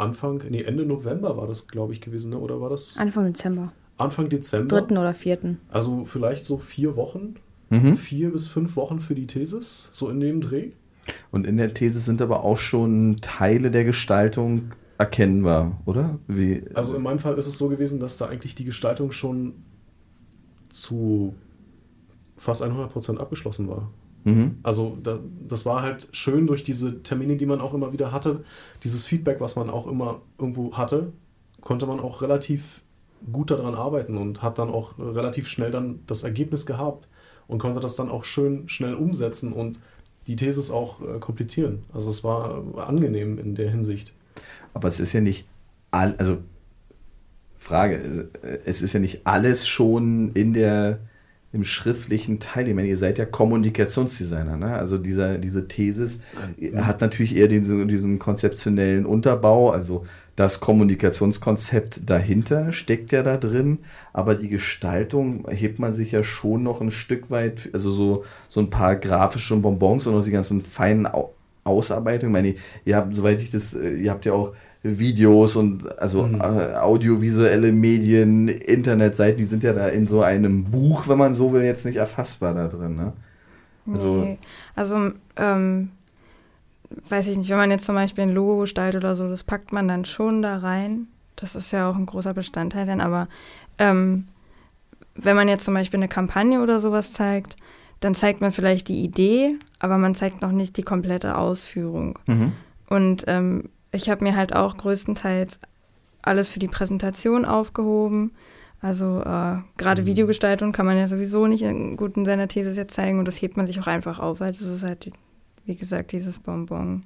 [0.00, 2.38] Anfang, nee, Ende November war das, glaube ich, gewesen, ne?
[2.38, 2.96] oder war das?
[2.96, 3.72] Anfang Dezember.
[3.98, 4.80] Anfang Dezember.
[4.80, 5.60] Dritten oder vierten.
[5.68, 7.34] Also vielleicht so vier Wochen,
[7.68, 7.96] mhm.
[7.96, 10.70] vier bis fünf Wochen für die Thesis, so in dem Dreh.
[11.30, 16.18] Und in der These sind aber auch schon Teile der Gestaltung erkennbar, oder?
[16.26, 16.64] Wie?
[16.74, 19.54] Also in meinem Fall ist es so gewesen, dass da eigentlich die Gestaltung schon
[20.70, 21.34] zu
[22.36, 23.90] fast 100% abgeschlossen war.
[24.24, 24.58] Mhm.
[24.62, 25.18] Also da,
[25.48, 28.44] das war halt schön durch diese Termine, die man auch immer wieder hatte,
[28.82, 31.12] dieses Feedback, was man auch immer irgendwo hatte,
[31.60, 32.82] konnte man auch relativ
[33.32, 37.08] gut daran arbeiten und hat dann auch relativ schnell dann das Ergebnis gehabt
[37.48, 39.78] und konnte das dann auch schön schnell umsetzen und
[40.26, 41.82] die Thesis auch äh, komplettieren.
[41.92, 44.12] Also es war angenehm in der Hinsicht.
[44.74, 45.46] Aber es ist ja nicht
[45.90, 46.38] all, also
[47.58, 51.00] Frage, äh, es ist ja nicht alles schon in der
[51.52, 52.68] im schriftlichen Teil.
[52.68, 54.74] Ich meine, ihr seid ja Kommunikationsdesigner, ne?
[54.74, 56.22] Also dieser, diese Thesis
[56.76, 63.80] hat natürlich eher diesen, diesen konzeptionellen Unterbau, also das Kommunikationskonzept dahinter steckt ja da drin,
[64.12, 68.60] aber die Gestaltung hebt man sich ja schon noch ein Stück weit, also so, so
[68.60, 71.08] ein paar grafische Bonbons und auch die ganzen feinen
[71.64, 72.34] Ausarbeitungen.
[72.34, 76.24] Ich meine, ihr habt, soweit ich das, äh, ihr habt ja auch Videos und also
[76.24, 76.40] mhm.
[76.40, 81.52] äh, audiovisuelle Medien, Internetseiten, die sind ja da in so einem Buch, wenn man so
[81.52, 82.96] will, jetzt nicht erfassbar da drin.
[82.96, 83.12] Ne?
[83.90, 84.38] Also, nee.
[84.74, 85.90] also ähm,
[87.08, 89.72] weiß ich nicht, wenn man jetzt zum Beispiel ein Logo gestaltet oder so, das packt
[89.72, 91.08] man dann schon da rein.
[91.36, 93.28] Das ist ja auch ein großer Bestandteil dann, aber
[93.78, 94.26] ähm,
[95.14, 97.56] wenn man jetzt zum Beispiel eine Kampagne oder sowas zeigt,
[98.00, 102.18] dann zeigt man vielleicht die Idee, aber man zeigt noch nicht die komplette Ausführung.
[102.26, 102.52] Mhm.
[102.88, 105.60] Und ähm, ich habe mir halt auch größtenteils
[106.22, 108.32] alles für die Präsentation aufgehoben.
[108.80, 110.06] Also äh, gerade mhm.
[110.06, 113.40] Videogestaltung kann man ja sowieso nicht in, gut in seiner These jetzt zeigen und das
[113.40, 115.10] hebt man sich auch einfach auf, weil das ist halt,
[115.66, 117.02] wie gesagt, dieses Bonbon.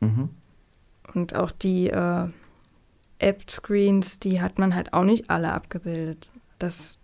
[0.00, 0.30] Mhm.
[1.14, 2.28] Und auch die äh,
[3.18, 6.30] App-Screens, die hat man halt auch nicht alle abgebildet.
[6.58, 6.98] Das,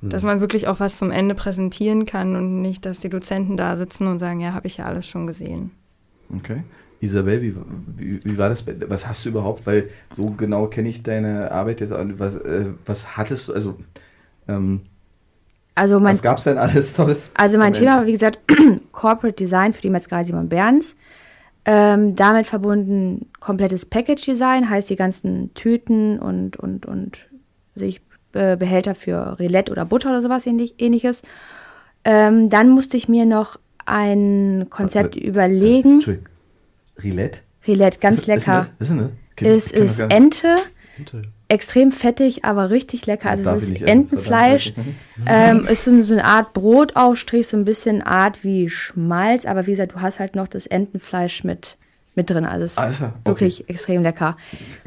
[0.00, 0.10] mhm.
[0.10, 3.76] Dass man wirklich auch was zum Ende präsentieren kann und nicht, dass die Dozenten da
[3.76, 5.70] sitzen und sagen, ja, habe ich ja alles schon gesehen.
[6.34, 6.62] Okay.
[7.02, 7.56] Isabel, wie,
[7.96, 8.64] wie, wie, war das?
[8.86, 9.66] Was hast du überhaupt?
[9.66, 11.92] Weil so genau kenne ich deine Arbeit jetzt.
[11.92, 13.54] Was, äh, was hattest du?
[13.54, 13.76] Also,
[14.46, 14.82] ähm,
[15.74, 17.30] also mein, was gab es denn alles Tolles?
[17.34, 18.38] Also mein Thema war, wie gesagt,
[18.92, 20.94] Corporate Design für die Metzgerei Simon Berns.
[21.64, 27.28] Ähm, damit verbunden komplettes Package Design, heißt die ganzen Tüten und, und, und
[27.74, 28.00] sich
[28.32, 31.22] äh, Behälter für Rillette oder Butter oder sowas ähnlich, ähnliches.
[32.04, 35.94] Ähm, dann musste ich mir noch ein Konzept äh, überlegen.
[35.94, 36.31] Entschuldigung.
[37.02, 37.40] Rillette?
[37.66, 38.66] Rillette, ganz lecker.
[38.78, 39.00] Ist das?
[39.40, 40.56] Es ist Ente,
[40.98, 43.30] Ente, extrem fettig, aber richtig lecker.
[43.30, 44.72] Also es ist Entenfleisch.
[45.26, 49.72] Ähm, ist so, so eine Art Brotaufstrich, so ein bisschen Art wie Schmalz, aber wie
[49.72, 51.78] gesagt, du hast halt noch das Entenfleisch mit
[52.14, 52.44] mit drin.
[52.44, 53.14] Also es ist Also, okay.
[53.24, 54.36] wirklich extrem lecker.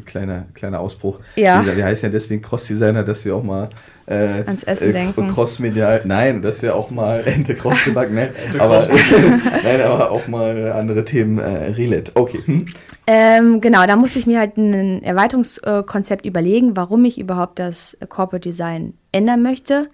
[0.06, 1.20] Kleiner, kleiner Ausbruch.
[1.36, 1.66] Ja.
[1.66, 3.70] Wir heißen ja deswegen Cross-Designer, dass wir auch mal
[4.08, 5.30] äh, Ans Essen denken.
[5.30, 8.30] Cross-medial, nein, dass wir auch mal Ente Cross gebacken, nein,
[8.60, 8.88] aber,
[9.64, 12.12] nein, aber auch mal andere Themen äh, relate.
[12.16, 12.39] Okay.
[12.45, 12.68] Hm?
[13.08, 18.47] Ähm, genau, da musste ich mir halt ein Erweiterungskonzept überlegen, warum ich überhaupt das Corporate
[18.49, 19.89] Design ändern möchte.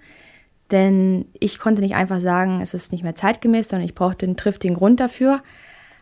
[0.72, 4.38] Denn ich konnte nicht einfach sagen, es ist nicht mehr zeitgemäß, sondern ich brauchte einen
[4.38, 5.41] triftigen Grund dafür.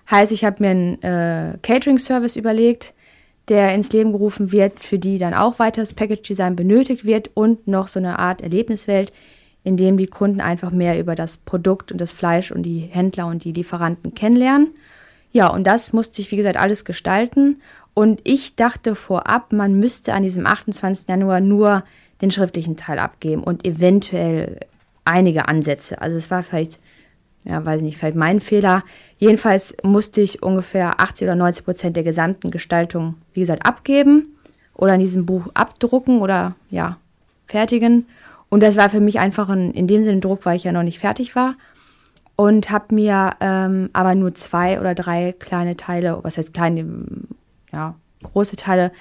[0.09, 2.93] Heißt, ich habe mir einen äh, Catering-Service überlegt,
[3.49, 7.87] der ins Leben gerufen wird, für die dann auch weiteres Package-Design benötigt wird und noch
[7.87, 9.11] so eine Art Erlebniswelt,
[9.63, 13.27] in dem die Kunden einfach mehr über das Produkt und das Fleisch und die Händler
[13.27, 14.69] und die Lieferanten kennenlernen.
[15.31, 17.57] Ja, und das musste ich, wie gesagt, alles gestalten.
[17.93, 21.07] Und ich dachte vorab, man müsste an diesem 28.
[21.09, 21.83] Januar nur
[22.21, 24.59] den schriftlichen Teil abgeben und eventuell
[25.05, 26.01] einige Ansätze.
[26.01, 26.79] Also es war vielleicht,
[27.43, 28.83] ja, weiß ich nicht, vielleicht mein Fehler.
[29.17, 34.35] Jedenfalls musste ich ungefähr 80 oder 90 Prozent der gesamten Gestaltung, wie gesagt, abgeben
[34.73, 36.97] oder in diesem Buch abdrucken oder ja,
[37.47, 38.05] fertigen.
[38.49, 40.83] Und das war für mich einfach ein, in dem Sinne Druck, weil ich ja noch
[40.83, 41.55] nicht fertig war.
[42.35, 46.85] Und habe mir ähm, aber nur zwei oder drei kleine Teile, was heißt kleine,
[47.73, 48.91] ja, große Teile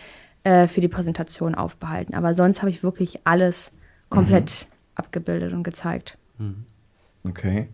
[0.42, 2.14] äh, für die Präsentation aufbehalten.
[2.14, 3.70] Aber sonst habe ich wirklich alles
[4.10, 4.66] komplett
[4.96, 6.18] abgebildet und gezeigt.
[7.24, 7.68] Okay.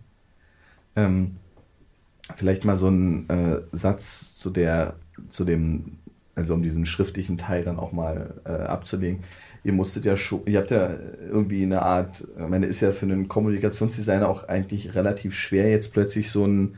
[0.95, 1.37] Ähm,
[2.35, 4.95] vielleicht mal so ein äh, Satz zu der,
[5.29, 5.97] zu dem,
[6.33, 9.23] also um diesen schriftlichen Teil dann auch mal äh, abzulegen.
[9.63, 10.91] Ihr musstet ja schon, ihr habt ja
[11.31, 15.91] irgendwie eine Art, ich meine, ist ja für einen Kommunikationsdesigner auch eigentlich relativ schwer, jetzt
[15.91, 16.75] plötzlich so ein,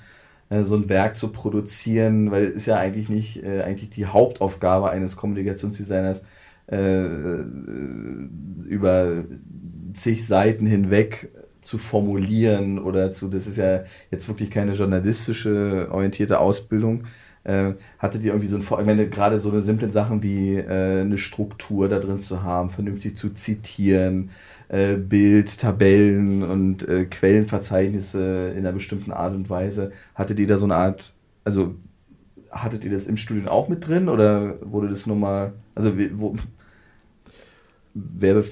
[0.50, 4.06] äh, so ein Werk zu produzieren, weil es ist ja eigentlich nicht äh, eigentlich die
[4.06, 6.24] Hauptaufgabe eines Kommunikationsdesigners,
[6.68, 7.06] äh,
[8.68, 9.24] über
[9.94, 11.30] zig Seiten hinweg
[11.68, 17.04] zu formulieren oder zu, das ist ja jetzt wirklich keine journalistische orientierte Ausbildung.
[17.44, 21.02] Äh, hattet ihr irgendwie so ein, ich meine, gerade so eine simple Sachen wie äh,
[21.02, 24.32] eine Struktur da drin zu haben, vernünftig zu zitieren,
[24.70, 29.92] äh, Bild, Tabellen und äh, Quellenverzeichnisse in einer bestimmten Art und Weise.
[30.16, 31.14] Hattet ihr da so eine Art,
[31.46, 31.76] also
[32.52, 36.36] hattet ihr das im Studium auch mit drin oder wurde das nur mal, also wo,
[37.94, 38.44] wer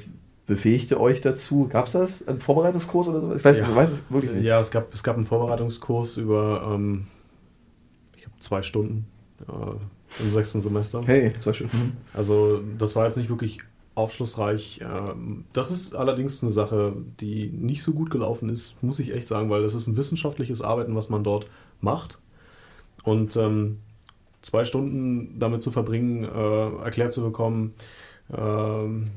[0.48, 1.68] befähigte euch dazu?
[1.70, 2.28] Gab es das?
[2.28, 3.34] Einen Vorbereitungskurs oder so?
[3.34, 3.70] Ich weiß, Ja.
[3.70, 4.43] ich weiß es wirklich nicht.
[4.46, 7.08] Ja, es gab, es gab einen Vorbereitungskurs über, ähm,
[8.16, 9.08] ich glaube, zwei Stunden
[9.48, 11.02] äh, im sechsten Semester.
[11.06, 11.68] Hey, zum Beispiel.
[11.68, 11.93] Mhm.
[12.14, 13.60] Also das war jetzt nicht wirklich
[13.96, 14.82] aufschlussreich.
[14.84, 19.28] Ähm, Das ist allerdings eine Sache, die nicht so gut gelaufen ist, muss ich echt
[19.28, 21.46] sagen, weil das ist ein wissenschaftliches Arbeiten, was man dort
[21.82, 22.20] macht.
[23.04, 23.80] Und ähm,
[24.41, 27.74] zwei Stunden damit zu verbringen, äh, erklärt zu bekommen,
[28.36, 29.08] ähm,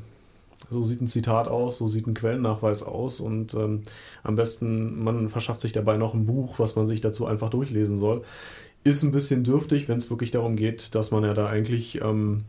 [0.70, 3.82] so sieht ein Zitat aus, so sieht ein Quellennachweis aus und ähm,
[4.22, 7.96] am besten, man verschafft sich dabei noch ein Buch, was man sich dazu einfach durchlesen
[7.96, 8.22] soll.
[8.84, 12.44] Ist ein bisschen dürftig, wenn es wirklich darum geht, dass man ja da eigentlich ähm,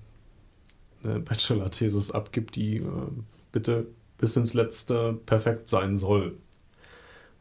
[1.03, 2.83] eine Bachelor-Thesis abgibt, die äh,
[3.51, 6.35] bitte bis ins Letzte perfekt sein soll.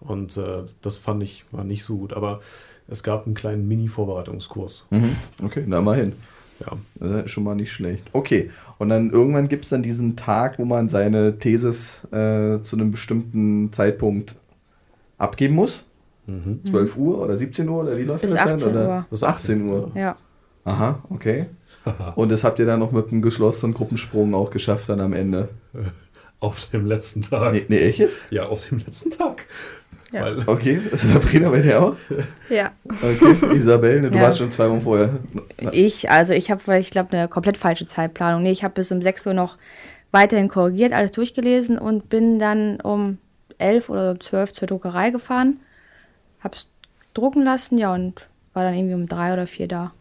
[0.00, 2.12] Und äh, das fand ich, war nicht so gut.
[2.12, 2.40] Aber
[2.86, 4.86] es gab einen kleinen Mini-Vorbereitungskurs.
[4.90, 5.16] Mhm.
[5.42, 6.12] Okay, na mal hin.
[6.60, 6.76] Ja.
[6.96, 8.06] Das ist schon mal nicht schlecht.
[8.12, 12.76] Okay, und dann irgendwann gibt es dann diesen Tag, wo man seine Thesis äh, zu
[12.76, 14.36] einem bestimmten Zeitpunkt
[15.18, 15.84] abgeben muss.
[16.64, 18.70] 12 Uhr oder 17 Uhr oder wie läuft Bis das 18 dann?
[18.70, 18.88] Oder?
[18.88, 19.06] Uhr.
[19.08, 19.90] Bis 18 Uhr.
[19.94, 20.16] Ja.
[20.64, 21.46] Aha, okay.
[22.16, 25.48] Und das habt ihr dann noch mit einem geschlossenen Gruppensprung auch geschafft dann am Ende.
[26.40, 27.52] Auf dem letzten Tag.
[27.52, 28.20] Nee, nee echt jetzt?
[28.30, 29.46] Ja, auf dem letzten Tag.
[30.12, 30.22] Ja.
[30.24, 31.96] Weil, Okay, Sabrina bei dir auch?
[32.48, 32.72] Ja.
[32.88, 34.22] Okay, Isabel, du Ja.
[34.22, 35.10] warst schon zwei Wochen vorher.
[35.72, 38.42] Ich, also ich habe, ich glaube, eine komplett falsche Zeitplanung.
[38.42, 39.58] Nee, ich habe bis um 6 Uhr noch
[40.10, 43.18] weiterhin korrigiert, alles durchgelesen und bin dann um
[43.58, 45.58] 11 oder um 12 zur Druckerei gefahren,
[46.42, 46.68] hab's
[47.12, 49.92] drucken lassen, ja, und war dann irgendwie um 3 oder 4 da.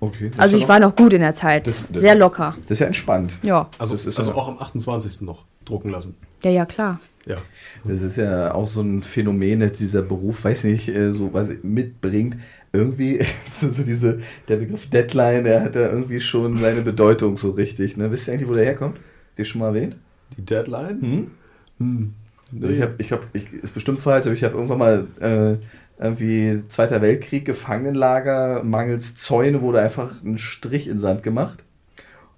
[0.00, 0.30] Okay.
[0.38, 2.54] Also ich war noch gut in der Zeit, Das- das- sehr locker.
[2.62, 3.32] Das ist ja entspannt.
[3.44, 5.20] Ja, also, Das ist also auch am 28.
[5.24, 6.16] noch drucken lassen.
[6.42, 6.98] ja, ja, klar.
[7.26, 7.38] Ja.
[7.84, 11.50] Das ist ja auch so ein Phänomen, dass dieser Beruf, weiß nicht, äh, so was
[11.62, 12.36] mitbringt.
[12.72, 13.20] Irgendwie,
[13.50, 17.96] so diese, der Begriff Deadline, der hat ja irgendwie schon seine Bedeutung so richtig.
[17.96, 18.10] Ne?
[18.10, 18.98] Wisst ihr eigentlich, wo der herkommt?
[19.36, 19.96] Die schon mal erwähnt?
[20.36, 21.00] Die Deadline?
[21.00, 21.30] Hm?
[21.78, 22.14] Hm.
[22.54, 25.56] Also Ich habe, ich hab, ich, ist bestimmt falsch, aber ich habe irgendwann mal äh,
[25.98, 31.64] irgendwie Zweiter Weltkrieg, Gefangenenlager, mangels Zäune wurde einfach ein Strich in Sand gemacht.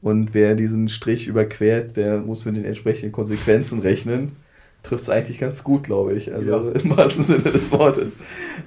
[0.00, 4.32] Und wer diesen Strich überquert, der muss mit den entsprechenden Konsequenzen rechnen.
[4.82, 6.32] Trifft es eigentlich ganz gut, glaube ich.
[6.32, 6.80] Also Ja.
[6.80, 8.08] im wahrsten Sinne des Wortes.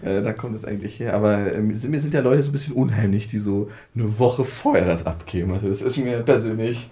[0.04, 1.14] Äh, da kommt es eigentlich her.
[1.16, 4.44] Aber ähm, sind- mir sind ja Leute so ein bisschen unheimlich, die so eine Woche
[4.46, 5.52] vorher das abgeben.
[5.54, 6.90] Also das ist mir persönlich.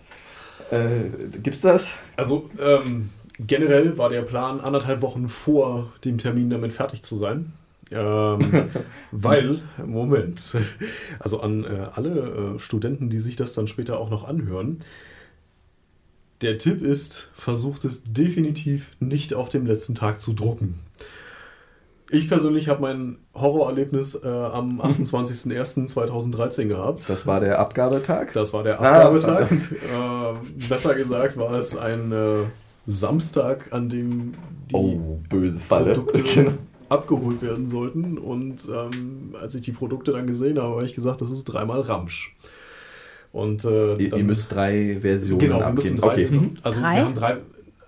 [0.71, 1.95] Äh, gibt's das?
[2.15, 3.09] Also ähm,
[3.39, 7.53] generell war der Plan, anderthalb Wochen vor dem Termin damit fertig zu sein.
[7.91, 8.39] Ähm,
[9.11, 10.55] weil, Moment,
[11.19, 14.77] also an äh, alle äh, Studenten, die sich das dann später auch noch anhören,
[16.41, 20.79] der Tipp ist, versucht es definitiv nicht auf dem letzten Tag zu drucken.
[22.11, 27.09] Ich persönlich habe mein Horrorerlebnis äh, am 28.01.2013 gehabt.
[27.09, 28.33] Das war der Abgabetag?
[28.33, 29.49] Das war der Abgabetag.
[29.95, 32.45] Ah, äh, besser gesagt war es ein äh,
[32.85, 34.31] Samstag, an dem
[34.71, 35.93] die oh, böse Falle.
[35.93, 36.51] Produkte genau.
[36.89, 38.17] abgeholt werden sollten.
[38.17, 41.81] Und ähm, als ich die Produkte dann gesehen habe, habe ich gesagt, das ist dreimal
[41.81, 42.35] Ramsch.
[43.31, 46.21] Und, äh, ihr, dann, ihr, müsst drei Versionen genau, wir müssen drei okay.
[46.21, 46.59] Versionen.
[46.63, 46.95] Also drei?
[46.95, 47.37] wir haben drei,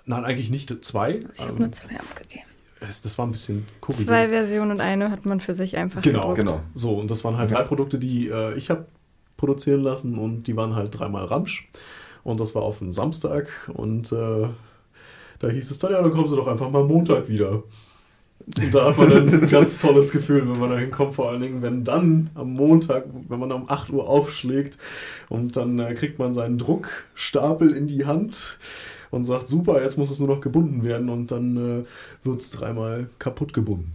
[0.05, 1.19] nein, eigentlich nicht zwei.
[1.34, 2.45] Ich habe ähm, nur zwei abgegeben.
[2.80, 4.05] Das, das war ein bisschen kurios.
[4.05, 6.38] Zwei Versionen und eine hat man für sich einfach Genau, gedruckt.
[6.38, 6.61] genau.
[6.73, 7.57] So, und das waren halt ja.
[7.57, 8.85] drei Produkte, die äh, ich habe
[9.38, 11.69] produzieren lassen und die waren halt dreimal Ramsch.
[12.23, 14.47] Und das war auf einen Samstag und äh,
[15.39, 17.63] da hieß es dann, ja, dann kommst du doch einfach mal Montag wieder.
[18.57, 21.61] Und da hat man ein ganz tolles Gefühl, wenn man da hinkommt, vor allen Dingen,
[21.61, 24.77] wenn dann am Montag, wenn man um 8 Uhr aufschlägt
[25.29, 28.57] und dann äh, kriegt man seinen Druckstapel in die Hand
[29.09, 32.51] und sagt, super, jetzt muss es nur noch gebunden werden und dann äh, wird es
[32.51, 33.93] dreimal kaputt gebunden.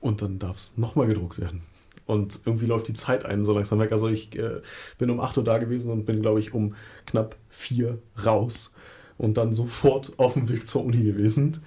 [0.00, 1.62] Und dann darf es nochmal gedruckt werden.
[2.06, 3.90] Und irgendwie läuft die Zeit ein so langsam weg.
[3.90, 4.60] Also ich äh,
[4.98, 6.74] bin um 8 Uhr da gewesen und bin, glaube ich, um
[7.04, 8.72] knapp 4 raus.
[9.18, 11.62] Und dann sofort auf dem Weg zur Uni gewesen.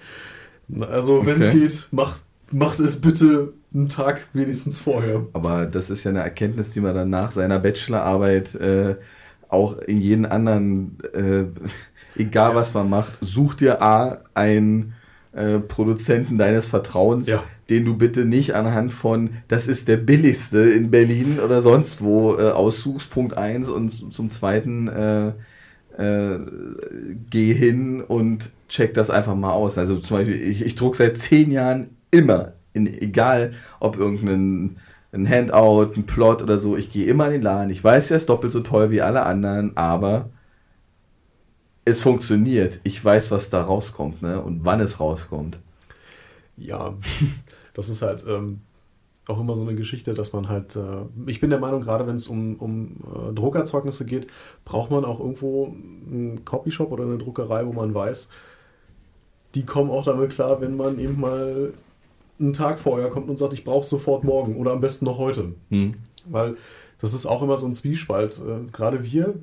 [0.80, 1.60] Also wenn es okay.
[1.60, 5.26] geht, macht, macht es bitte einen Tag wenigstens vorher.
[5.32, 8.96] Aber das ist ja eine Erkenntnis, die man dann nach seiner Bachelorarbeit äh,
[9.48, 11.44] auch in jeden anderen äh,
[12.16, 12.54] egal ja.
[12.54, 14.94] was man macht, such dir A einen
[15.32, 17.42] äh, Produzenten deines Vertrauens, ja.
[17.68, 22.36] den du bitte nicht anhand von, das ist der billigste in Berlin oder sonst wo
[22.36, 24.88] äh, aussuchst, Punkt 1 und zum zweiten
[25.96, 26.38] äh,
[27.30, 29.78] geh hin und check das einfach mal aus.
[29.78, 34.76] Also zum Beispiel, ich, ich druck seit zehn Jahren immer, in, egal ob irgendein
[35.12, 37.70] ein Handout, ein Plot oder so, ich gehe immer in den Laden.
[37.70, 40.30] Ich weiß, er ist doppelt so toll wie alle anderen, aber
[41.84, 42.78] es funktioniert.
[42.84, 44.40] Ich weiß, was da rauskommt ne?
[44.40, 45.58] und wann es rauskommt.
[46.56, 46.94] Ja,
[47.74, 48.60] das ist halt ähm,
[49.30, 52.16] auch immer so eine Geschichte, dass man halt, äh, ich bin der Meinung, gerade wenn
[52.16, 54.26] es um, um äh, Druckerzeugnisse geht,
[54.64, 58.28] braucht man auch irgendwo einen Copyshop oder eine Druckerei, wo man weiß,
[59.54, 61.72] die kommen auch damit klar, wenn man eben mal
[62.38, 65.54] einen Tag vorher kommt und sagt, ich brauche sofort morgen oder am besten noch heute.
[65.70, 65.94] Hm.
[66.26, 66.56] Weil
[67.00, 68.38] das ist auch immer so ein Zwiespalt.
[68.38, 69.34] Äh, gerade wir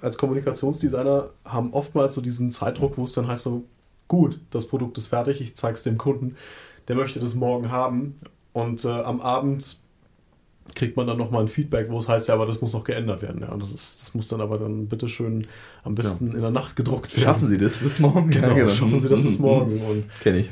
[0.00, 3.64] als Kommunikationsdesigner haben oftmals so diesen Zeitdruck, wo es dann heißt so,
[4.08, 6.36] gut, das Produkt ist fertig, ich zeige es dem Kunden,
[6.88, 8.14] der möchte das morgen haben
[8.56, 9.76] und äh, am Abend
[10.74, 13.20] kriegt man dann nochmal ein Feedback, wo es heißt, ja, aber das muss noch geändert
[13.20, 13.42] werden.
[13.42, 15.46] Ja, das, ist, das muss dann aber dann bitteschön
[15.84, 16.34] am besten ja.
[16.36, 17.24] in der Nacht gedruckt werden.
[17.24, 18.30] Schaffen Sie das bis morgen?
[18.30, 18.70] Genau, ja, genau.
[18.70, 20.06] schaffen Sie das bis morgen.
[20.22, 20.50] Kenne ich.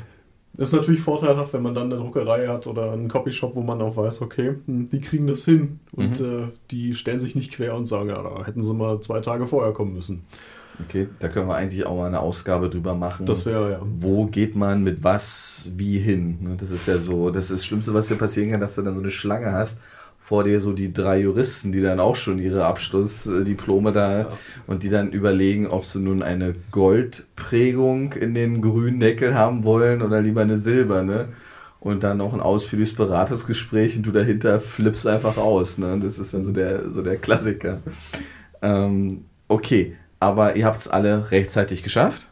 [0.55, 3.97] Ist natürlich vorteilhaft, wenn man dann eine Druckerei hat oder einen Copyshop, wo man auch
[3.97, 6.25] weiß, okay, hm, die kriegen das hin und mhm.
[6.25, 9.47] äh, die stellen sich nicht quer und sagen, ja, da hätten sie mal zwei Tage
[9.47, 10.25] vorher kommen müssen.
[10.83, 13.25] Okay, da können wir eigentlich auch mal eine Ausgabe drüber machen.
[13.25, 13.79] Das wäre ja.
[13.81, 16.37] Wo geht man mit was wie hin?
[16.41, 18.81] Ne, das ist ja so, das ist das Schlimmste, was dir passieren kann, dass du
[18.81, 19.79] dann so eine Schlange hast
[20.25, 24.27] vor dir so die drei Juristen, die dann auch schon ihre Abschlussdiplome da ja.
[24.65, 30.01] und die dann überlegen, ob sie nun eine Goldprägung in den grünen Deckel haben wollen
[30.01, 31.29] oder lieber eine silberne.
[31.79, 35.77] Und dann noch ein ausführliches Beratungsgespräch und du dahinter flippst einfach aus.
[35.77, 35.99] Ne?
[36.01, 37.77] Das ist dann so der, so der Klassiker.
[38.63, 42.27] Ähm, okay, aber ihr habt es alle rechtzeitig geschafft.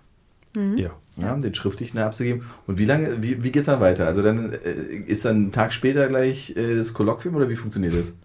[0.56, 0.78] Mhm.
[0.78, 2.44] Ja ja, den schriftlichen abzugeben.
[2.66, 4.08] Und wie lange, wie, wie geht es dann weiter?
[4.08, 4.72] Also dann äh,
[5.06, 8.16] ist dann einen Tag später gleich äh, das Kolloquium oder wie funktioniert das?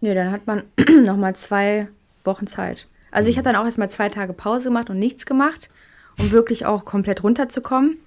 [0.00, 0.64] Nee, dann hat man
[1.04, 1.88] nochmal zwei
[2.24, 2.88] Wochen Zeit.
[3.10, 3.30] Also mhm.
[3.30, 5.70] ich habe dann auch erstmal zwei Tage Pause gemacht und nichts gemacht,
[6.18, 7.98] um wirklich auch komplett runterzukommen.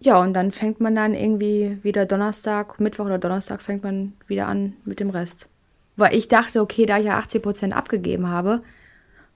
[0.00, 4.46] Ja, und dann fängt man dann irgendwie wieder Donnerstag, Mittwoch oder Donnerstag fängt man wieder
[4.46, 5.48] an mit dem Rest.
[5.96, 8.60] Weil ich dachte, okay, da ich ja 80 Prozent abgegeben habe,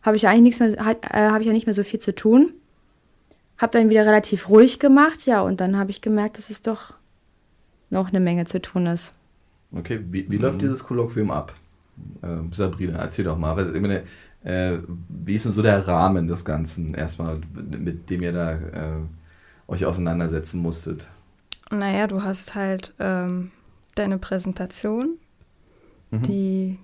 [0.02, 2.14] habe ich ja eigentlich nichts mehr, äh, habe ich ja nicht mehr so viel zu
[2.14, 2.52] tun.
[3.58, 6.94] Habe dann wieder relativ ruhig gemacht, ja, und dann habe ich gemerkt, dass es doch
[7.90, 9.12] noch eine Menge zu tun ist.
[9.72, 10.42] Okay, wie, wie mhm.
[10.42, 11.54] läuft dieses Kolloquium ab?
[12.22, 13.74] Äh, Sabrina, erzähl doch mal.
[13.74, 14.02] Ich meine,
[14.42, 19.00] äh, wie ist denn so der Rahmen des Ganzen erstmal, mit dem ihr da äh,
[19.68, 21.08] euch auseinandersetzen musstet?
[21.70, 23.50] Naja, du hast halt ähm,
[23.94, 25.16] deine Präsentation,
[26.10, 26.22] mhm.
[26.22, 26.78] die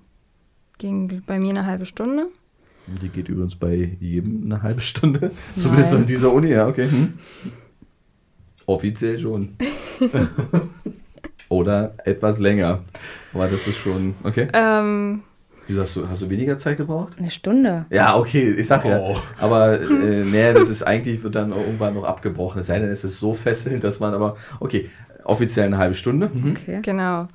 [0.78, 2.28] ging bei mir eine halbe Stunde.
[3.02, 5.30] Die geht übrigens bei jedem eine halbe Stunde.
[5.56, 6.88] Zumindest an dieser Uni, ja, okay.
[6.90, 7.14] Hm.
[8.66, 9.56] Offiziell schon.
[11.48, 12.80] Oder etwas länger.
[13.32, 14.48] Aber das ist schon, okay.
[14.52, 15.22] Ähm,
[15.66, 17.14] Wieso hast du, hast du weniger Zeit gebraucht?
[17.18, 17.86] Eine Stunde.
[17.90, 18.88] Ja, okay, ich sag oh.
[18.88, 19.14] ja.
[19.38, 19.84] Aber äh,
[20.24, 22.60] nee, das ist eigentlich, wird dann irgendwann noch abgebrochen.
[22.60, 24.90] Es sei denn, es ist so fesselnd, dass man aber, okay,
[25.28, 26.30] Offiziell eine halbe Stunde.
[26.32, 26.56] Mhm.
[26.56, 26.78] Okay.
[26.82, 27.28] Genau.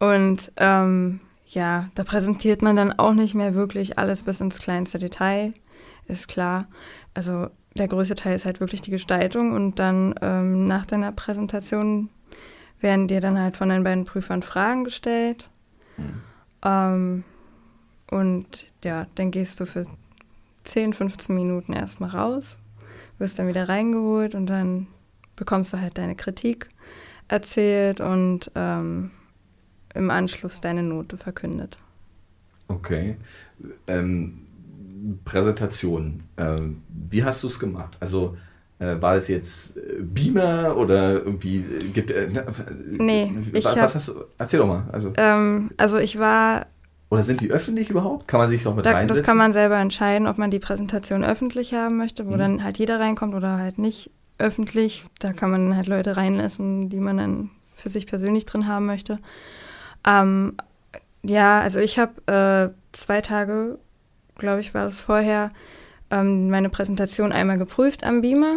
[0.00, 4.98] Und ähm, ja, da präsentiert man dann auch nicht mehr wirklich alles bis ins kleinste
[4.98, 5.54] Detail,
[6.06, 6.66] ist klar.
[7.14, 12.10] Also der größte Teil ist halt wirklich die Gestaltung und dann ähm, nach deiner Präsentation
[12.80, 15.48] werden dir dann halt von den beiden Prüfern Fragen gestellt.
[15.96, 16.22] Mhm.
[16.64, 17.24] Ähm,
[18.10, 19.84] und ja, dann gehst du für
[20.64, 22.58] 10, 15 Minuten erstmal raus,
[23.18, 24.86] wirst dann wieder reingeholt und dann
[25.34, 26.68] bekommst du halt deine Kritik
[27.28, 29.10] erzählt und ähm,
[29.94, 31.76] im Anschluss deine Note verkündet.
[32.68, 33.16] Okay.
[33.86, 34.40] Ähm,
[35.24, 36.22] Präsentation.
[36.36, 37.96] Ähm, wie hast du es gemacht?
[38.00, 38.36] Also
[38.78, 42.44] äh, war es jetzt äh, Beamer oder irgendwie äh, gibt äh, ne,
[42.98, 44.24] Nee, was, ich was hab- hast du?
[44.36, 44.84] Erzähl doch mal.
[44.92, 46.66] Also, Ähm, also ich war,
[47.10, 48.28] oder sind die öffentlich überhaupt?
[48.28, 49.22] Kann man sich noch mit da, reinsetzen?
[49.22, 52.38] das kann man selber entscheiden, ob man die Präsentation öffentlich haben möchte, wo Mhm.
[52.38, 55.04] dann halt jeder reinkommt oder halt nicht öffentlich.
[55.18, 59.18] Da kann man halt Leute reinlassen, die man dann für sich persönlich drin haben möchte.
[60.06, 60.56] Ähm,
[61.22, 63.78] ja, also ich habe äh, zwei Tage,
[64.36, 65.50] glaube ich, war das vorher,
[66.10, 68.56] ähm, meine Präsentation einmal geprüft am Beamer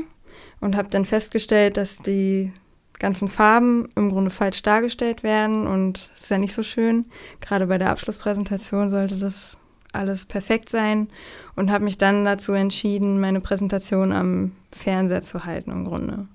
[0.59, 2.53] und habe dann festgestellt, dass die
[2.99, 7.07] ganzen Farben im Grunde falsch dargestellt werden und das ist ja nicht so schön.
[7.41, 9.57] Gerade bei der Abschlusspräsentation sollte das
[9.91, 11.09] alles perfekt sein
[11.55, 16.27] und habe mich dann dazu entschieden, meine Präsentation am Fernseher zu halten im Grunde.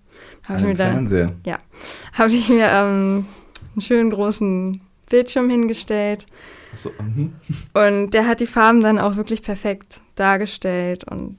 [0.43, 1.33] Habe ich An mir dem da Fernseher.
[2.13, 3.27] habe ich mir ähm,
[3.73, 6.27] einen schönen großen Bildschirm hingestellt
[6.73, 7.33] Achso, mhm.
[7.75, 11.37] und der hat die Farben dann auch wirklich perfekt dargestellt und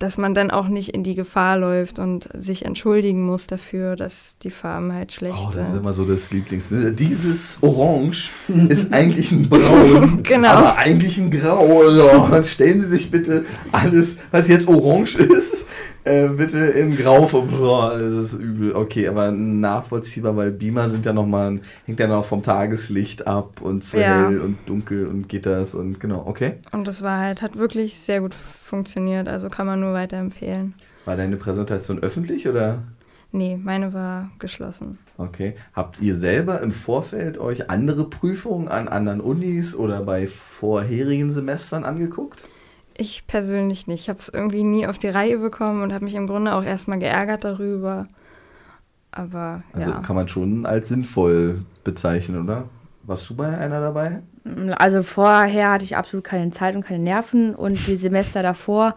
[0.00, 4.34] dass man dann auch nicht in die Gefahr läuft und sich entschuldigen muss dafür, dass
[4.42, 5.80] die Farben halt schlecht Oh, das ist sind.
[5.82, 6.72] immer so das Lieblings.
[6.72, 8.30] Dieses Orange
[8.70, 10.48] ist eigentlich ein Braun, Genau.
[10.48, 11.82] aber eigentlich ein Grau.
[11.90, 15.66] So, stellen Sie sich bitte alles, was jetzt Orange ist,
[16.04, 17.26] äh, bitte in Grau.
[17.32, 18.74] Boah, das ist übel.
[18.74, 23.84] Okay, aber nachvollziehbar, weil Beamer sind ja nochmal, hängt ja noch vom Tageslicht ab und
[23.84, 24.28] zu Ja.
[24.28, 26.54] hell und dunkel und geht das und genau, okay.
[26.72, 30.74] Und das war halt, hat wirklich sehr gut funktioniert, also kann man nur weiterempfehlen.
[31.04, 32.82] War deine Präsentation öffentlich oder?
[33.32, 34.98] Nee, meine war geschlossen.
[35.16, 35.54] Okay.
[35.72, 41.84] Habt ihr selber im Vorfeld euch andere Prüfungen an anderen Unis oder bei vorherigen Semestern
[41.84, 42.48] angeguckt?
[43.00, 44.02] Ich persönlich nicht.
[44.02, 46.62] Ich habe es irgendwie nie auf die Reihe bekommen und habe mich im Grunde auch
[46.62, 48.06] erstmal geärgert darüber.
[49.10, 50.00] Aber Also ja.
[50.00, 52.68] kann man schon als sinnvoll bezeichnen, oder?
[53.04, 54.20] Warst du bei einer dabei?
[54.76, 58.94] Also vorher hatte ich absolut keine Zeit und keine Nerven und die Semester davor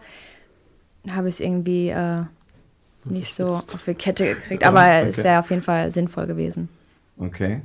[1.10, 2.24] habe ich es irgendwie äh,
[3.06, 4.66] nicht so auf die Kette gekriegt.
[4.66, 5.06] Aber okay.
[5.08, 6.68] es wäre auf jeden Fall sinnvoll gewesen.
[7.16, 7.62] Okay.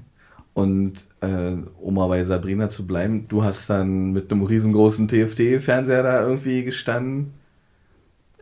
[0.54, 6.04] Und äh, um mal bei Sabrina zu bleiben, du hast dann mit einem riesengroßen TFT-Fernseher
[6.04, 7.34] da irgendwie gestanden.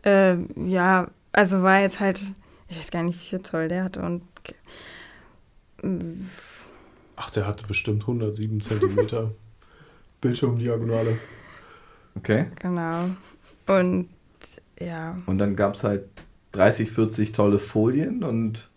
[0.04, 2.20] Äh, ja, also war jetzt halt,
[2.68, 4.22] ich weiß gar nicht, wie viel Zoll der hatte und
[7.16, 9.32] Ach, der hatte bestimmt 107 Zentimeter
[10.20, 11.18] Bildschirmdiagonale.
[12.16, 12.46] Okay.
[12.60, 13.10] genau.
[13.66, 14.08] Und
[14.80, 16.04] ja, Und dann gab es halt
[16.52, 18.70] 30, 40 tolle Folien und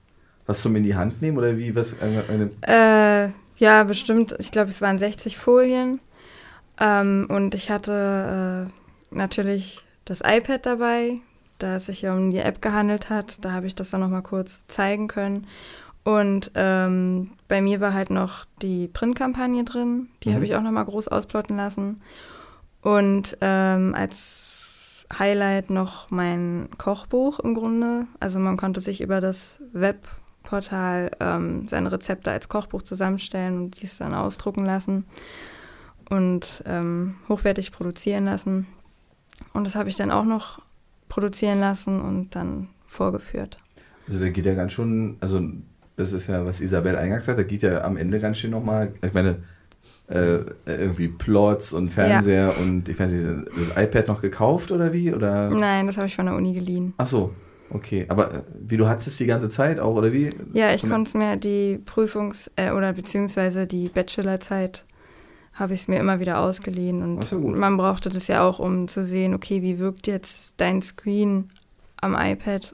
[0.52, 1.74] was zum in die Hand nehmen oder wie?
[1.76, 4.36] Was, eine, eine, Äh, ja, bestimmt.
[4.40, 6.00] Ich glaube, es waren 60 Folien.
[6.80, 11.16] Ähm, und ich hatte äh, natürlich das iPad dabei,
[11.60, 13.44] da es sich um die App gehandelt hat.
[13.46, 15.48] Da habe ich das dann nochmal kurz zeigen können.
[16.04, 20.08] Und ähm, bei mir war halt noch die Printkampagne drin.
[20.24, 20.34] Die Mhm.
[20.36, 22.02] habe ich auch nochmal groß ausplotten lassen.
[22.82, 28.08] Und ähm, als Highlight noch mein Kochbuch im Grunde.
[28.20, 29.62] Also man konnte sich über das
[30.52, 35.06] Webportal ähm, seine Rezepte als Kochbuch zusammenstellen und dies dann ausdrucken lassen
[36.10, 38.68] und ähm, hochwertig produzieren lassen.
[39.54, 40.62] Und das habe ich dann auch noch
[41.08, 43.58] produzieren lassen und dann vorgeführt.
[44.08, 45.42] also da geht ja ganz schon, also
[45.96, 48.94] das ist ja, was Isabel eingangs sagt, da geht ja am Ende ganz schön nochmal,
[49.02, 49.44] ich meine,
[50.10, 55.14] äh, irgendwie Plots und Fernseher und ich weiß nicht, das iPad noch gekauft oder wie?
[55.14, 55.50] Oder?
[55.50, 56.94] Nein, das habe ich von der Uni geliehen.
[56.98, 57.34] Ach so,
[57.74, 58.06] okay.
[58.10, 60.34] Aber äh, wie, du hattest es die ganze Zeit auch, oder wie?
[60.54, 64.86] Ja, ich konnte es mir die Prüfungs- äh, oder beziehungsweise die Bachelorzeit
[65.54, 68.88] habe ich es mir immer wieder ausgeliehen und so, man brauchte das ja auch, um
[68.88, 71.50] zu sehen, okay, wie wirkt jetzt dein Screen
[71.98, 72.74] am iPad,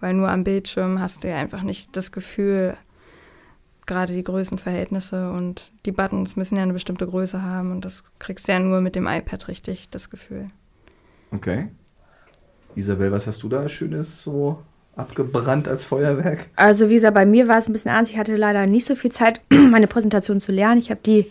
[0.00, 2.76] weil nur am Bildschirm hast du ja einfach nicht das Gefühl,
[3.86, 8.48] gerade die Größenverhältnisse und die Buttons müssen ja eine bestimmte Größe haben und das kriegst
[8.48, 10.48] du ja nur mit dem iPad richtig, das Gefühl.
[11.32, 11.68] Okay.
[12.76, 14.62] Isabel, was hast du da Schönes so
[14.96, 16.46] abgebrannt als Feuerwerk?
[16.56, 18.12] Also wie gesagt, bei mir war es ein bisschen ernst.
[18.12, 20.78] Ich hatte leider nicht so viel Zeit, meine Präsentation zu lernen.
[20.78, 21.26] Ich habe die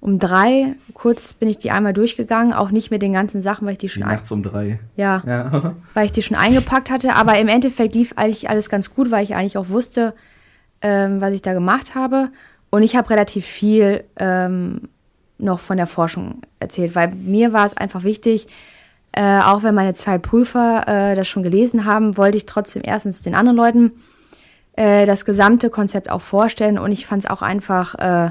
[0.00, 3.72] um drei, kurz bin ich die einmal durchgegangen, auch nicht mit den ganzen Sachen, weil
[3.72, 4.78] ich die schon, ein, nachts um drei.
[4.94, 5.74] ja, Ja.
[5.94, 7.14] weil ich die schon eingepackt hatte.
[7.14, 10.14] Aber im Endeffekt lief eigentlich alles ganz gut, weil ich eigentlich auch wusste,
[10.82, 12.28] ähm, was ich da gemacht habe.
[12.70, 14.82] Und ich habe relativ viel ähm,
[15.38, 18.48] noch von der Forschung erzählt, weil mir war es einfach wichtig,
[19.16, 23.22] äh, auch wenn meine zwei Prüfer äh, das schon gelesen haben, wollte ich trotzdem erstens
[23.22, 23.92] den anderen Leuten
[24.76, 28.30] äh, das gesamte Konzept auch vorstellen und ich fand es auch einfach, äh,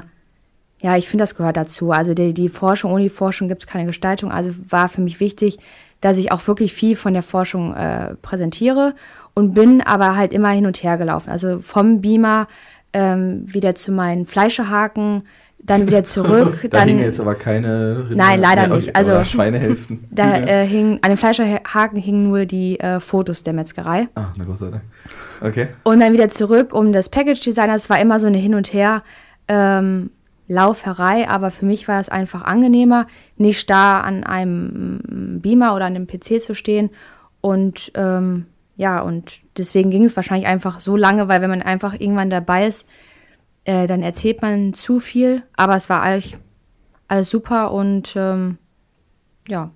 [0.80, 1.90] ja, ich finde, das gehört dazu.
[1.90, 4.30] Also die, die Forschung, ohne die Forschung gibt es keine Gestaltung.
[4.30, 5.58] Also war für mich wichtig,
[6.00, 8.94] dass ich auch wirklich viel von der Forschung äh, präsentiere
[9.34, 11.30] und bin aber halt immer hin und her gelaufen.
[11.30, 12.46] Also vom Beamer
[12.92, 15.24] ähm, wieder zu meinen Fleischehaken,
[15.66, 16.60] dann wieder zurück.
[16.70, 18.96] da dann, hingen jetzt aber keine Rinder, Nein, leider mehr, nicht.
[18.96, 20.04] Also- Schweinehälften.
[20.10, 24.08] Da äh, hing, an dem Fleischehaken hingen nur die äh, Fotos der Metzgerei.
[24.14, 24.82] Ah, na Gott sei Dank.
[25.40, 25.68] Okay.
[25.82, 27.68] Und dann wieder zurück um das Package Design.
[27.70, 29.02] Es war immer so eine Hin und Her
[29.48, 30.10] ähm,
[30.48, 33.06] Lauferei, aber für mich war es einfach angenehmer,
[33.36, 36.90] nicht da an einem Beamer oder an einem PC zu stehen.
[37.40, 41.94] Und ähm, ja, und deswegen ging es wahrscheinlich einfach so lange, weil wenn man einfach
[41.94, 42.86] irgendwann dabei ist,
[43.66, 45.42] äh, dann erzählt man zu viel.
[45.56, 46.36] Aber es war eigentlich
[47.08, 48.58] alles super und ähm,
[49.48, 49.70] ja,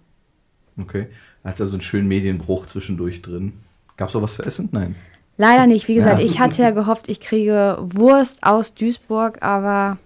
[0.80, 1.08] Okay.
[1.44, 3.52] Hat also einen schönen Medienbruch zwischendurch drin.
[3.98, 4.68] Gab es auch was zu essen?
[4.72, 4.94] Nein.
[5.36, 5.88] Leider nicht.
[5.88, 6.24] Wie gesagt, Ja.
[6.24, 9.98] ich hatte ja gehofft, ich kriege Wurst aus Duisburg, aber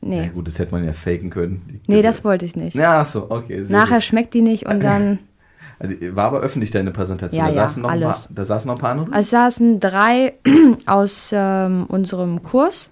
[0.00, 0.22] nee.
[0.26, 1.80] Na gut, das hätte man ja faken können.
[1.86, 2.74] Die- Nee, das wollte ich nicht.
[2.74, 3.62] Ja, ach so, okay.
[3.68, 4.04] Nachher gut.
[4.04, 5.18] schmeckt die nicht und dann.
[5.78, 7.38] Also, war aber öffentlich deine Präsentation.
[7.38, 8.26] Ja, da, ja, saßen noch ein alles.
[8.26, 9.06] paar, da saßen noch ein paar andere.
[9.12, 10.34] Also es saßen drei
[10.86, 12.90] aus ähm, unserem Kurs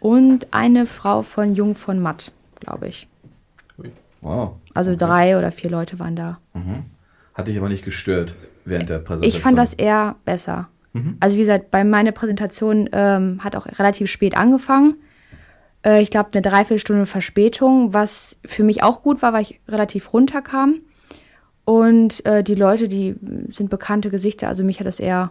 [0.00, 3.08] und eine Frau von Jung von Matt, glaube ich.
[4.20, 4.56] Wow.
[4.74, 4.98] Also Okay.
[5.04, 6.38] drei oder vier Leute waren da.
[6.52, 6.84] Mhm.
[7.34, 8.34] Hat dich aber nicht gestört
[8.66, 9.28] während der Präsentation.
[9.28, 10.68] Ich fand das eher besser.
[10.92, 11.16] Mhm.
[11.20, 14.96] Also wie gesagt, bei meiner Präsentation ähm, hat auch relativ spät angefangen.
[15.84, 20.12] Äh, ich glaube eine Dreiviertelstunde Verspätung, was für mich auch gut war, weil ich relativ
[20.12, 20.80] runterkam.
[21.64, 23.14] Und äh, die Leute, die
[23.48, 25.30] sind bekannte Gesichter, also mich hat das eher,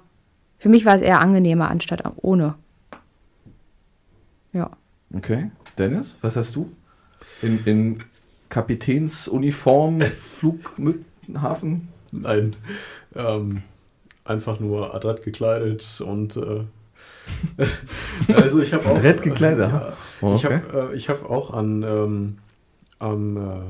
[0.57, 2.55] für mich war es eher angenehmer anstatt ohne.
[4.53, 4.71] Ja.
[5.13, 5.51] Okay.
[5.77, 6.71] Dennis, was hast du?
[7.41, 8.03] In, in
[8.49, 11.87] Kapitänsuniform, Flughafen?
[12.11, 12.55] Nein,
[13.15, 13.63] ähm,
[14.25, 16.63] einfach nur adrett gekleidet und äh,
[18.33, 20.61] also ich habe auch Adrett gekleidet, ja, Oh, ich okay.
[20.73, 22.37] habe äh, ich habe auch an ähm,
[22.97, 23.61] am äh,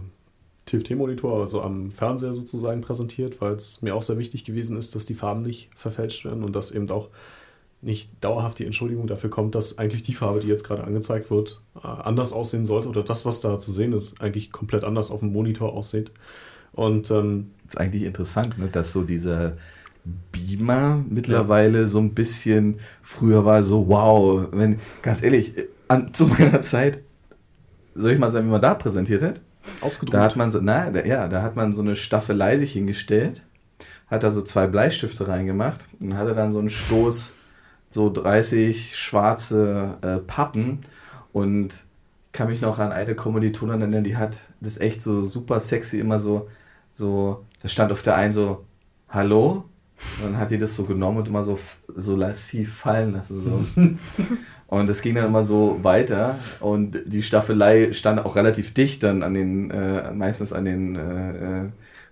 [0.69, 5.05] TFT-Monitor, also am Fernseher sozusagen präsentiert, weil es mir auch sehr wichtig gewesen ist, dass
[5.05, 7.09] die Farben nicht verfälscht werden und dass eben auch
[7.81, 11.61] nicht dauerhaft die Entschuldigung dafür kommt, dass eigentlich die Farbe, die jetzt gerade angezeigt wird,
[11.75, 15.21] äh, anders aussehen sollte oder das, was da zu sehen ist, eigentlich komplett anders auf
[15.21, 16.11] dem Monitor aussieht.
[16.73, 19.57] Und ähm, ist eigentlich interessant, ne, dass so dieser
[20.31, 25.53] Beamer mittlerweile so ein bisschen früher war so, wow, wenn, ganz ehrlich,
[25.87, 27.01] an, zu meiner Zeit,
[27.95, 29.41] soll ich mal sagen, wie man da präsentiert hat?
[29.81, 30.13] Ausgedruckt.
[30.13, 33.45] Da hat man so, na, da, ja, da hat man so eine Staffelei sich hingestellt,
[34.07, 37.33] hat da so zwei Bleistifte reingemacht und hatte dann so einen Stoß,
[37.91, 40.79] so 30 schwarze äh, Pappen
[41.33, 41.85] und
[42.31, 46.19] kann mich noch an eine Kommilitonin erinnern, die hat das echt so super sexy immer
[46.19, 46.47] so,
[46.91, 48.65] so, da stand auf der einen so,
[49.09, 49.65] hallo?
[50.21, 51.59] Und dann hat die das so genommen und immer so,
[51.93, 53.41] so lassiv fallen lassen.
[53.41, 53.81] So.
[54.69, 56.37] Und es ging dann immer so weiter.
[56.59, 61.61] Und die Staffelei stand auch relativ dicht dann an den, äh, meistens an den äh,
[61.61, 61.65] äh,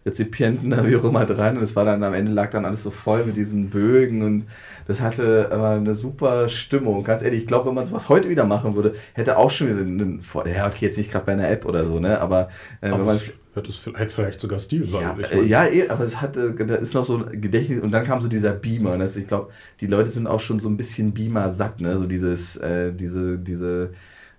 [0.06, 1.57] Rezipienten, da wie auch immer dran.
[1.57, 4.45] Und es war dann am Ende lag dann alles so voll mit diesen Bögen und
[4.88, 7.03] das hatte aber eine super Stimmung.
[7.03, 9.80] Ganz ehrlich, ich glaube, wenn man sowas heute wieder machen würde, hätte auch schon wieder
[9.82, 12.19] einen Vor Ja, okay, jetzt nicht gerade bei einer App oder so, ne?
[12.22, 12.48] Aber
[12.82, 13.19] äh, Aber wenn man.
[13.53, 16.76] hätte es vielleicht, vielleicht sogar Stil, Ja, ich äh, ja, eh, aber es hatte, da
[16.76, 18.94] ist noch so ein Gedächtnis und dann kam so dieser Beamer.
[18.94, 19.52] Und das, ich glaube,
[19.82, 21.98] die Leute sind auch schon so ein bisschen Beamer satt, ne?
[21.98, 23.91] So dieses, äh, diese, diese,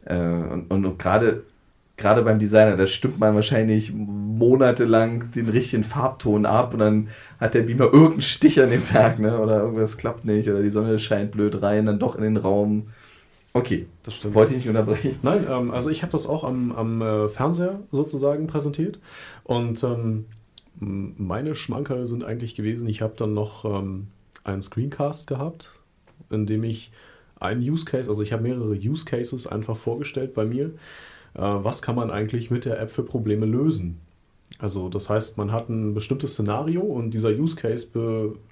[0.04, 1.44] äh, und, und, und gerade
[1.98, 7.08] gerade beim Designer, da stimmt man wahrscheinlich monatelang den richtigen Farbton ab und dann
[7.38, 9.38] hat der Beamer irgendeinen Stich an dem Tag, ne?
[9.38, 12.88] Oder irgendwas klappt nicht oder die Sonne scheint blöd rein, dann doch in den Raum.
[13.52, 14.34] Okay, das stimmt.
[14.34, 15.16] wollte ich nicht unterbrechen.
[15.22, 19.00] Nein, ähm, also ich habe das auch am, am äh, Fernseher sozusagen präsentiert.
[19.42, 20.26] Und ähm,
[20.78, 24.06] meine Schmankerl sind eigentlich gewesen, ich habe dann noch ähm,
[24.44, 25.72] einen Screencast gehabt,
[26.30, 26.92] in dem ich
[27.40, 30.72] einen Use Case, also ich habe mehrere Use Cases einfach vorgestellt bei mir.
[31.38, 34.00] Äh, was kann man eigentlich mit der App für Probleme lösen?
[34.58, 37.90] Also das heißt, man hat ein bestimmtes Szenario und dieser Use Case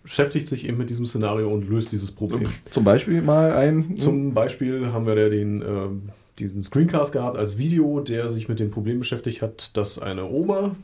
[0.02, 2.48] beschäftigt sich eben mit diesem Szenario und löst dieses Problem.
[2.70, 3.96] Zum Beispiel mal ein.
[3.96, 6.02] Zum Beispiel haben wir da den, ähm,
[6.38, 10.76] diesen Screencast gehabt als Video, der sich mit dem Problem beschäftigt hat, dass eine Oma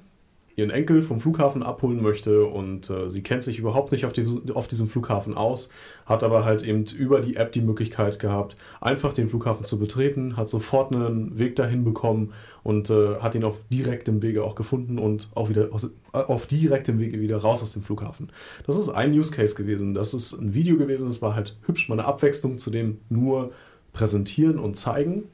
[0.57, 4.27] ihren Enkel vom Flughafen abholen möchte und äh, sie kennt sich überhaupt nicht auf, die,
[4.53, 5.69] auf diesem Flughafen aus,
[6.07, 10.37] hat aber halt eben über die App die Möglichkeit gehabt, einfach den Flughafen zu betreten,
[10.37, 14.99] hat sofort einen Weg dahin bekommen und äh, hat ihn auf direktem Wege auch gefunden
[14.99, 18.31] und auch wieder aus, auf direktem Wege wieder raus aus dem Flughafen.
[18.67, 19.95] Das ist ein Use Case gewesen.
[19.95, 21.07] Das ist ein Video gewesen.
[21.07, 23.53] Das war halt hübsch, mal eine Abwechslung zu dem nur
[23.93, 25.25] präsentieren und zeigen.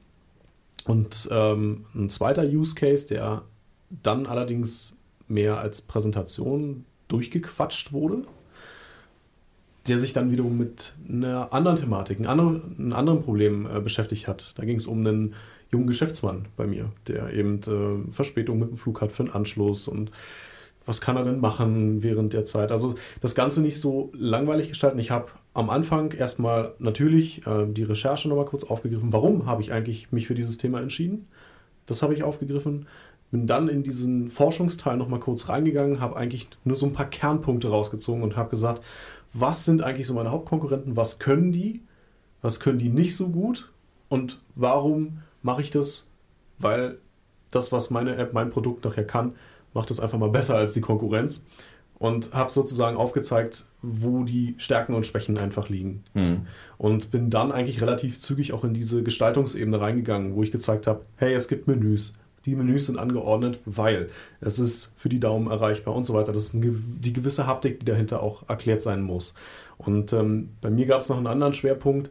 [0.86, 3.42] Und ähm, ein zweiter Use Case, der
[3.90, 4.97] dann allerdings
[5.28, 8.24] mehr als Präsentation durchgequatscht wurde,
[9.86, 14.28] der sich dann wiederum mit einer anderen Thematik, einem anderen, einem anderen Problem äh, beschäftigt
[14.28, 14.54] hat.
[14.56, 15.34] Da ging es um einen
[15.70, 19.88] jungen Geschäftsmann bei mir, der eben äh, Verspätung mit dem Flug hat für einen Anschluss
[19.88, 20.10] und
[20.88, 22.72] was kann er denn machen während der Zeit.
[22.72, 24.98] Also das Ganze nicht so langweilig gestalten.
[24.98, 29.12] Ich habe am Anfang erstmal natürlich äh, die Recherche nochmal kurz aufgegriffen.
[29.12, 31.26] Warum habe ich eigentlich mich für dieses Thema entschieden?
[31.84, 32.86] Das habe ich aufgegriffen.
[33.30, 37.68] Bin dann in diesen Forschungsteil nochmal kurz reingegangen, habe eigentlich nur so ein paar Kernpunkte
[37.68, 38.82] rausgezogen und habe gesagt,
[39.32, 41.82] was sind eigentlich so meine Hauptkonkurrenten, was können die,
[42.40, 43.70] was können die nicht so gut
[44.08, 46.06] und warum mache ich das?
[46.58, 46.98] Weil
[47.50, 49.34] das, was meine App, mein Produkt nachher kann,
[49.74, 51.44] macht es einfach mal besser als die Konkurrenz
[51.98, 56.04] und habe sozusagen aufgezeigt, wo die Stärken und Schwächen einfach liegen.
[56.14, 56.46] Mhm.
[56.78, 61.04] Und bin dann eigentlich relativ zügig auch in diese Gestaltungsebene reingegangen, wo ich gezeigt habe,
[61.16, 62.16] hey, es gibt Menüs,
[62.48, 64.08] die Menüs sind angeordnet, weil
[64.40, 66.32] es ist für die Daumen erreichbar und so weiter.
[66.32, 69.34] Das ist die gewisse Haptik, die dahinter auch erklärt sein muss.
[69.76, 72.10] Und ähm, bei mir gab es noch einen anderen Schwerpunkt.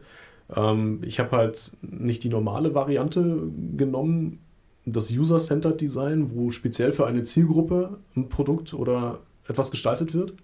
[0.54, 3.42] Ähm, ich habe halt nicht die normale Variante
[3.76, 4.40] genommen,
[4.86, 10.34] das User-Centered Design, wo speziell für eine Zielgruppe ein Produkt oder etwas gestaltet wird.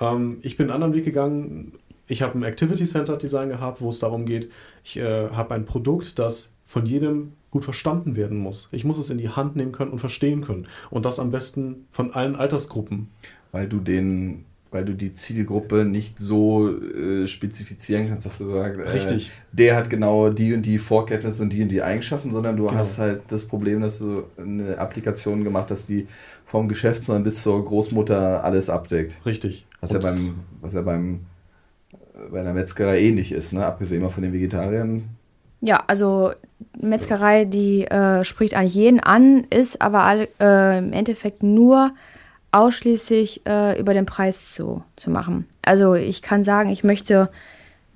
[0.00, 1.72] Ähm, ich bin einen anderen Weg gegangen.
[2.06, 4.50] Ich habe ein Activity-Centered Design gehabt, wo es darum geht,
[4.82, 8.68] ich äh, habe ein Produkt, das von jedem gut verstanden werden muss.
[8.72, 10.66] Ich muss es in die Hand nehmen können und verstehen können.
[10.90, 13.08] Und das am besten von allen Altersgruppen.
[13.52, 18.80] Weil du den, weil du die Zielgruppe nicht so äh, spezifizieren kannst, dass du sagst,
[18.80, 19.30] äh, Richtig.
[19.52, 22.78] der hat genau die und die Vorkenntnisse und die und die Eigenschaften, sondern du genau.
[22.78, 26.06] hast halt das Problem, dass du eine Applikation gemacht hast, die
[26.44, 29.24] vom Geschäftsmann bis zur Großmutter alles abdeckt.
[29.24, 29.66] Richtig.
[29.80, 31.20] Was ja beim, was ja beim
[32.30, 33.64] bei einer Metzgerei ähnlich ist, ne?
[33.64, 35.04] abgesehen mal von den Vegetariern
[35.60, 36.32] ja, also
[36.80, 41.92] Metzgerei, die äh, spricht eigentlich jeden an, ist aber all, äh, im Endeffekt nur
[42.52, 45.46] ausschließlich äh, über den Preis zu, zu machen.
[45.62, 47.28] Also ich kann sagen, ich möchte,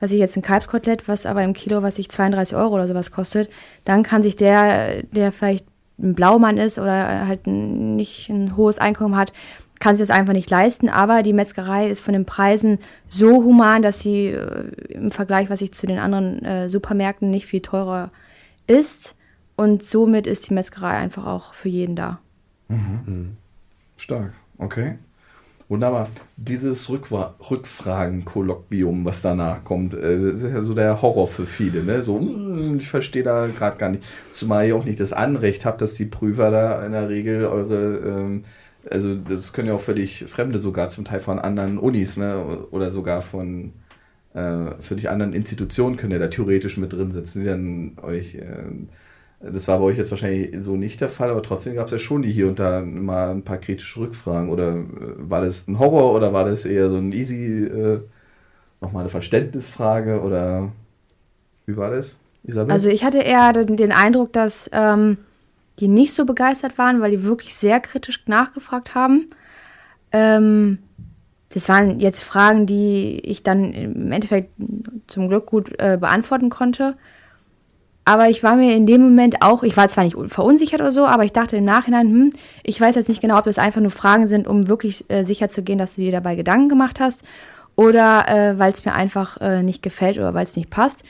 [0.01, 3.10] was ich jetzt ein Kalbskotelett, was aber im Kilo, was sich 32 Euro oder sowas
[3.10, 3.48] kostet,
[3.84, 5.64] dann kann sich der, der vielleicht
[5.98, 9.32] ein Blaumann ist oder halt nicht ein hohes Einkommen hat,
[9.81, 12.78] kann sich das einfach nicht leisten, aber die Metzgerei ist von den Preisen
[13.09, 17.47] so human, dass sie äh, im Vergleich, was ich zu den anderen äh, Supermärkten nicht
[17.47, 18.11] viel teurer
[18.66, 19.16] ist.
[19.57, 22.20] Und somit ist die Metzgerei einfach auch für jeden da.
[22.69, 23.01] Mhm.
[23.07, 23.36] mhm.
[23.97, 24.99] Stark, okay.
[25.69, 26.09] Wunderbar.
[26.36, 31.82] Dieses Rückwa Rückfragen-Kolloquium, was danach kommt, äh, das ist ja so der Horror für viele.
[31.82, 32.03] Ne?
[32.03, 34.05] So, hm, ich verstehe da gerade gar nicht.
[34.32, 37.97] Zumal ihr auch nicht das Anrecht habt, dass die Prüfer da in der Regel eure
[38.05, 38.43] ähm,
[38.90, 42.66] also das können ja auch völlig Fremde sogar zum Teil von anderen Unis, ne?
[42.70, 43.72] Oder sogar von
[44.34, 48.36] äh, völlig anderen Institutionen können ja da theoretisch mit drin sitzen, die dann euch.
[48.36, 48.86] Äh,
[49.40, 51.98] das war bei euch jetzt wahrscheinlich so nicht der Fall, aber trotzdem gab es ja
[51.98, 54.48] schon die hier und da mal ein paar kritische Rückfragen.
[54.50, 54.84] Oder äh,
[55.18, 58.00] war das ein Horror oder war das eher so ein easy, äh,
[58.80, 60.70] nochmal eine Verständnisfrage oder
[61.66, 62.14] wie war das,
[62.44, 62.72] Isabel?
[62.72, 65.18] Also ich hatte eher den, den Eindruck, dass ähm,
[65.78, 69.27] die nicht so begeistert waren, weil die wirklich sehr kritisch nachgefragt haben.
[70.12, 70.78] Ähm,
[71.53, 74.53] das waren jetzt Fragen, die ich dann im Endeffekt
[75.07, 76.97] zum Glück gut äh, beantworten konnte.
[78.05, 81.07] Aber ich war mir in dem Moment auch, ich war zwar nicht verunsichert oder so,
[81.07, 82.32] aber ich dachte im Nachhinein, hm,
[82.65, 85.49] ich weiß jetzt nicht genau, ob das einfach nur Fragen sind, um wirklich äh, sicher
[85.49, 87.23] zu gehen, dass du dir dabei Gedanken gemacht hast
[87.77, 91.05] oder äh, weil es mir einfach äh, nicht gefällt oder weil es nicht passt.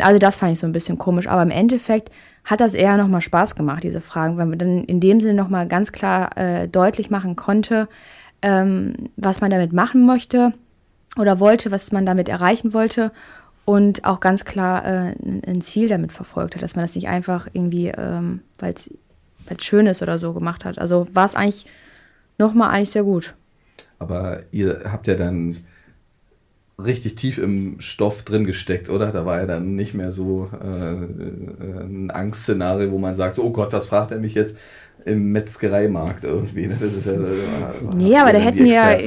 [0.00, 2.10] Also das fand ich so ein bisschen komisch, aber im Endeffekt
[2.44, 5.66] hat das eher nochmal Spaß gemacht, diese Fragen, weil man dann in dem Sinne nochmal
[5.66, 7.88] ganz klar äh, deutlich machen konnte,
[8.42, 10.52] ähm, was man damit machen möchte
[11.16, 13.12] oder wollte, was man damit erreichen wollte
[13.64, 15.14] und auch ganz klar äh,
[15.46, 18.90] ein Ziel damit verfolgt hat, dass man das nicht einfach irgendwie, ähm, weil es
[19.64, 20.78] schön ist oder so gemacht hat.
[20.78, 21.66] Also war es eigentlich
[22.38, 23.34] nochmal eigentlich sehr gut.
[23.98, 25.64] Aber ihr habt ja dann
[26.82, 29.12] richtig tief im Stoff drin gesteckt, oder?
[29.12, 33.72] Da war ja dann nicht mehr so äh, ein Angstszenario, wo man sagt, oh Gott,
[33.72, 34.58] was fragt er mich jetzt
[35.04, 36.66] im Metzgereimarkt irgendwie?
[36.66, 36.76] Ne?
[36.80, 37.26] Das ist ja, äh,
[37.94, 38.98] nee, aber da hätten ja,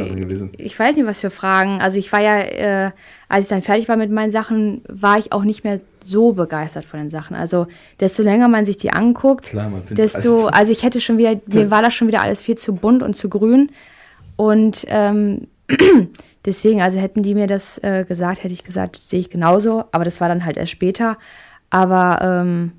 [0.57, 1.81] ich weiß nicht, was für Fragen.
[1.81, 2.91] Also ich war ja, äh,
[3.27, 6.85] als ich dann fertig war mit meinen Sachen, war ich auch nicht mehr so begeistert
[6.85, 7.35] von den Sachen.
[7.35, 7.67] Also
[7.99, 11.81] desto länger man sich die anguckt, Klar, desto, also ich hätte schon wieder, mir war
[11.81, 13.71] das schon wieder alles viel zu bunt und zu grün.
[14.37, 15.47] Und ähm,
[16.45, 19.85] deswegen, also hätten die mir das äh, gesagt, hätte ich gesagt, sehe ich genauso.
[19.91, 21.17] Aber das war dann halt erst später.
[21.69, 22.71] Aber ähm,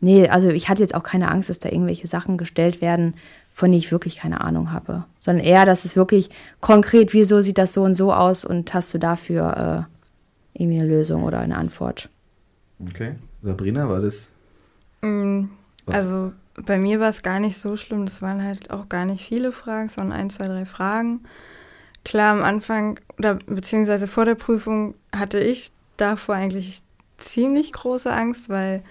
[0.00, 3.14] nee, also ich hatte jetzt auch keine Angst, dass da irgendwelche Sachen gestellt werden,
[3.52, 5.04] von denen ich wirklich keine Ahnung habe.
[5.20, 6.30] Sondern eher, dass es wirklich
[6.60, 9.88] konkret, wieso sieht das so und so aus und hast du dafür
[10.54, 12.08] äh, irgendwie eine Lösung oder eine Antwort.
[12.88, 13.14] Okay.
[13.42, 14.30] Sabrina, war das?
[15.02, 15.44] Mm,
[15.86, 18.04] also bei mir war es gar nicht so schlimm.
[18.06, 21.20] Das waren halt auch gar nicht viele Fragen, sondern ein, zwei, drei Fragen.
[22.04, 26.82] Klar, am Anfang oder beziehungsweise vor der Prüfung hatte ich davor eigentlich
[27.18, 28.82] ziemlich große Angst, weil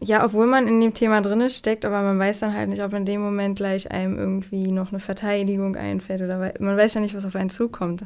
[0.00, 2.92] ja, obwohl man in dem Thema drin steckt, aber man weiß dann halt nicht, ob
[2.92, 7.14] in dem Moment gleich einem irgendwie noch eine Verteidigung einfällt oder man weiß ja nicht,
[7.14, 8.04] was auf einen zukommt.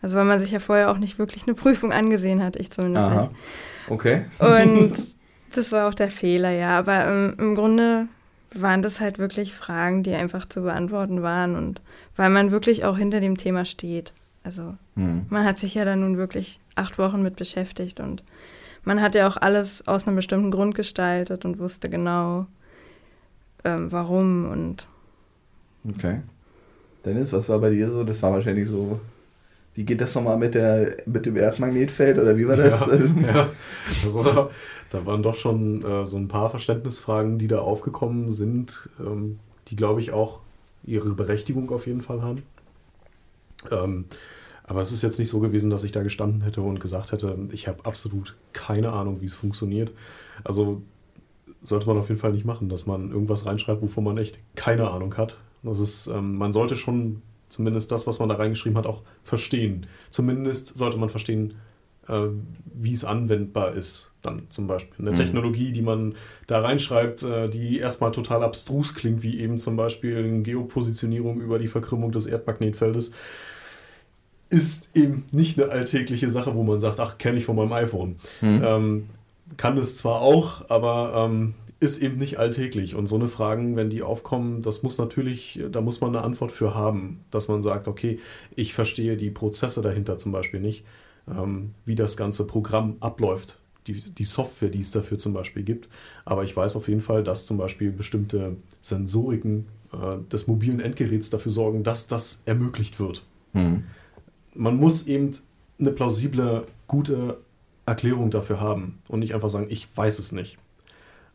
[0.00, 3.06] Also weil man sich ja vorher auch nicht wirklich eine Prüfung angesehen hat, ich zumindest
[3.06, 3.20] Aha.
[3.22, 3.30] nicht.
[3.88, 4.24] Okay.
[4.38, 4.94] Und
[5.54, 6.78] das war auch der Fehler, ja.
[6.78, 8.08] Aber ähm, im Grunde
[8.54, 11.80] waren das halt wirklich Fragen, die einfach zu beantworten waren und
[12.16, 14.12] weil man wirklich auch hinter dem Thema steht.
[14.44, 15.26] Also hm.
[15.28, 18.22] man hat sich ja dann nun wirklich acht Wochen mit beschäftigt und
[18.84, 22.46] man hat ja auch alles aus einem bestimmten Grund gestaltet und wusste genau,
[23.64, 24.88] ähm, warum und.
[25.88, 26.20] Okay.
[27.04, 28.04] Dennis, was war bei dir so?
[28.04, 29.00] Das war wahrscheinlich so.
[29.74, 32.80] Wie geht das nochmal mit, der, mit dem Erdmagnetfeld oder wie war das?
[32.80, 33.48] Ja, ja.
[34.04, 34.50] Also,
[34.92, 39.38] da waren doch schon äh, so ein paar Verständnisfragen, die da aufgekommen sind, ähm,
[39.68, 40.40] die, glaube ich, auch
[40.84, 42.42] ihre Berechtigung auf jeden Fall haben.
[43.70, 44.04] Ähm,
[44.64, 47.38] aber es ist jetzt nicht so gewesen, dass ich da gestanden hätte und gesagt hätte,
[47.52, 49.92] ich habe absolut keine Ahnung, wie es funktioniert.
[50.44, 50.82] Also
[51.62, 54.90] sollte man auf jeden Fall nicht machen, dass man irgendwas reinschreibt, wovon man echt keine
[54.90, 55.38] Ahnung hat.
[55.62, 59.86] Das ist, ähm, man sollte schon zumindest das, was man da reingeschrieben hat, auch verstehen.
[60.10, 61.54] Zumindest sollte man verstehen,
[62.08, 62.26] äh,
[62.74, 64.11] wie es anwendbar ist.
[64.22, 65.16] Dann zum Beispiel eine mhm.
[65.16, 66.14] Technologie, die man
[66.46, 71.58] da reinschreibt, äh, die erstmal total abstrus klingt, wie eben zum Beispiel eine Geopositionierung über
[71.58, 73.10] die Verkrümmung des Erdmagnetfeldes,
[74.48, 78.16] ist eben nicht eine alltägliche Sache, wo man sagt, ach, kenne ich von meinem iPhone.
[78.40, 78.62] Mhm.
[78.64, 79.08] Ähm,
[79.56, 82.94] kann das zwar auch, aber ähm, ist eben nicht alltäglich.
[82.94, 86.52] Und so eine Fragen, wenn die aufkommen, das muss natürlich, da muss man eine Antwort
[86.52, 88.20] für haben, dass man sagt, okay,
[88.54, 90.84] ich verstehe die Prozesse dahinter zum Beispiel nicht
[91.28, 95.88] ähm, wie das ganze Programm abläuft, die, die Software, die es dafür zum Beispiel gibt.
[96.24, 101.30] Aber ich weiß auf jeden Fall, dass zum Beispiel bestimmte Sensoriken äh, des mobilen Endgeräts
[101.30, 103.22] dafür sorgen, dass das ermöglicht wird.
[103.52, 103.84] Mhm.
[104.54, 105.32] Man muss eben
[105.78, 107.38] eine plausible, gute
[107.86, 110.58] Erklärung dafür haben und nicht einfach sagen, ich weiß es nicht.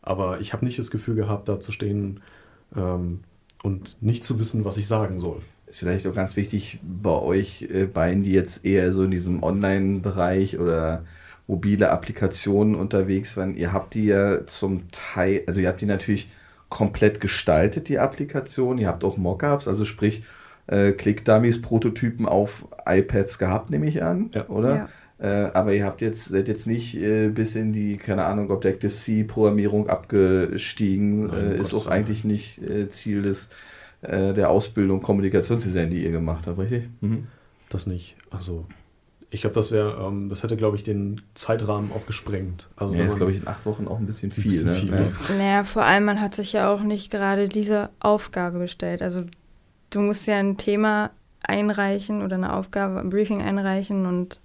[0.02, 2.22] Aber ich habe nicht das Gefühl gehabt, da zu stehen
[2.76, 3.22] ähm,
[3.64, 5.42] und nicht zu wissen, was ich sagen soll.
[5.66, 9.44] Ist vielleicht auch ganz wichtig bei euch äh, beiden, die jetzt eher so in diesem
[9.44, 11.04] Online-Bereich oder
[11.48, 13.56] mobile Applikationen unterwegs waren.
[13.56, 16.30] Ihr habt die ja zum Teil, also ihr habt die natürlich
[16.70, 18.78] komplett gestaltet, die Applikation.
[18.78, 20.24] Ihr habt auch Mockups, also sprich
[20.68, 24.48] äh, Click-Dummies, Prototypen auf iPads gehabt, nehme ich an, ja.
[24.50, 24.76] oder?
[24.76, 24.90] Ja.
[25.20, 29.90] Äh, aber ihr habt jetzt, seid jetzt nicht äh, bis in die, keine Ahnung, Objective-C-Programmierung
[29.90, 31.26] abgestiegen.
[31.26, 33.50] Nein, äh, ist auch eigentlich nicht äh, Ziel des
[34.02, 36.90] äh, der Ausbildung Kommunikationsdesign, die ihr gemacht habt, richtig?
[37.02, 37.28] Mhm.
[37.70, 38.16] Das nicht.
[38.30, 38.66] Also
[39.30, 42.70] ich glaube, das wäre, ähm, das hätte, glaube ich, den Zeitrahmen auch gesprengt.
[42.78, 44.52] Also ja, ist, glaube ich, in acht Wochen auch ein bisschen viel.
[44.52, 45.12] Ein bisschen ne?
[45.18, 45.38] viel ja.
[45.38, 49.02] Naja, vor allem, man hat sich ja auch nicht gerade diese Aufgabe gestellt.
[49.02, 49.26] Also
[49.90, 51.12] du musst ja ein Thema
[51.44, 54.40] einreichen oder eine Aufgabe, ein Briefing einreichen und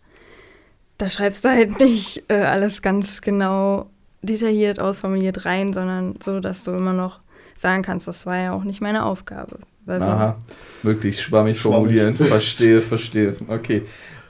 [0.98, 3.88] da schreibst du halt nicht äh, alles ganz genau
[4.22, 7.20] detailliert ausformuliert rein, sondern so, dass du immer noch
[7.54, 9.58] sagen kannst, das war ja auch nicht meine Aufgabe.
[9.86, 10.36] Also, Aha,
[10.82, 12.16] möglichst schwammig formulieren.
[12.16, 13.36] verstehe, verstehe.
[13.48, 13.82] Okay.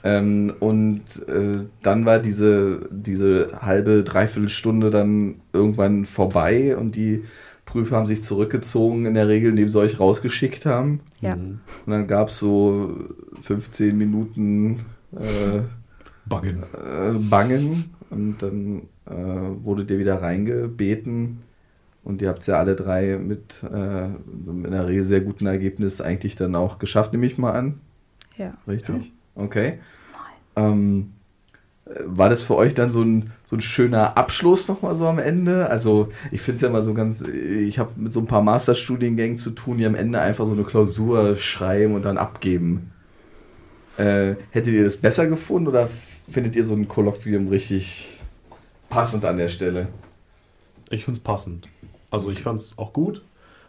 [0.03, 7.23] Ähm, und äh, dann war diese, diese halbe, dreiviertel Stunde dann irgendwann vorbei und die
[7.65, 10.99] Prüfer haben sich zurückgezogen, in der Regel, indem sie euch rausgeschickt haben.
[11.21, 11.33] Ja.
[11.33, 12.97] Und dann gab es so
[13.41, 14.79] 15 Minuten
[15.13, 15.61] äh,
[16.25, 16.63] Bangen.
[16.73, 21.39] Äh, Bangen und dann äh, wurde dir wieder reingebeten
[22.03, 26.35] und ihr habt es ja alle drei mit, äh, mit einer sehr guten Ergebnis eigentlich
[26.35, 27.79] dann auch geschafft, nehme ich mal an.
[28.37, 28.53] Ja.
[28.67, 29.05] Richtig?
[29.07, 29.11] Ja.
[29.35, 29.79] Okay.
[30.55, 31.13] Ähm,
[32.05, 35.69] war das für euch dann so ein, so ein schöner Abschluss nochmal so am Ende?
[35.69, 39.37] Also ich finde es ja immer so ganz, ich habe mit so ein paar Masterstudiengängen
[39.37, 42.91] zu tun, die am Ende einfach so eine Klausur schreiben und dann abgeben.
[43.97, 45.89] Äh, hättet ihr das besser gefunden oder
[46.31, 48.17] findet ihr so ein Kolloquium richtig
[48.89, 49.87] passend an der Stelle?
[50.89, 51.67] Ich finde es passend.
[52.09, 53.21] Also ich fand es auch gut,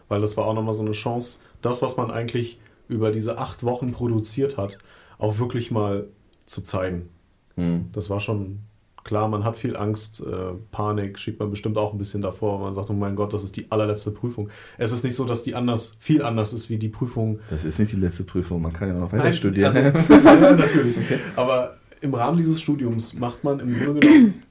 [0.07, 3.63] weil das war auch nochmal so eine Chance, das, was man eigentlich über diese acht
[3.63, 4.77] Wochen produziert hat,
[5.17, 6.07] auch wirklich mal
[6.45, 7.09] zu zeigen.
[7.55, 7.85] Hm.
[7.91, 8.59] Das war schon
[9.05, 12.59] klar, man hat viel Angst, äh, Panik schiebt man bestimmt auch ein bisschen davor.
[12.59, 14.49] Man sagt, oh mein Gott, das ist die allerletzte Prüfung.
[14.77, 17.39] Es ist nicht so, dass die anders, viel anders ist wie die Prüfung.
[17.49, 19.65] Das ist nicht die letzte Prüfung, man kann ja noch weiter Nein, studieren.
[19.65, 19.79] Also,
[20.55, 20.95] natürlich.
[21.35, 24.43] Aber im Rahmen dieses Studiums macht man im Grunde genommen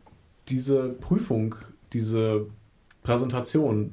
[0.49, 1.57] diese Prüfung,
[1.93, 2.47] diese
[3.03, 3.93] Präsentation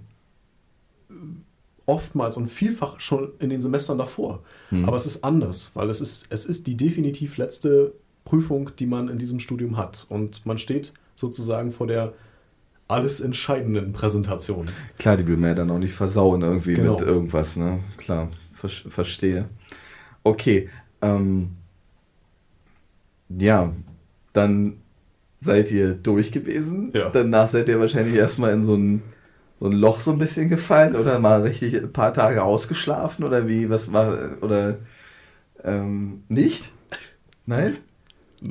[1.86, 4.44] oftmals und vielfach schon in den Semestern davor.
[4.70, 4.86] Hm.
[4.86, 7.94] Aber es ist anders, weil es ist, es ist die definitiv letzte
[8.24, 10.06] Prüfung, die man in diesem Studium hat.
[10.10, 12.14] Und man steht sozusagen vor der
[12.88, 14.70] alles entscheidenden Präsentation.
[14.98, 16.94] Klar, die will man ja dann auch nicht versauen irgendwie Genau.
[16.94, 17.80] mit irgendwas, ne?
[17.98, 19.50] Klar, ver verstehe.
[20.24, 20.70] Okay,
[21.02, 21.52] ähm,
[23.30, 23.74] ja,
[24.34, 24.78] dann
[25.40, 26.92] seid ihr durch gewesen.
[26.94, 27.10] Ja.
[27.10, 29.02] Danach seid ihr wahrscheinlich erstmal in so ein,
[29.62, 33.48] so ein Loch so ein bisschen gefallen oder mal richtig ein paar Tage ausgeschlafen oder
[33.48, 34.80] wie, was war, oder
[35.64, 36.72] ähm, nicht?
[37.46, 37.78] Nein?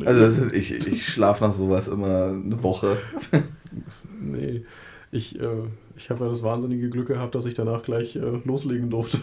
[0.07, 2.97] Also das ist, ich, ich schlafe nach sowas immer eine Woche.
[4.23, 4.65] Nee,
[5.13, 5.49] ich, äh,
[5.97, 9.19] ich habe ja das wahnsinnige Glück gehabt, dass ich danach gleich äh, loslegen durfte.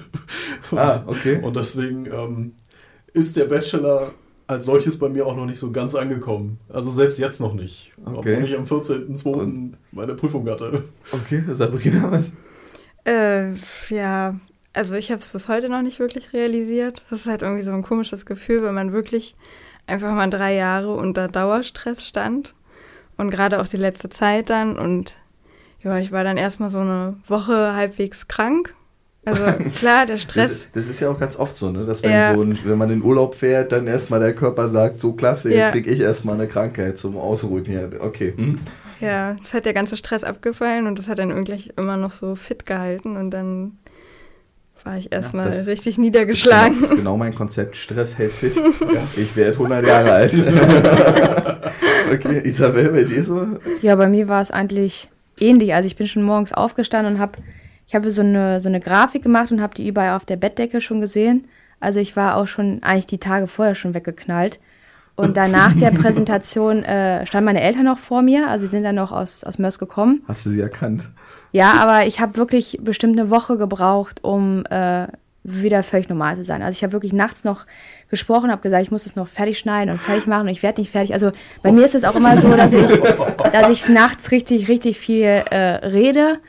[0.71, 1.39] Und, Ah, okay.
[1.41, 2.53] und deswegen ähm,
[3.13, 4.13] ist der Bachelor
[4.47, 6.59] als solches bei mir auch noch nicht so ganz angekommen.
[6.69, 7.93] Also selbst jetzt noch nicht.
[8.03, 8.35] Okay.
[8.35, 9.73] Obwohl ich am 14.02.
[9.91, 10.83] meine Prüfung hatte.
[11.11, 12.33] Okay, Sabrina, was?
[13.05, 13.53] Äh,
[13.89, 14.35] ja,
[14.73, 17.03] also ich habe es bis heute noch nicht wirklich realisiert.
[17.09, 19.35] Das ist halt irgendwie so ein komisches Gefühl, wenn man wirklich
[19.85, 22.53] einfach mal drei Jahre unter Dauerstress stand.
[23.17, 24.77] Und gerade auch die letzte Zeit dann.
[24.77, 25.13] Und
[25.81, 28.75] ja, ich war dann erstmal so eine Woche halbwegs krank.
[29.27, 29.43] Also
[29.79, 30.67] klar, der Das, Stress.
[30.73, 31.83] das ist ja auch ganz oft so, ne?
[31.85, 32.33] dass wenn, Ja.
[32.33, 35.57] so ein, wenn man in Urlaub fährt, dann erstmal der Körper sagt, so klasse, jetzt
[35.57, 35.71] Ja.
[35.71, 37.89] krieg ich erstmal eine Krankheit zum Ausruhen hier.
[37.99, 38.33] Okay.
[38.35, 38.59] Hm?
[39.01, 42.35] Ja, es hat der ganze Stress abgefallen und das hat dann irgendwie immer noch so
[42.35, 43.15] fit gehalten.
[43.17, 43.73] Und dann
[44.83, 46.77] war ich erstmal das- richtig Genau, niedergeschlagen.
[46.81, 47.75] das ist genau mein Konzept.
[47.75, 48.53] Stress hält fit.
[49.17, 50.33] Ich werde 100 Jahre alt.
[52.13, 53.45] okay, Isabel, bei dir so?
[53.81, 55.09] Ja, bei mir war es eigentlich
[55.39, 55.73] ähnlich.
[55.73, 57.39] Also ich bin schon morgens aufgestanden und habe
[57.87, 60.81] ich habe so eine, so eine Grafik gemacht und habe die überall auf der Bettdecke
[60.81, 61.47] schon gesehen.
[61.79, 64.59] Also ich war auch schon eigentlich die Tage vorher schon weggeknallt.
[65.15, 68.49] Und dann nach der Präsentation äh, standen meine Eltern noch vor mir.
[68.49, 70.21] Also sie sind dann noch aus, aus Mörs gekommen.
[70.27, 71.09] Hast du sie erkannt?
[71.51, 75.07] Ja, aber ich habe wirklich bestimmt eine Woche gebraucht, um äh,
[75.43, 76.61] wieder völlig normal zu sein.
[76.61, 77.65] Also ich habe wirklich nachts noch
[78.09, 80.81] gesprochen, habe gesagt, ich muss es noch fertig schneiden und fertig machen und ich werde
[80.81, 81.13] nicht fertig.
[81.13, 81.31] Also
[81.63, 83.01] bei mir ist es auch immer so, dass ich,
[83.53, 86.39] dass ich nachts richtig, richtig viel äh, rede.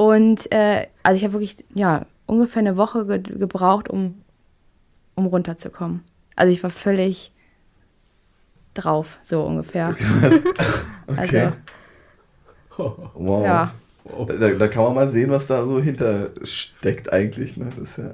[0.00, 4.22] Und äh, also ich habe wirklich, ja, ungefähr eine Woche ge gebraucht, um,
[5.14, 6.04] um runterzukommen.
[6.36, 7.32] Also ich war völlig
[8.72, 9.94] drauf, so ungefähr.
[11.06, 11.50] Okay.
[12.76, 13.44] Also, wow.
[13.44, 13.74] ja.
[14.28, 17.56] Da, da kann man mal sehen, was da so hinter steckt eigentlich.
[17.56, 17.64] Ne?
[17.64, 18.12] Das ist ja.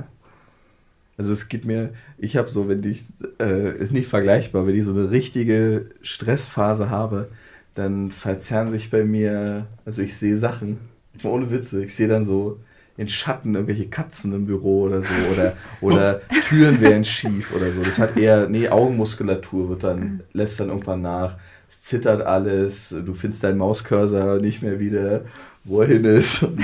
[1.19, 3.05] Also es geht mir, ich habe so, wenn ich,
[3.39, 7.29] äh, ist nicht vergleichbar, wenn ich so eine richtige Stressphase habe,
[7.75, 10.79] dann verzerren sich bei mir, also ich sehe Sachen,
[11.17, 12.59] jetzt mal ohne Witze, ich sehe dann so
[12.99, 17.83] in Schatten irgendwelche Katzen im Büro oder so oder, oder Türen werden schief oder so.
[17.83, 21.37] Das hat eher, nee, Augenmuskulatur wird dann, lässt dann irgendwann nach.
[21.69, 25.23] Es zittert alles, du findest deinen Mauscursor nicht mehr wieder,
[25.65, 26.47] wo er hin ist.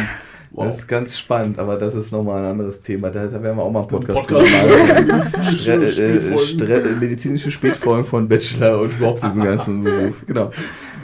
[0.54, 0.66] Wow.
[0.66, 3.08] Das ist ganz spannend, aber das ist nochmal ein anderes Thema.
[3.08, 5.06] Da, da werden wir auch mal einen Podcast, Podcast drüber machen.
[5.06, 6.46] medizinische Stre äh, Spätfolgen.
[6.46, 10.26] Stre medizinische Spätfolgen von Bachelor und überhaupt diesen ganzen Beruf.
[10.26, 10.50] Genau.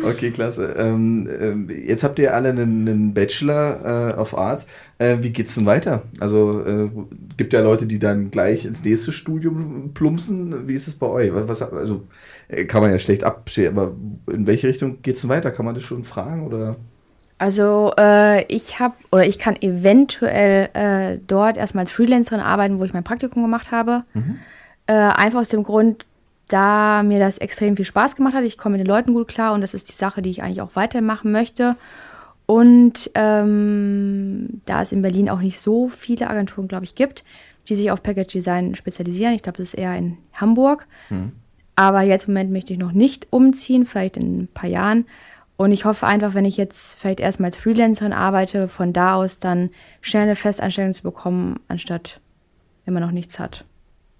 [0.03, 0.75] Okay, klasse.
[0.79, 4.67] Ähm, ähm, jetzt habt ihr alle einen, einen Bachelor äh, of Arts.
[4.99, 6.03] Äh, wie geht's denn weiter?
[6.21, 6.89] Also äh,
[7.37, 10.69] gibt ja Leute, die dann gleich ins nächste Studium plumpsen.
[10.69, 11.31] Wie ist es bei euch?
[11.33, 12.03] Was, also
[12.49, 13.95] äh, kann man ja schlecht abschätzen, aber
[14.33, 15.51] in welche Richtung geht's denn weiter?
[15.51, 16.77] Kann man das schon fragen oder?
[17.39, 22.85] Also äh, ich habe oder ich kann eventuell äh, dort erstmal als Freelancerin arbeiten, wo
[22.85, 24.03] ich mein Praktikum gemacht habe.
[24.89, 26.07] Äh, einfach aus dem Grund,
[26.49, 28.45] da mir das extrem viel Spaß gemacht hat.
[28.45, 30.63] Ich komme mit den Leuten gut klar und das ist die Sache, die ich eigentlich
[30.63, 31.77] auch weitermachen möchte.
[32.47, 37.23] Und ähm, da es in Berlin auch nicht so viele Agenturen, glaube ich, gibt,
[37.69, 39.35] die sich auf Package Design spezialisieren.
[39.35, 40.87] Ich glaube, das ist eher in Hamburg.
[41.77, 45.05] Aber jetzt im Moment möchte ich noch nicht umziehen, vielleicht in ein paar Jahren.
[45.59, 49.41] Und ich hoffe einfach, wenn ich jetzt vielleicht erstmal als Freelancerin arbeite, von da aus
[49.41, 49.71] dann
[50.01, 52.21] schnell eine Festanstellung zu bekommen, anstatt
[52.85, 53.65] wenn man noch nichts hat.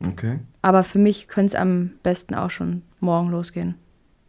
[0.05, 0.39] Okay.
[0.63, 3.75] Aber für mich könnte es am besten auch schon morgen losgehen.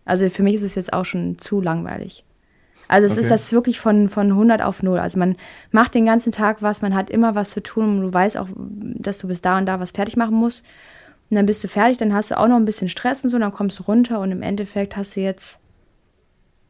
[0.05, 2.25] Also für mich ist es jetzt auch schon zu langweilig.
[2.87, 3.29] Also es ist Okay.
[3.29, 4.97] das wirklich von, von 100 auf 0.
[4.97, 5.35] Also man
[5.71, 8.47] macht den ganzen Tag was, man hat immer was zu tun und du weißt auch,
[8.55, 10.63] dass du bis da und da was fertig machen musst.
[11.29, 13.37] Und dann bist du fertig, dann hast du auch noch ein bisschen Stress und so,
[13.37, 15.59] dann kommst du runter und im Endeffekt hast du jetzt,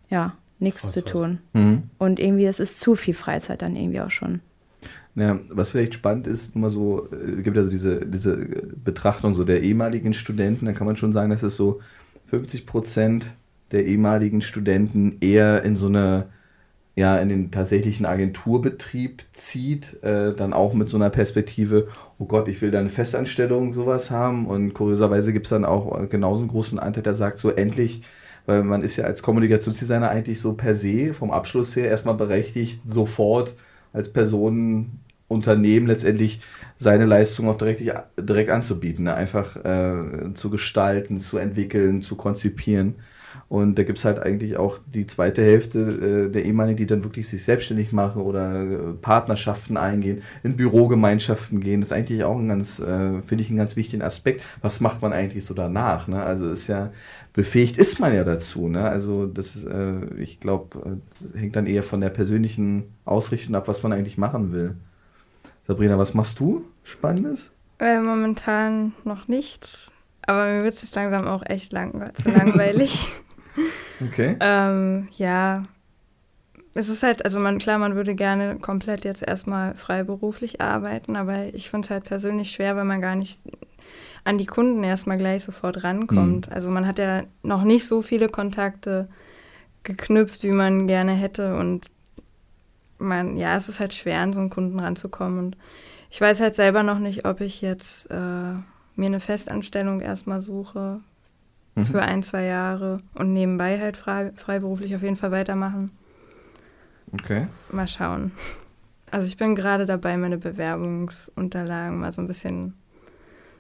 [0.10, 1.40] ja, nichts zu tun.
[1.54, 1.84] Mhm.
[1.98, 4.42] Und irgendwie, das ist zu viel Freizeit dann irgendwie auch schon.
[5.16, 9.44] Ja, was vielleicht spannend ist, immer so, äh, es gibt also diese, diese Betrachtung so
[9.44, 11.82] der ehemaligen Studenten, dann kann man schon sagen, dass es so
[12.28, 13.26] 50 Prozent
[13.72, 16.28] der ehemaligen Studenten eher in so eine
[17.00, 21.88] ja in den tatsächlichen Agenturbetrieb zieht, äh, dann auch mit so einer Perspektive,
[22.20, 24.46] oh Gott, ich will da eine Festanstellung sowas haben.
[24.46, 28.04] Und kurioserweise gibt es dann auch genauso einen großen Anteil, der sagt, so endlich,
[28.46, 32.82] weil man ist ja als Kommunikationsdesigner eigentlich so per se vom Abschluss her erstmal berechtigt,
[32.86, 33.54] sofort
[33.94, 36.42] als Person Unternehmen letztendlich
[36.76, 37.82] seine Leistung auch direkt,
[38.18, 39.14] direkt anzubieten, ne?
[39.14, 42.96] einfach äh, zu gestalten, zu entwickeln, zu konzipieren.
[43.48, 47.04] Und da gibt es halt eigentlich auch die zweite Hälfte äh, der ehemaligen, die dann
[47.04, 51.82] wirklich sich selbstständig machen oder äh, Partnerschaften eingehen, in Bürogemeinschaften gehen.
[51.82, 54.42] Das ist eigentlich auch ein ganz, äh, finde ich, einen ganz wichtigen Aspekt.
[54.62, 56.08] Was macht man eigentlich so danach?
[56.08, 56.22] Ne?
[56.22, 56.92] Also ist ja,
[57.34, 58.68] befähigt ist man ja dazu.
[58.68, 58.84] Ne?
[58.84, 61.00] Also das, äh, ich glaube,
[61.36, 64.76] äh, hängt dann eher von der persönlichen Ausrichtung ab, was man eigentlich machen will.
[65.64, 67.52] Sabrina, was machst du Spannendes?
[67.80, 69.90] Äh, momentan noch nichts.
[70.24, 73.10] Aber mir wird es jetzt langsam auch echt lang, zu langweilig.
[74.02, 74.38] Okay.
[74.40, 75.64] ähm, ja,
[76.76, 81.54] es ist halt, also man, klar, man würde gerne komplett jetzt erstmal freiberuflich arbeiten, aber
[81.54, 83.42] ich finde es halt persönlich schwer, weil man gar nicht
[84.24, 86.48] an die Kunden erstmal gleich sofort rankommt.
[86.48, 86.54] Mhm.
[86.54, 89.08] Also man hat ja noch nicht so viele Kontakte
[89.84, 91.86] geknüpft, wie man gerne hätte und
[92.98, 95.58] man, ja, es ist halt schwer, an so einen Kunden ranzukommen und
[96.10, 98.16] ich weiß halt selber noch nicht, ob ich jetzt äh,
[98.96, 101.00] mir eine Festanstellung erstmal suche,
[101.76, 101.86] mhm.
[101.86, 105.92] für ein, zwei Jahre und nebenbei halt frei, freiberuflich auf jeden Fall weitermachen.
[107.12, 107.48] Okay.
[107.72, 108.32] Mal schauen.
[109.12, 112.76] Also ich bin gerade dabei, meine Bewerbungsunterlagen mal so ein bisschen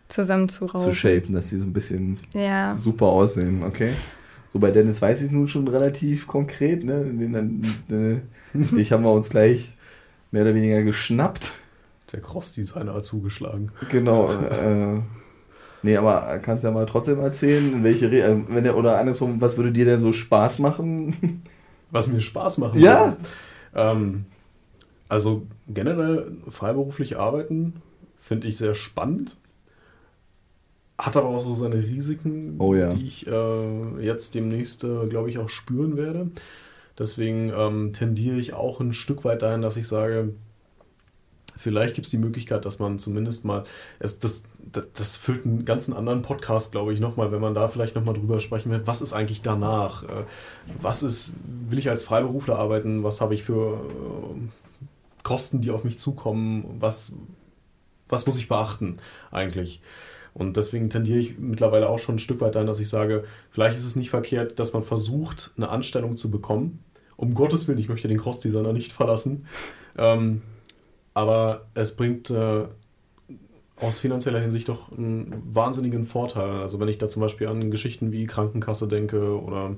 [0.10, 0.86] zusammenzurauben.
[0.86, 2.76] Zu shapen, dass sie so ein bisschen ja.
[2.76, 3.92] super aussehen, okay.
[4.52, 7.04] So bei Dennis weiß ich es nun schon relativ konkret, ne?
[7.06, 8.22] Den, den, den,
[8.78, 9.72] ich haben wir uns gleich
[10.32, 11.54] mehr oder weniger geschnappt.
[12.12, 13.72] Der Cross-Designer hat zugeschlagen.
[13.90, 14.32] Genau.
[14.32, 15.02] Äh,
[15.82, 19.40] Nee, aber kannst ja mal trotzdem erzählen, in welche Re äh, wenn der oder andersrum,
[19.40, 21.44] was würde dir denn so Spaß machen?
[21.92, 23.18] Was mir Spaß machen Ja.
[23.74, 24.26] Ähm,
[25.08, 27.82] also generell freiberuflich arbeiten
[28.20, 29.38] finde ich sehr spannend.
[31.00, 32.90] Hat aber auch so seine Risiken, oh, ja.
[32.90, 36.30] die ich äh, jetzt demnächst, äh, glaube ich, auch spüren werde.
[36.98, 40.34] Deswegen ähm, tendiere ich auch ein Stück weit dahin, dass ich sage,
[41.60, 43.66] Vielleicht gibt es die Möglichkeit, dass man zumindest mal,
[44.00, 47.68] es, das, das, das füllt einen ganzen anderen Podcast, glaube ich, nochmal, wenn man da
[47.68, 50.04] vielleicht nochmal drüber sprechen will, was ist eigentlich danach?
[50.04, 50.24] Äh,
[50.82, 51.34] was ist,
[51.68, 53.04] will ich als Freiberufler arbeiten?
[53.04, 54.48] Was habe ich für äh,
[55.24, 56.78] Kosten, die auf mich zukommen?
[56.80, 57.12] Was,
[58.08, 58.96] was muss ich beachten
[59.30, 59.82] eigentlich?
[60.34, 63.78] Und deswegen tendiere ich mittlerweile auch schon ein Stück weit dahin, dass ich sage, vielleicht
[63.78, 66.84] ist es nicht verkehrt, dass man versucht, eine Anstellung zu bekommen.
[67.18, 69.46] Um Gottes Willen, ich möchte den Cross-Designer nicht verlassen.
[69.98, 70.42] Ähm,
[71.14, 72.66] aber es bringt äh,
[73.82, 76.62] aus finanzieller Hinsicht doch einen wahnsinnigen Vorteil.
[76.62, 79.76] Also wenn ich da zum Beispiel an Geschichten wie Krankenkasse denke oder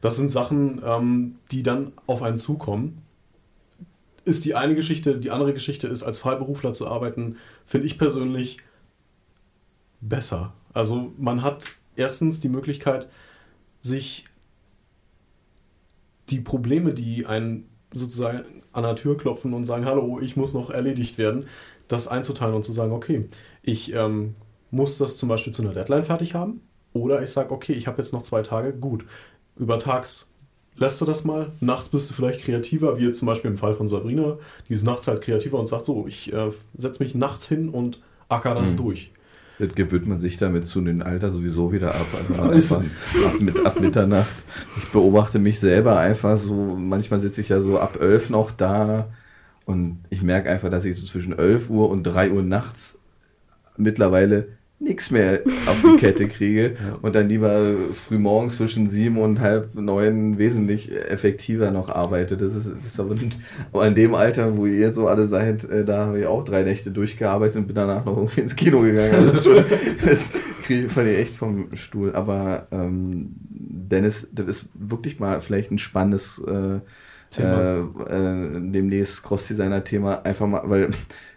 [0.00, 2.96] das sind Sachen, ähm, die dann auf einen zukommen.
[4.24, 7.36] Ist die eine Geschichte, die andere Geschichte ist, als Freiberufler zu arbeiten,
[7.66, 8.58] finde ich persönlich
[10.08, 10.52] besser.
[10.72, 13.08] Also man hat erstens die Möglichkeit,
[13.80, 14.24] sich
[16.30, 20.70] die Probleme, die ein sozusagen an der Tür klopfen und sagen, hallo, ich muss noch
[20.70, 21.46] erledigt werden,
[21.86, 23.28] das einzuteilen und zu sagen, okay,
[23.62, 24.34] ich ähm,
[24.70, 26.60] muss das zum Beispiel zu einer Deadline fertig haben
[26.92, 29.04] oder ich sage, okay, ich habe jetzt noch zwei Tage, gut,
[29.56, 30.26] übertags
[30.76, 33.74] lässt du das mal, nachts bist du vielleicht kreativer, wie jetzt zum Beispiel im Fall
[33.74, 37.46] von Sabrina, die ist nachts halt kreativer und sagt so, ich äh, setze mich nachts
[37.46, 38.78] hin und acker das mhm.
[38.78, 39.12] durch.
[39.58, 42.06] Das gewöhnt man sich damit zu dem Alter sowieso wieder ab.
[42.38, 42.82] Also ab,
[43.40, 44.44] mit, ab Mitternacht.
[44.76, 49.08] Ich beobachte mich selber einfach so, manchmal sitze ich ja so ab 11 noch da
[49.64, 52.98] und ich merke einfach, dass ich so zwischen 11 Uhr und 3 Uhr nachts
[53.76, 54.48] mittlerweile
[54.84, 59.74] nichts mehr auf die Kette kriege und dann lieber früh morgens zwischen sieben und halb
[59.74, 62.36] neun wesentlich effektiver noch arbeite.
[62.36, 63.14] Das ist, das ist aber,
[63.72, 66.44] aber in dem Alter, wo ihr jetzt so alle seid, äh, da habe ich auch
[66.44, 69.30] drei Nächte durchgearbeitet und bin danach noch irgendwie ins Kino gegangen.
[69.34, 69.54] Also
[70.04, 70.32] das
[70.62, 72.14] kriege ich echt vom Stuhl.
[72.14, 76.80] Aber ähm, Dennis, das ist wirklich mal vielleicht ein spannendes äh,
[77.30, 77.90] Thema.
[78.08, 80.22] Äh, äh, demnächst Cross-Designer-Thema.
[80.24, 80.90] Einfach mal, weil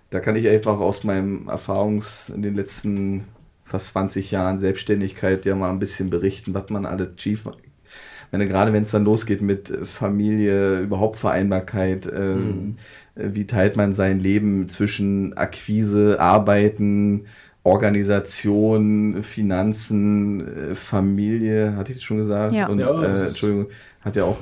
[0.09, 3.25] da kann ich einfach aus meinem Erfahrungs in den letzten
[3.67, 7.53] fast 20 Jahren Selbstständigkeit ja mal ein bisschen berichten, was man alles achieve.
[8.31, 12.75] Wenn, gerade wenn es dann losgeht mit Familie, überhaupt Vereinbarkeit, äh, mhm.
[13.15, 17.25] wie teilt man sein Leben zwischen Akquise, Arbeiten
[17.67, 22.53] Organisation, Finanzen, äh, Familie, hatte ich das schon gesagt?
[22.53, 22.67] Ja.
[22.67, 23.67] Und, Ja, äh, Entschuldigung,
[23.99, 24.37] hat ja auch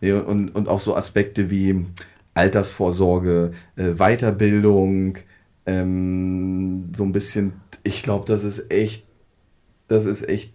[0.00, 1.86] nee, und, und auch so Aspekte wie
[2.34, 5.18] Altersvorsorge, äh, Weiterbildung,
[5.66, 9.04] ähm, so ein bisschen, ich glaube, das ist echt,
[9.88, 10.52] das ist echt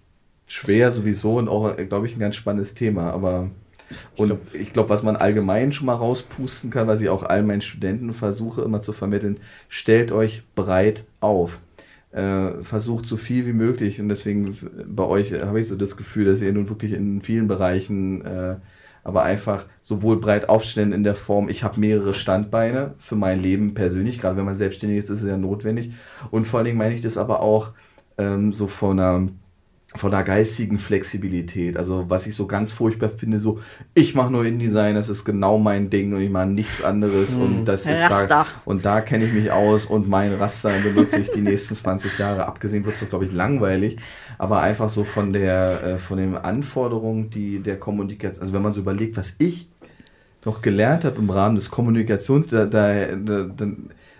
[0.48, 3.50] schwer sowieso und auch, glaube ich, ein ganz spannendes Thema, aber
[4.16, 7.62] und ich glaube, was man allgemein schon mal rauspusten kann, was ich auch all meinen
[7.62, 11.60] Studenten versuche immer zu vermitteln, stellt euch breit auf.
[12.12, 14.58] Äh, versucht so viel wie möglich und deswegen
[14.88, 18.56] bei euch habe ich so das Gefühl, dass ihr nun wirklich in vielen Bereichen äh,
[19.06, 23.74] aber einfach sowohl breit aufstellen in der Form, ich habe mehrere Standbeine für mein Leben
[23.76, 25.92] persönlich, gerade wenn man selbstständig ist, ist es ja notwendig
[26.32, 27.72] und vor allen Dingen meine ich das aber auch
[28.18, 29.30] ähm, so von einer
[29.96, 31.78] von der geistigen Flexibilität.
[31.78, 33.60] Also was ich so ganz furchtbar finde, so
[33.94, 37.66] ich mache nur InDesign, das ist genau mein Ding und ich mache nichts anderes und
[37.66, 38.46] das ist da Raster.
[38.66, 42.46] und da kenne ich mich aus und mein Raster benutze ich die nächsten 20 Jahre.
[42.46, 43.98] Abgesehen wird es doch, glaube ich, langweilig,
[44.38, 48.74] aber einfach so von der äh, von den Anforderungen, die der Kommunikation, also wenn man
[48.74, 49.70] so überlegt, was ich
[50.46, 53.66] noch gelernt habe im Rahmen des Kommunikations, da, da, da,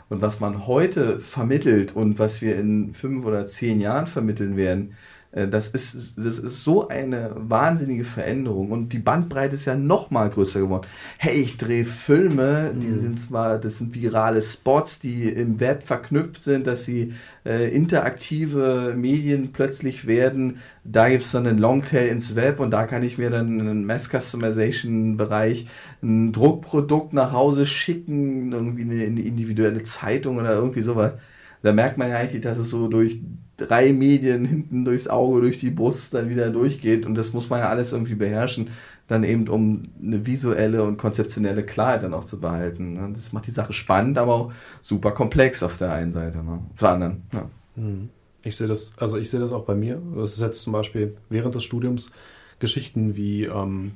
[0.10, 4.96] und was man heute vermittelt und was wir in fünf oder zehn Jahren vermitteln werden,
[5.36, 10.30] das ist, das ist so eine wahnsinnige Veränderung und die Bandbreite ist ja noch mal
[10.30, 10.88] größer geworden.
[11.18, 16.42] Hey, ich drehe Filme, die sind zwar, das sind virale Spots, die im Web verknüpft
[16.42, 17.14] sind, dass sie
[17.46, 20.60] äh, interaktive Medien plötzlich werden.
[20.86, 23.86] Da gibt es dann einen Longtail ins Web und da kann ich mir dann einen
[23.86, 25.68] Mass Customization Bereich
[26.02, 31.16] ein Druckprodukt nach Hause schicken, irgendwie eine, eine individuelle Zeitung oder irgendwie sowas.
[31.62, 33.20] Da merkt man ja eigentlich, dass es so durch
[33.58, 37.60] drei Medien hinten durchs Auge, durch die Brust dann wieder durchgeht und das muss man
[37.60, 38.70] ja alles irgendwie beherrschen,
[39.08, 42.94] dann eben um eine visuelle und konzeptionelle Klarheit dann auch zu behalten.
[42.94, 43.12] ne?
[43.14, 46.60] Das macht die Sache spannend, aber auch super komplex auf der einen Seite, ne?
[46.74, 47.24] auf der anderen.
[47.34, 47.50] Ja.
[47.76, 48.10] Hm.
[48.44, 50.02] Ich sehe das, also ich sehe das auch bei mir.
[50.16, 52.12] Das ist jetzt zum Beispiel während des Studiums
[52.60, 53.94] Geschichten wie ähm,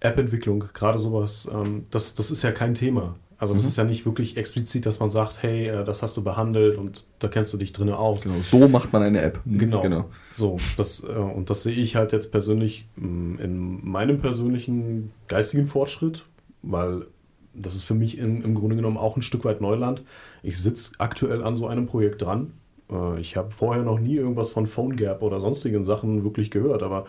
[0.00, 3.16] App-Entwicklung, gerade sowas, ähm, das, das ist ja kein Thema.
[3.42, 6.22] Also das ist ja nicht wirklich explizit, dass man sagt, hey, äh, das hast du
[6.22, 8.22] behandelt und da kennst du dich drin aus.
[8.22, 9.40] Genau, so macht man eine App.
[9.44, 9.80] Genau.
[9.80, 10.04] genau.
[10.32, 15.66] So, das, äh, und das sehe ich halt jetzt persönlich mh, in meinem persönlichen geistigen
[15.66, 16.24] Fortschritt,
[16.62, 17.06] weil
[17.52, 20.04] das ist für mich im, im Grunde genommen auch ein Stück weit Neuland.
[20.44, 22.52] Ich sitze aktuell an so einem Projekt dran.
[22.92, 27.06] Äh, ich habe vorher noch nie irgendwas von PhoneGap oder sonstigen Sachen wirklich gehört, aber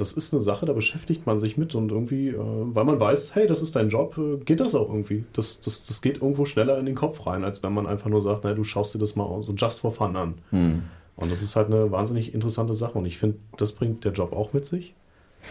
[0.00, 3.34] das ist eine Sache, da beschäftigt man sich mit und irgendwie, äh, weil man weiß,
[3.34, 5.24] hey, das ist dein Job, äh, geht das auch irgendwie.
[5.32, 8.22] Das, das, das geht irgendwo schneller in den Kopf rein, als wenn man einfach nur
[8.22, 10.34] sagt, naja, du schaust dir das mal so just for fun an.
[10.50, 10.82] Hm.
[11.16, 12.98] Und das ist halt eine wahnsinnig interessante Sache.
[12.98, 14.94] Und ich finde, das bringt der Job auch mit sich.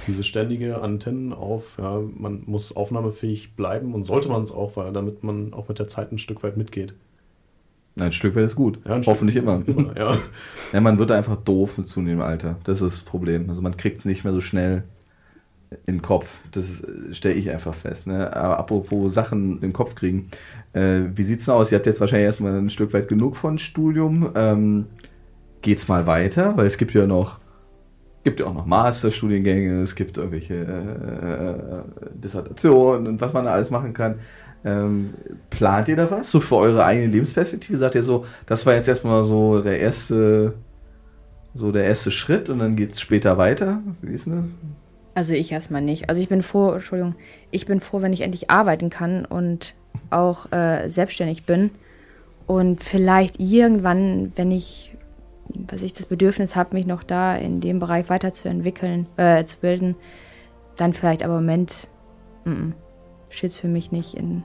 [0.07, 4.93] Diese ständige Antennen auf, ja, man muss aufnahmefähig bleiben und sollte man es auch, weil
[4.93, 6.93] damit man auch mit der Zeit ein Stück weit mitgeht.
[8.01, 8.79] Ein Stück weit ist gut.
[8.87, 9.61] Ja, Hoffentlich immer.
[9.97, 10.17] Ja.
[10.71, 12.57] Ja, man wird einfach doof mit zunehmendem Alter.
[12.63, 13.49] Das ist das Problem.
[13.49, 14.83] Also man kriegt es nicht mehr so schnell
[15.87, 16.41] in den Kopf.
[16.51, 18.05] Das stelle ich einfach fest.
[18.05, 18.35] Ne?
[18.35, 20.27] Aber apropos Sachen in den Kopf kriegen.
[20.73, 21.71] Äh, wie sieht's denn aus?
[21.71, 24.29] Ihr habt jetzt wahrscheinlich erstmal ein Stück weit genug von Studium.
[24.35, 24.85] Ähm,
[25.63, 26.55] geht's mal weiter?
[26.55, 27.39] Weil es gibt ja noch
[28.23, 33.53] gibt ja auch noch Masterstudiengänge, es gibt irgendwelche äh, äh, Dissertationen und was man da
[33.53, 34.15] alles machen kann.
[34.65, 35.13] Ähm,
[35.49, 36.31] plant ihr da was?
[36.31, 37.77] So für eure eigene Lebensperspektive?
[37.77, 40.55] Sagt ihr so, das war jetzt erstmal so der erste,
[41.53, 43.81] so der erste Schritt und dann geht es später weiter?
[44.01, 44.45] Wie ist denn das?
[45.15, 46.09] Also ich erstmal nicht.
[46.09, 47.15] Also ich bin froh, Entschuldigung,
[47.51, 49.73] ich bin froh, wenn ich endlich arbeiten kann und
[50.09, 51.71] auch äh, selbstständig bin.
[52.47, 54.95] Und vielleicht irgendwann, wenn ich,
[55.69, 59.95] was ich das Bedürfnis habe, mich noch da in dem Bereich weiterzuentwickeln, äh, zu bilden,
[60.75, 61.89] dann vielleicht, aber Moment
[63.29, 64.43] steht es für mich nicht in,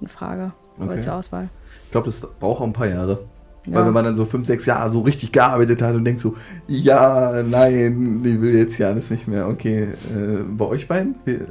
[0.00, 1.00] in Frage oder Okay.
[1.00, 1.48] zur Auswahl.
[1.84, 3.24] Ich glaube, das braucht auch ein paar Jahre.
[3.66, 3.74] Ja.
[3.76, 6.34] Weil wenn man dann so fünf, sechs Jahre so richtig gearbeitet hat und denkt so,
[6.68, 9.48] ja, nein, die will jetzt ja alles nicht mehr.
[9.48, 11.16] Okay, äh, bei euch beiden?
[11.24, 11.42] Wie, äh,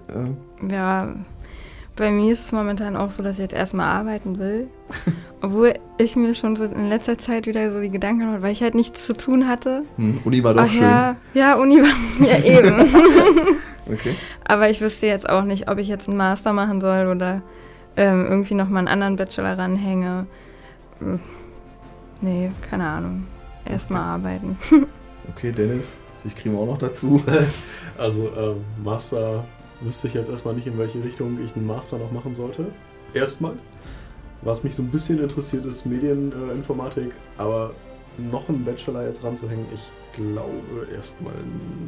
[0.71, 1.13] Ja,
[1.97, 4.67] bei mir ist es momentan auch so, dass ich jetzt erstmal arbeiten will.
[5.41, 8.61] Obwohl ich mir schon so in letzter Zeit wieder so die Gedanken mache, weil ich
[8.63, 9.83] halt nichts zu tun hatte.
[9.97, 10.81] hm, Uni war doch Ach schön.
[10.83, 12.87] ja, ja, Uni war ja eben.
[13.91, 14.15] Okay.
[14.43, 17.41] Aber ich wüsste jetzt auch nicht, ob ich jetzt einen Master machen soll oder
[17.95, 20.27] ähm, irgendwie nochmal einen anderen Bachelor ranhänge.
[20.99, 21.19] Hm,
[22.21, 23.27] Nee, keine Ahnung.
[23.65, 24.57] Erstmal arbeiten.
[25.35, 27.23] Okay, Dennis, dich kriegen wir auch noch dazu.
[27.97, 29.43] Also ähm, Master
[29.81, 32.67] wüsste ich jetzt erstmal nicht, in welche Richtung ich einen Master noch machen sollte.
[33.15, 33.53] Erstmal.
[34.43, 37.71] Was mich so ein bisschen interessiert, ist Medieninformatik, aber
[38.17, 39.81] noch einen Bachelor jetzt ranzuhängen, ich
[40.13, 41.33] glaube erstmal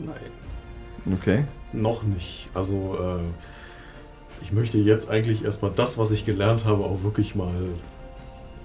[0.06, 1.14] nein.
[1.14, 1.44] Okay.
[1.74, 2.50] Noch nicht.
[2.54, 7.54] Also äh, ich möchte jetzt eigentlich erstmal das, was ich gelernt habe, auch wirklich mal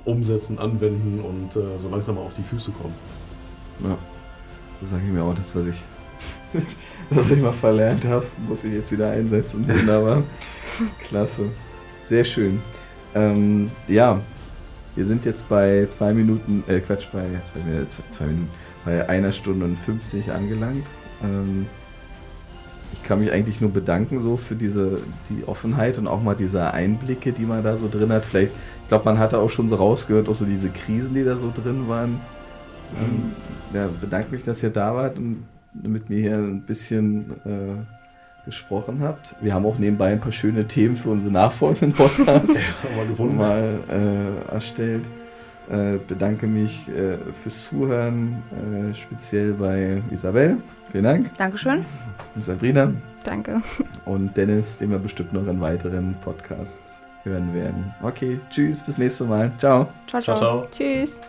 [0.05, 2.95] umsetzen, anwenden und äh, so langsam mal auf die Füße kommen.
[3.83, 3.99] Ja,
[4.81, 5.77] so sage ich mir auch das, was ich,
[7.11, 9.66] was ich mal verlernt habe, muss ich jetzt wieder einsetzen.
[9.69, 10.23] Wunderbar.
[11.09, 11.47] Klasse.
[12.03, 12.61] Sehr schön.
[13.15, 14.20] Ähm, ja,
[14.95, 18.49] wir sind jetzt bei zwei Minuten, äh Quatsch, bei zwei, zwei Minuten,
[18.85, 20.87] bei einer Stunde und 50 angelangt.
[21.23, 21.66] Ähm,
[22.93, 24.98] ich kann mich eigentlich nur bedanken so für diese
[25.31, 28.24] die Offenheit und auch mal diese Einblicke, die man da so drin hat.
[28.24, 28.52] Vielleicht,
[28.82, 31.52] ich glaube, man hatte auch schon so rausgehört, auch so diese Krisen, die da so
[31.55, 32.20] drin waren.
[32.98, 33.32] Ähm,
[33.74, 39.01] ja, bedanke mich, dass ihr da wart und mit mir hier ein bisschen äh, gesprochen
[39.01, 39.35] habt.
[39.40, 42.60] Wir haben auch nebenbei ein paar schöne Themen für unsere nachfolgenden Podcasts
[43.19, 45.09] ja, mal, mal äh, erstellt.
[45.70, 50.59] Äh, bedanke mich äh, fürs Zuhören, äh, speziell bei Isabel.
[50.90, 51.36] Vielen Dank.
[51.39, 51.84] Dankeschön.
[52.34, 52.93] Und Sabrina.
[53.24, 53.56] Danke.
[54.05, 57.94] Und Dennis, den wir bestimmt noch in weiteren Podcasts hören werden.
[58.02, 59.52] Okay, tschüss, bis nächstes Mal.
[59.59, 59.89] Ciao.
[60.06, 60.20] ciao.
[60.20, 60.36] ciao.
[60.36, 60.68] ciao, ciao.
[60.70, 61.20] Tschüss.